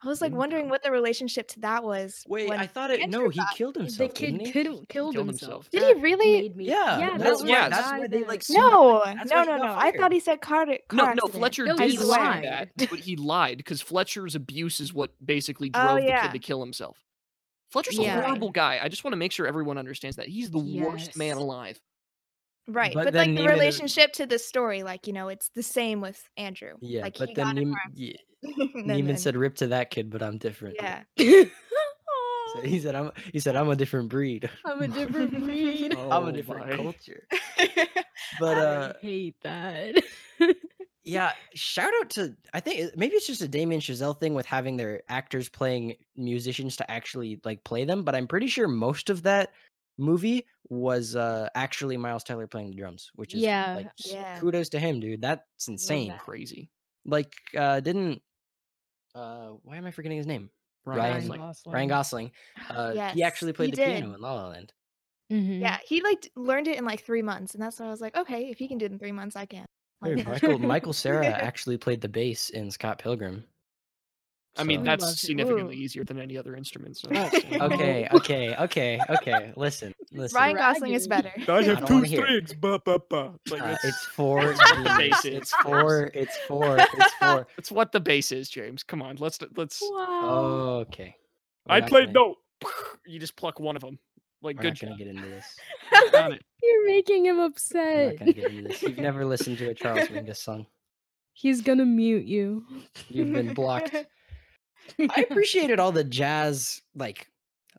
I 0.00 0.06
was 0.06 0.20
like 0.20 0.32
wondering 0.32 0.68
what 0.68 0.84
the 0.84 0.92
relationship 0.92 1.48
to 1.48 1.60
that 1.60 1.82
was. 1.82 2.22
Wait, 2.28 2.48
I 2.50 2.68
thought 2.68 2.90
it. 2.92 3.10
No, 3.10 3.28
he 3.30 3.38
got- 3.40 3.54
killed 3.56 3.74
himself. 3.76 4.10
the 4.10 4.14
kid 4.14 4.26
didn't 4.38 4.46
he? 4.46 4.52
killed, 4.52 4.88
killed 4.88 5.14
killed 5.14 5.26
himself. 5.26 5.64
himself. 5.66 5.70
Did 5.70 5.82
he 5.96 6.00
really? 6.02 6.42
made 6.42 6.56
me- 6.56 6.66
Yeah, 6.66 6.98
yeah, 7.00 7.18
that's 7.18 7.40
that 7.40 7.48
why- 7.48 7.60
was 7.62 7.70
that's 7.70 7.90
the 7.90 7.98
why 7.98 8.06
they, 8.06 8.18
that- 8.20 8.28
like, 8.28 8.42
sued 8.44 8.56
No, 8.58 9.02
That's 9.04 9.30
no, 9.30 9.36
why 9.36 9.42
he 9.42 9.50
no, 9.50 9.58
got 9.58 9.64
no. 9.66 9.72
I 9.72 9.80
fired. 9.80 9.96
thought 9.96 10.12
he 10.12 10.20
said 10.20 10.40
car. 10.40 10.66
car 10.66 10.78
No, 10.92 11.02
no, 11.04 11.10
accident. 11.10 11.32
Fletcher 11.34 11.66
No, 11.66 11.76
did 11.76 11.90
he 11.90 11.96
say 11.96 12.04
lied. 12.04 12.44
that, 12.44 12.68
but 12.76 13.00
he 13.00 13.16
lied 13.16 13.56
because 13.56 13.80
Fletcher's 13.82 14.36
abuse 14.36 14.78
is 14.80 14.94
what 14.94 15.10
basically 15.24 15.70
Oh, 15.74 15.84
drove 15.86 15.96
the 16.00 16.04
yeah. 16.04 16.22
kid 16.22 16.32
to 16.32 16.38
kill 16.38 16.60
himself. 16.60 17.04
Fletcher's 17.72 17.98
Yeah. 17.98 18.20
a 18.20 18.22
horrible 18.22 18.50
guy. 18.50 18.78
I 18.80 18.88
just 18.88 19.02
want 19.02 19.12
to 19.14 19.18
make 19.18 19.32
sure 19.32 19.46
everyone 19.48 19.78
understands 19.78 20.16
that 20.16 20.28
he's 20.28 20.50
the 20.52 20.58
worst 20.58 21.16
man 21.16 21.28
Yes. 21.30 21.36
alive. 21.38 21.80
Right, 22.68 22.92
But 22.94 23.04
but, 23.04 23.12
then 23.14 23.34
like 23.34 23.36
the 23.36 23.42
Neiman 23.42 23.52
is- 23.54 23.58
relationship 23.58 24.12
to 24.14 24.26
the 24.26 24.38
story, 24.38 24.82
like 24.84 25.06
you 25.06 25.12
know, 25.12 25.28
it's 25.28 25.48
the 25.54 25.62
same 25.62 26.00
with 26.00 26.22
Andrew. 26.36 26.74
Yeah, 26.80 27.02
like, 27.02 27.18
but 27.18 27.30
he 27.30 27.34
then 27.34 27.44
got 27.46 27.56
in 27.58 27.64
Neem- 27.64 27.72
car 27.72 27.82
yeah, 27.94 28.12
accident, 28.44 28.86
Neiman 28.86 29.06
then- 29.06 29.18
said, 29.18 29.36
"Rip 29.36 29.56
to 29.56 29.68
that 29.68 29.90
kid," 29.90 30.10
but 30.10 30.22
I'm 30.22 30.38
different. 30.38 30.76
"Yeah." 30.80 31.02
So 32.54 32.62
he 32.62 32.80
said, 32.80 32.94
"I'm." 32.94 33.12
He 33.30 33.40
said, 33.40 33.56
"I'm 33.56 33.68
a 33.68 33.76
different 33.76 34.08
breed." 34.08 34.48
I'm 34.64 34.80
a 34.80 34.88
different 34.88 35.38
breed. 35.38 35.92
I'm 35.98 36.10
Oh 36.10 36.26
a 36.26 36.32
different 36.32 36.66
my. 36.70 36.76
culture. 36.76 37.26
But 38.40 38.56
uh, 38.58 38.92
I 38.96 39.06
hate 39.06 39.36
that. 39.42 40.02
yeah, 41.04 41.32
shout 41.54 41.92
out 42.00 42.08
to 42.10 42.34
I 42.54 42.60
think 42.60 42.96
maybe 42.96 43.16
it's 43.16 43.26
just 43.26 43.42
a 43.42 43.48
Damien 43.48 43.82
Chazelle 43.82 44.18
thing 44.18 44.32
with 44.32 44.46
having 44.46 44.78
their 44.78 45.02
actors 45.10 45.50
playing 45.50 45.96
musicians 46.16 46.76
to 46.76 46.90
actually 46.90 47.38
like 47.44 47.62
play 47.64 47.84
them, 47.84 48.02
but 48.02 48.14
I'm 48.14 48.26
pretty 48.26 48.46
sure 48.46 48.66
most 48.66 49.10
of 49.10 49.22
that 49.24 49.50
movie 49.98 50.46
was 50.70 51.16
uh 51.16 51.48
actually 51.54 51.98
Miles 51.98 52.24
Teller 52.24 52.46
playing 52.46 52.70
the 52.70 52.76
drums, 52.76 53.10
which 53.14 53.34
is 53.34 53.42
Yeah, 53.42 53.74
like 53.76 53.90
yeah. 54.06 54.38
kudos 54.38 54.70
to 54.70 54.78
him, 54.80 55.00
dude. 55.00 55.20
That's 55.20 55.68
insane. 55.68 56.08
that. 56.08 56.20
Crazy. 56.20 56.70
Like 57.04 57.34
uh 57.56 57.80
didn't 57.80 58.22
uh 59.18 59.48
why 59.62 59.76
am 59.76 59.86
I 59.86 59.90
forgetting 59.90 60.18
his 60.18 60.26
name? 60.26 60.50
Ryan- 60.84 61.28
Gosling. 61.28 61.72
Ryan 61.74 61.88
Gosling. 61.88 62.30
Uh 62.70 62.92
he 63.12 63.22
actually 63.22 63.52
played 63.52 63.70
he 63.70 63.76
the 63.76 63.82
piano 63.84 64.14
in 64.14 64.20
La 64.20 64.34
La 64.34 64.48
Land. 64.48 64.72
Mhm. 65.32 65.60
Yeah, 65.60 65.78
he 65.86 66.00
like 66.02 66.30
learned 66.36 66.68
it 66.68 66.78
in 66.78 66.84
like 66.84 67.04
three 67.04 67.20
months, 67.22 67.54
and 67.54 67.62
that's 67.62 67.78
why 67.78 67.86
I 67.86 67.90
was 67.90 68.00
like, 68.00 68.16
okay, 68.16 68.48
if 68.48 68.58
he 68.58 68.66
can 68.68 68.78
do 68.78 68.86
it 68.86 68.92
in 68.92 68.98
three 68.98 69.12
months, 69.12 69.36
I 69.36 69.44
can. 69.46 69.66
Hey, 70.02 70.14
Like- 70.14 70.26
Michael 70.26 70.58
Michael 70.58 70.92
Cera 71.02 71.26
actually 71.26 71.76
played 71.76 72.00
the 72.00 72.08
bass 72.08 72.50
in 72.50 72.70
Scott 72.70 72.98
Pilgrim. 72.98 73.44
I 74.56 74.64
mean, 74.64 74.80
So- 74.80 74.84
that's 74.84 75.20
significantly 75.20 75.76
Whoa. 75.76 75.82
easier 75.82 76.04
than 76.04 76.18
any 76.18 76.36
other 76.36 76.56
instrument. 76.56 76.96
So 76.96 77.08
that's 77.08 77.32
insane. 77.34 77.62
okay, 77.62 78.08
okay, 78.12 78.56
okay, 78.56 79.00
okay. 79.10 79.52
Listen, 79.56 79.94
listen. 80.12 80.36
Ryan 80.36 80.56
Gosling 80.56 80.94
is 80.94 81.06
better. 81.06 81.30
I 81.36 81.40
have 81.40 81.64
have 81.66 81.78
don't 81.78 81.86
two 81.86 81.94
wanna 81.94 82.06
hear 82.08 82.20
it. 82.26 82.48
strings. 82.48 82.54
Ba, 82.54 82.80
ba, 82.84 82.98
ba. 83.08 83.34
Like, 83.50 83.62
Uh, 83.62 83.66
it's, 83.66 83.84
it's 83.84 84.04
for 84.06 84.50
it's 84.50 84.58
what 84.60 84.78
the 84.84 84.94
bass 84.98 85.24
is. 85.24 85.34
It's 85.36 85.50
for. 85.52 86.10
It's 86.14 86.36
for. 86.48 86.76
It's 86.78 87.12
for. 87.20 87.46
it's 87.58 87.70
what 87.70 87.92
the 87.92 88.00
bass 88.00 88.32
is, 88.32 88.48
James. 88.48 88.82
Come 88.82 89.00
on, 89.02 89.16
let's 89.20 89.38
let's. 89.56 89.80
Wow. 89.82 90.84
Okay. 90.88 91.14
We're 91.68 91.74
I 91.76 91.80
not 91.80 91.88
played 91.88 92.12
gonna- 92.12 92.34
no. 92.62 92.68
You 93.06 93.20
just 93.20 93.36
pluck 93.36 93.60
one 93.60 93.76
of 93.76 93.82
them. 93.82 93.98
Like 94.42 94.56
We're 94.56 94.62
good 94.62 94.68
not 94.74 94.80
gonna 94.80 94.92
job. 94.92 94.98
get 94.98 95.06
into 95.08 95.26
this. 95.28 95.56
It. 95.92 96.42
You're 96.62 96.86
making 96.86 97.26
him 97.26 97.38
upset. 97.38 98.10
not 98.14 98.18
gonna 98.18 98.32
get 98.32 98.50
into 98.50 98.68
this. 98.68 98.82
You've 98.82 98.98
never 98.98 99.24
listened 99.24 99.58
to 99.58 99.68
a 99.70 99.74
Charles 99.74 100.08
Mingus 100.08 100.36
song. 100.38 100.66
He's 101.32 101.60
gonna 101.62 101.86
mute 101.86 102.24
you. 102.26 102.64
You've 103.08 103.32
been 103.32 103.54
blocked. 103.54 103.94
I 104.98 105.26
appreciated 105.30 105.80
all 105.80 105.92
the 105.92 106.04
jazz 106.04 106.80
like 106.94 107.28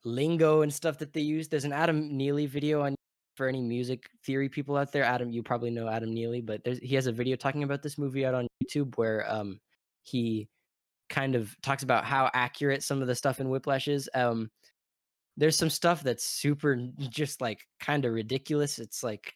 lingo 0.04 0.62
and 0.62 0.74
stuff 0.74 0.98
that 1.00 1.14
they 1.14 1.22
use. 1.22 1.48
There's 1.48 1.66
an 1.66 1.74
Adam 1.74 2.16
Neely 2.16 2.46
video 2.46 2.82
on 2.82 2.96
for 3.36 3.48
any 3.48 3.62
music 3.62 4.10
theory 4.26 4.50
people 4.50 4.76
out 4.76 4.92
there. 4.92 5.04
Adam, 5.04 5.32
you 5.32 5.42
probably 5.42 5.72
know 5.72 5.88
Adam 5.88 6.14
Neely, 6.14 6.42
but 6.42 6.64
there's 6.64 6.80
he 6.80 6.96
has 6.96 7.08
a 7.08 7.12
video 7.12 7.36
talking 7.36 7.64
about 7.64 7.82
this 7.82 7.98
movie 7.98 8.26
out 8.26 8.34
on 8.34 8.48
YouTube 8.64 8.98
where 8.98 9.30
um 9.32 9.60
he 10.04 10.48
kind 11.10 11.36
of 11.36 11.56
talks 11.62 11.84
about 11.84 12.06
how 12.06 12.30
accurate 12.34 12.84
some 12.84 13.02
of 13.02 13.08
the 13.08 13.16
stuff 13.16 13.40
in 13.40 13.50
Whiplash 13.50 13.88
is. 13.88 14.10
Um 14.14 14.50
there's 15.38 15.56
some 15.56 15.70
stuff 15.70 16.04
that's 16.04 16.26
super 16.26 16.78
just 17.10 17.40
like 17.40 17.66
kind 17.80 18.04
of 18.04 18.14
ridiculous. 18.14 18.78
It's 18.78 19.04
like 19.04 19.34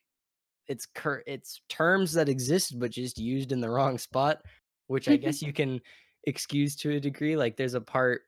it's 0.68 0.86
cur- 0.86 1.24
it's 1.26 1.62
terms 1.70 2.14
that 2.14 2.30
exist 2.30 2.78
but 2.78 2.92
just 2.92 3.18
used 3.18 3.52
in 3.52 3.62
the 3.62 3.70
wrong 3.70 3.98
spot, 3.98 4.42
which 4.88 5.08
I 5.08 5.16
guess 5.16 5.42
you 5.42 5.54
can 5.54 5.80
excuse 6.26 6.76
to 6.78 6.92
a 6.96 7.00
degree. 7.00 7.36
Like 7.36 7.58
there's 7.58 7.74
a 7.74 7.82
part 7.82 8.24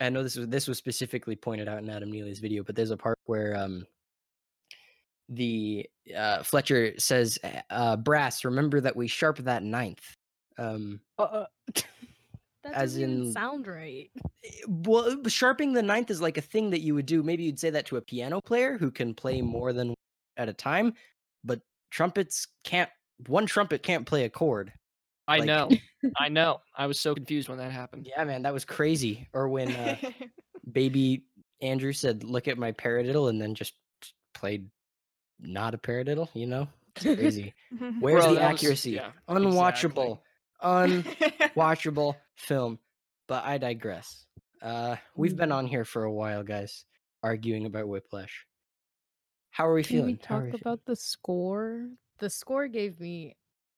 I 0.00 0.08
know 0.10 0.22
this 0.22 0.36
was 0.36 0.48
this 0.48 0.68
was 0.68 0.78
specifically 0.78 1.36
pointed 1.36 1.68
out 1.68 1.78
in 1.78 1.90
Adam 1.90 2.10
Neely's 2.10 2.38
video, 2.38 2.62
but 2.62 2.76
there's 2.76 2.90
a 2.90 2.96
part 2.96 3.18
where 3.24 3.56
um 3.56 3.86
the 5.28 5.88
uh 6.16 6.42
Fletcher 6.42 6.92
says 6.98 7.38
uh 7.70 7.96
brass 7.96 8.44
remember 8.44 8.80
that 8.80 8.94
we 8.94 9.08
sharp 9.08 9.38
that 9.38 9.62
ninth 9.62 10.14
um 10.58 11.00
Uh, 11.18 11.46
That 12.66 12.74
as 12.74 12.94
doesn't 12.94 13.26
in 13.26 13.32
sound 13.32 13.68
right. 13.68 14.10
well, 14.66 15.16
sharping 15.28 15.72
the 15.72 15.82
ninth 15.82 16.10
is 16.10 16.20
like 16.20 16.36
a 16.36 16.40
thing 16.42 16.70
that 16.70 16.80
you 16.80 16.96
would 16.96 17.06
do. 17.06 17.22
Maybe 17.22 17.44
you'd 17.44 17.60
say 17.60 17.70
that 17.70 17.86
to 17.86 17.96
a 17.96 18.00
piano 18.00 18.40
player 18.40 18.76
who 18.76 18.90
can 18.90 19.14
play 19.14 19.40
more 19.40 19.72
than 19.72 19.94
at 20.36 20.48
a 20.48 20.52
time, 20.52 20.94
but 21.44 21.60
trumpets 21.90 22.48
can't. 22.64 22.90
One 23.28 23.46
trumpet 23.46 23.84
can't 23.84 24.04
play 24.04 24.24
a 24.24 24.28
chord. 24.28 24.72
I 25.28 25.38
Like- 25.38 25.46
know. 25.46 25.70
I 26.16 26.28
know. 26.28 26.60
I 26.76 26.86
was 26.86 27.00
so 27.00 27.14
confused 27.14 27.48
when 27.48 27.58
that 27.58 27.72
happened. 27.82 28.06
Yeah, 28.08 28.22
man, 28.24 28.42
that 28.42 28.52
was 28.52 28.64
crazy. 28.64 29.28
Or 29.32 29.48
when 29.48 29.72
uh, 29.72 29.96
baby 30.72 31.24
Andrew 31.60 31.92
said, 31.92 32.22
"Look 32.24 32.48
at 32.48 32.58
my 32.58 32.72
paradiddle," 32.72 33.28
and 33.30 33.40
then 33.40 33.54
just 33.54 33.74
played 34.34 34.68
not 35.40 35.74
a 35.74 35.78
paradiddle. 35.78 36.28
You 36.34 36.46
know, 36.46 36.68
it's 36.94 37.04
crazy. 37.04 37.54
Where's 38.00 38.24
Bro, 38.24 38.34
the 38.34 38.40
that 38.40 38.52
was- 38.52 38.60
accuracy? 38.62 38.90
yeah, 38.92 39.10
Unwatchable, 39.28 40.20
unwatchable 40.62 42.16
film. 42.36 42.78
But 43.28 43.44
I 43.44 43.58
digress. 43.58 44.24
Uh, 44.62 44.96
we've 45.16 45.36
been 45.36 45.48
Mm. 45.50 45.54
on 45.56 45.66
here 45.66 45.84
for 45.84 46.04
a 46.04 46.12
while, 46.12 46.42
guys, 46.44 46.84
arguing 47.22 47.66
about 47.66 47.88
Whiplash. 47.88 48.46
How 49.50 49.66
are 49.68 49.74
we 49.74 49.82
Can 49.82 49.96
feeling? 49.96 50.06
we 50.06 50.14
talk 50.16 50.42
we 50.44 50.50
feeling? 50.50 50.60
about 50.62 50.80
the 50.86 50.96
score? 50.96 51.88
The 52.18 52.30
score 52.30 52.68
gave 52.68 53.00
me 53.00 53.36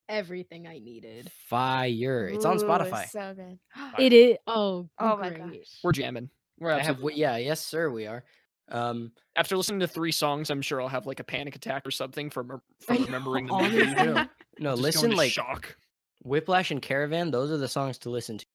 everything 0.09 0.67
I 0.67 0.79
needed. 0.79 1.31
Fire! 1.49 2.29
It's 2.29 2.45
on 2.45 2.57
Ooh, 2.57 2.65
Spotify. 2.65 3.09
So 3.09 3.35
good. 3.35 3.59
It 3.99 4.13
is. 4.13 4.37
Oh, 4.47 4.89
Oh 4.99 5.17
my 5.17 5.31
gosh. 5.31 5.81
We're 5.83 5.93
jamming. 5.93 6.31
We're 6.59 6.73
I 6.73 6.83
have. 6.83 6.99
Yeah, 7.15 7.37
yes, 7.37 7.65
sir. 7.65 7.91
We 7.91 8.07
are. 8.07 8.25
Um, 8.71 9.13
After 9.37 9.57
listening 9.57 9.81
to 9.81 9.89
three 9.89 10.13
songs, 10.13 10.51
I'm 10.51 10.63
sure 10.63 10.81
I'll 10.81 10.89
have 10.89 11.07
like 11.07 11.21
a 11.21 11.25
panic 11.25 11.57
attack 11.57 11.87
or 11.87 11.91
something 11.91 12.31
from 12.31 12.61
from 12.81 13.05
remembering 13.05 13.47
the 13.47 13.53
movie. 13.55 13.85
no, 13.95 14.27
no. 14.59 14.71
Just 14.73 14.83
Listen, 14.83 15.17
like 15.17 15.33
shock. 15.33 15.77
Whiplash 16.25 16.71
and 16.71 16.83
Caravan, 16.83 17.31
those 17.31 17.51
are 17.51 17.57
the 17.57 17.69
songs 17.69 17.99
to 17.99 18.11
listen 18.11 18.39
to. 18.39 18.47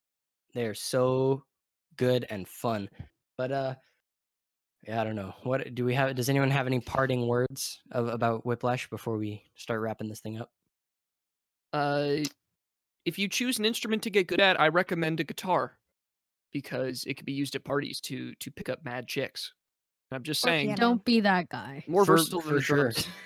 They're 0.54 0.76
so 0.76 1.44
good 1.98 2.26
and 2.30 2.48
fun. 2.48 2.90
But 3.38 3.52
uh 3.52 3.76
yeah, 4.88 5.00
I 5.00 5.06
don't 5.06 5.16
know. 5.16 5.34
What 5.44 5.74
do 5.74 5.86
we 5.86 5.94
have 5.96 6.16
does 6.16 6.30
anyone 6.30 6.52
have 6.52 6.68
any 6.68 6.82
parting 6.82 7.28
words 7.28 7.80
of, 7.92 8.08
about 8.10 8.46
Whiplash 8.46 8.90
before 8.90 9.18
we 9.18 9.44
start 9.56 9.82
wrapping 9.82 10.10
this 10.10 10.20
thing 10.20 10.40
up? 10.40 10.52
Uh, 11.74 12.18
if 13.06 13.20
you 13.20 13.28
choose 13.28 13.60
an 13.60 13.66
instrument 13.66 14.04
to 14.04 14.10
get 14.10 14.28
good 14.28 14.40
at, 14.40 14.60
I 14.62 14.68
recommend 14.70 15.20
a 15.20 15.24
guitar 15.24 15.78
because 16.54 17.04
it 17.06 17.16
could 17.16 17.26
be 17.26 17.34
used 17.34 17.56
at 17.56 17.64
parties 17.64 18.00
to 18.02 18.34
to 18.36 18.52
pick 18.52 18.70
up 18.70 18.86
mad 18.86 19.08
chicks. 19.08 19.54
I'm 20.12 20.22
just 20.24 20.42
saying, 20.42 20.68
piano. 20.68 20.80
Don't 20.80 21.04
be 21.06 21.22
that 21.22 21.50
guy. 21.50 21.84
more 21.88 22.06
For- 22.06 22.18
versatile 22.18 22.42
than 22.42 22.50
for 22.50 22.56
the 22.56 22.62
sure. 22.62 22.78
drums. 22.92 23.08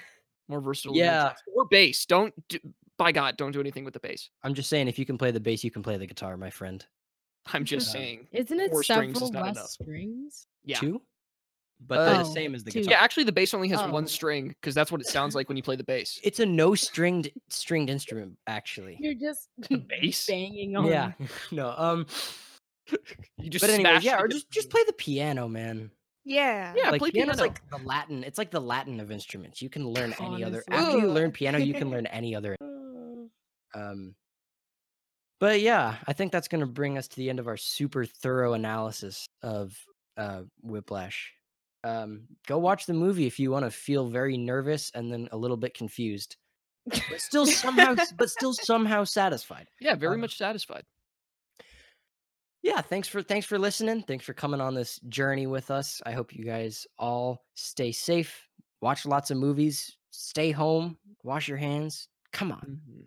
More 0.50 0.62
versatile. 0.62 0.93
than 0.93 1.00
Yeah. 1.04 1.22
drums. 1.24 1.39
or 1.54 1.66
bass. 1.68 2.06
Don't 2.06 2.34
do, 2.48 2.58
by 2.98 3.12
God, 3.12 3.36
don't 3.36 3.52
do 3.52 3.60
anything 3.60 3.84
with 3.84 3.93
the 3.93 4.00
bass. 4.00 4.30
I'm 4.43 4.54
just 4.54 4.70
saying 4.70 4.88
if 4.88 4.98
you 4.98 5.06
can 5.06 5.18
play 5.18 5.32
the 5.32 5.41
bass, 5.41 5.62
you 5.62 5.72
can 5.72 5.84
play 5.84 5.98
the 5.98 6.08
guitar, 6.08 6.38
my 6.38 6.50
friend. 6.50 6.86
I'm 7.48 7.66
just 7.66 7.89
Um, 7.89 7.91
saying. 7.91 8.28
Isn't 8.32 8.58
it 8.62 8.72
Four 8.72 8.82
strings 8.84 9.18
is 9.18 9.28
several 9.28 9.34
not 9.34 9.45
less 9.48 9.56
enough. 9.58 9.70
strings? 9.72 10.48
Yeah. 10.64 10.80
Two? 10.80 11.02
But 11.80 12.05
they're 12.05 12.23
the 12.23 12.30
Oh, 12.30 12.34
same 12.34 12.55
as 12.55 12.63
the 12.63 12.71
two. 12.71 12.80
guitar. 12.82 12.93
Yeah, 12.93 13.03
actually, 13.03 13.23
the 13.25 13.32
bass 13.32 13.53
only 13.53 13.67
has 13.69 13.80
Oh. 13.82 13.91
one 13.91 14.07
string 14.07 14.47
because 14.49 14.73
that's 14.73 14.91
what 14.91 14.99
it 14.99 15.07
sounds 15.07 15.36
like 15.36 15.47
when 15.47 15.57
you 15.57 15.63
play 15.63 15.75
the 15.75 15.84
bass. 15.84 16.19
It's 16.23 16.39
a 16.39 16.45
no 16.45 16.73
stringed 16.75 17.30
stringed 17.49 17.89
instrument, 17.89 18.38
actually. 18.47 18.97
You're 18.99 19.13
just 19.13 19.49
bass? 19.88 20.25
banging 20.25 20.75
on. 20.75 20.88
Yeah. 20.88 21.11
no, 21.51 21.73
um 21.78 22.05
You 23.38 23.49
just 23.49 23.61
but 23.63 23.69
anyways, 23.69 23.91
smash 23.93 24.03
yeah, 24.03 24.19
or 24.19 24.28
just 24.28 24.49
just 24.49 24.69
play 24.71 24.82
the 24.88 24.93
piano, 24.93 25.47
man. 25.47 25.91
Yeah. 26.25 26.73
Yeah, 26.75 26.89
like 26.89 26.99
play 26.99 27.11
piano's 27.11 27.36
piano. 27.38 27.51
like 27.51 27.69
the 27.69 27.78
Latin. 27.88 28.23
It's 28.23 28.38
like 28.38 28.49
the 28.51 28.59
Latin 28.59 28.99
of 28.99 29.11
instruments. 29.11 29.61
You 29.61 29.69
can 29.69 29.88
learn 29.88 30.13
any 30.19 30.43
other. 30.43 30.63
Honestly. 30.71 30.88
After 30.93 30.97
you 30.99 31.11
learn 31.11 31.32
piano, 31.34 31.57
you 31.59 31.73
can 31.73 31.89
learn 31.89 32.05
any 32.07 32.36
other. 32.36 32.55
Um, 33.73 34.15
but 35.39 35.61
yeah, 35.61 35.95
I 36.07 36.13
think 36.13 36.32
that's 36.32 36.47
going 36.47 36.61
to 36.61 36.65
bring 36.67 36.97
us 36.97 37.07
to 37.09 37.15
the 37.17 37.30
end 37.30 37.39
of 37.39 37.47
our 37.47 37.57
super 37.57 38.03
thorough 38.05 38.53
analysis 38.53 39.28
of 39.43 39.78
uh, 40.17 40.41
Whiplash. 40.63 41.32
Um, 41.88 42.28
go 42.48 42.58
watch 42.58 42.86
the 42.86 42.94
movie 42.94 43.28
if 43.28 43.40
you 43.40 43.52
want 43.52 43.66
to 43.66 43.72
feel 43.72 44.10
very 44.10 44.38
nervous 44.38 44.92
and 44.94 45.12
then 45.12 45.30
a 45.32 45.38
little 45.38 45.58
bit 45.58 45.74
confused, 45.74 46.36
but 46.90 47.20
still 47.20 47.46
somehow, 47.46 47.96
but 48.18 48.30
still 48.30 48.54
somehow 48.54 49.04
satisfied. 49.06 49.68
Yeah, 49.80 49.96
very 49.96 50.16
um, 50.16 50.22
much 50.22 50.38
satisfied. 50.38 50.84
yeah 52.64 52.82
thanks 52.82 53.08
for 53.08 53.22
thanks 53.24 53.46
for 53.46 53.58
listening 53.60 54.04
thanks 54.08 54.26
for 54.26 54.34
coming 54.34 54.60
on 54.60 54.74
this 54.74 55.00
journey 55.08 55.46
with 55.48 55.70
us 55.72 56.02
i 56.06 56.12
hope 56.12 56.34
you 56.36 56.44
guys 56.44 56.88
all 56.98 57.46
stay 57.54 57.92
safe 57.92 58.48
watch 58.82 59.06
lots 59.06 59.30
of 59.32 59.38
movies 59.38 59.96
stay 60.12 60.52
home 60.52 60.98
wash 61.24 61.48
your 61.48 61.58
hands 61.58 62.08
come 62.34 62.52
on 62.52 62.82
Mhm. 62.90 63.06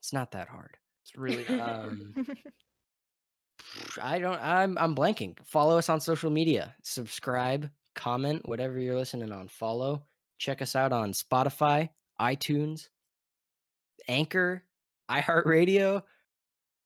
it's 0.00 0.12
not 0.12 0.30
that 0.32 0.46
hard 0.48 0.76
It's 1.02 1.16
really 1.16 1.46
um 1.58 2.14
i 4.02 4.18
don't 4.18 4.40
i'm 4.42 4.76
i'm 4.78 4.94
blanking 4.94 5.34
follow 5.44 5.78
us 5.78 5.88
on 5.88 6.00
social 6.00 6.30
media 6.30 6.74
subscribe 6.82 7.70
comment 7.94 8.48
whatever 8.48 8.78
you're 8.78 8.96
listening 8.96 9.32
on 9.32 9.48
follow 9.48 10.02
check 10.38 10.62
us 10.62 10.74
out 10.76 10.92
on 10.92 11.12
spotify 11.12 11.88
itunes 12.20 12.88
anchor 14.08 14.62
iheartradio 15.10 16.02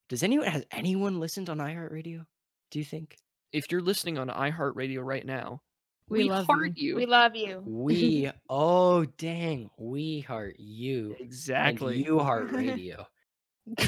does 0.08 0.22
anyone 0.22 0.46
has 0.46 0.64
anyone 0.70 1.20
listened 1.20 1.48
on 1.48 1.58
iheartradio 1.58 2.24
do 2.70 2.78
you 2.78 2.84
think 2.84 3.16
if 3.52 3.70
you're 3.70 3.80
listening 3.80 4.18
on 4.18 4.28
iHeartRadio 4.28 5.02
right 5.04 5.24
now, 5.24 5.62
We 6.08 6.24
we, 6.24 6.30
love 6.30 6.46
heart 6.46 6.72
you. 6.76 6.90
you. 6.90 6.96
we 6.96 7.06
love 7.06 7.34
you. 7.36 7.62
We 7.66 8.30
oh 8.50 9.04
dang, 9.04 9.70
we 9.78 10.20
heart 10.20 10.56
you. 10.58 11.14
and 11.18 11.20
exactly. 11.20 12.02
you 12.04 12.18
heart 12.18 12.50
radio. 12.52 13.06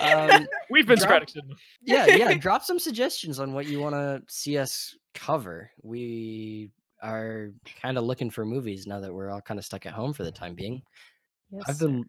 um, 0.00 0.46
We've 0.70 0.86
been 0.86 0.98
Drop- 0.98 1.28
Scratching. 1.28 1.54
yeah, 1.82 2.06
yeah. 2.06 2.34
Drop 2.38 2.62
some 2.62 2.78
suggestions 2.78 3.38
on 3.38 3.52
what 3.52 3.66
you 3.66 3.80
want 3.80 3.94
to 3.94 4.22
see 4.28 4.58
us 4.58 4.96
cover. 5.14 5.70
We 5.82 6.70
are 7.02 7.50
kind 7.82 7.98
of 7.98 8.04
looking 8.04 8.30
for 8.30 8.44
movies 8.44 8.86
now 8.86 9.00
that 9.00 9.12
we're 9.12 9.30
all 9.30 9.40
kind 9.40 9.58
of 9.58 9.64
stuck 9.64 9.86
at 9.86 9.92
home 9.92 10.12
for 10.12 10.24
the 10.24 10.30
time 10.32 10.54
being. 10.54 10.82
Yes, 11.50 11.64
I've 11.68 11.76
sir. 11.76 11.86
been 11.88 12.04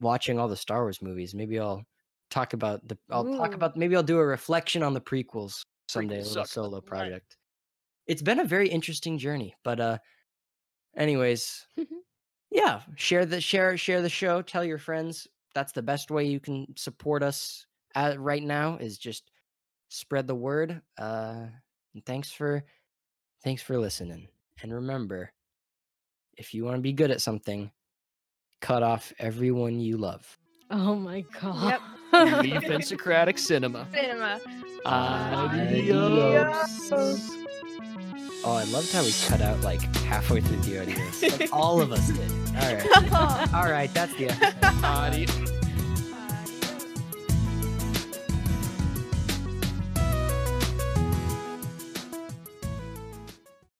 watching 0.00 0.38
all 0.38 0.48
the 0.48 0.56
Star 0.56 0.82
Wars 0.82 1.02
movies. 1.02 1.34
Maybe 1.34 1.58
I'll 1.58 1.84
talk 2.30 2.52
about 2.52 2.86
the. 2.88 2.96
I'll 3.10 3.24
talk 3.36 3.54
about. 3.54 3.76
Maybe 3.76 3.94
I'll 3.96 4.02
do 4.02 4.18
a 4.18 4.24
reflection 4.26 4.82
on 4.82 4.94
the 4.94 5.00
prequels 5.00 5.64
someday. 5.88 6.16
Prequels 6.20 6.24
a 6.24 6.28
little 6.28 6.44
suck. 6.44 6.46
solo 6.46 6.76
Right. 6.78 6.86
project. 6.86 7.36
It's 8.06 8.22
been 8.22 8.40
a 8.40 8.44
very 8.44 8.68
interesting 8.70 9.18
journey, 9.18 9.54
but 9.64 9.80
uh, 9.80 9.98
anyways, 10.96 11.66
yeah. 12.50 12.80
Share 12.96 13.26
the 13.26 13.40
share 13.40 13.76
share 13.76 14.00
the 14.00 14.08
show. 14.08 14.40
Tell 14.40 14.64
your 14.64 14.78
friends. 14.78 15.26
That's 15.58 15.72
the 15.72 15.82
best 15.82 16.12
way 16.12 16.24
you 16.24 16.38
can 16.38 16.72
support 16.76 17.24
us 17.24 17.66
at, 17.96 18.20
right 18.20 18.44
now. 18.44 18.76
Is 18.76 18.96
just 18.96 19.32
spread 19.88 20.28
the 20.28 20.34
word. 20.36 20.80
Uh, 20.96 21.46
and 21.94 22.06
thanks 22.06 22.30
for 22.30 22.62
thanks 23.42 23.60
for 23.60 23.76
listening. 23.76 24.28
And 24.62 24.72
remember, 24.72 25.32
if 26.36 26.54
you 26.54 26.64
want 26.64 26.76
to 26.76 26.80
be 26.80 26.92
good 26.92 27.10
at 27.10 27.20
something, 27.20 27.72
cut 28.60 28.84
off 28.84 29.12
everyone 29.18 29.80
you 29.80 29.96
love. 29.96 30.38
Oh 30.70 30.94
my 30.94 31.24
god. 31.40 31.80
Yep. 32.12 32.44
Leave 32.44 32.70
in 32.70 32.80
Socratic 32.92 33.36
Cinema. 33.36 33.88
Cinema. 33.92 34.38
Adios. 34.86 36.18
Oh, 38.44 38.52
I 38.54 38.64
loved 38.64 38.92
how 38.92 39.02
we 39.02 39.12
cut 39.26 39.40
out 39.40 39.60
like 39.62 39.82
halfway 39.96 40.40
through 40.40 40.58
the 40.58 40.80
audio. 40.80 41.38
Like 41.38 41.52
all 41.52 41.80
of 41.80 41.92
us 41.92 42.08
did. 42.08 42.30
All 42.56 42.74
right. 42.74 43.52
All 43.54 43.70
right, 43.70 43.92
that's 43.92 44.14
the 44.16 44.30
episode. 44.30 44.84
Adios. 44.84 45.57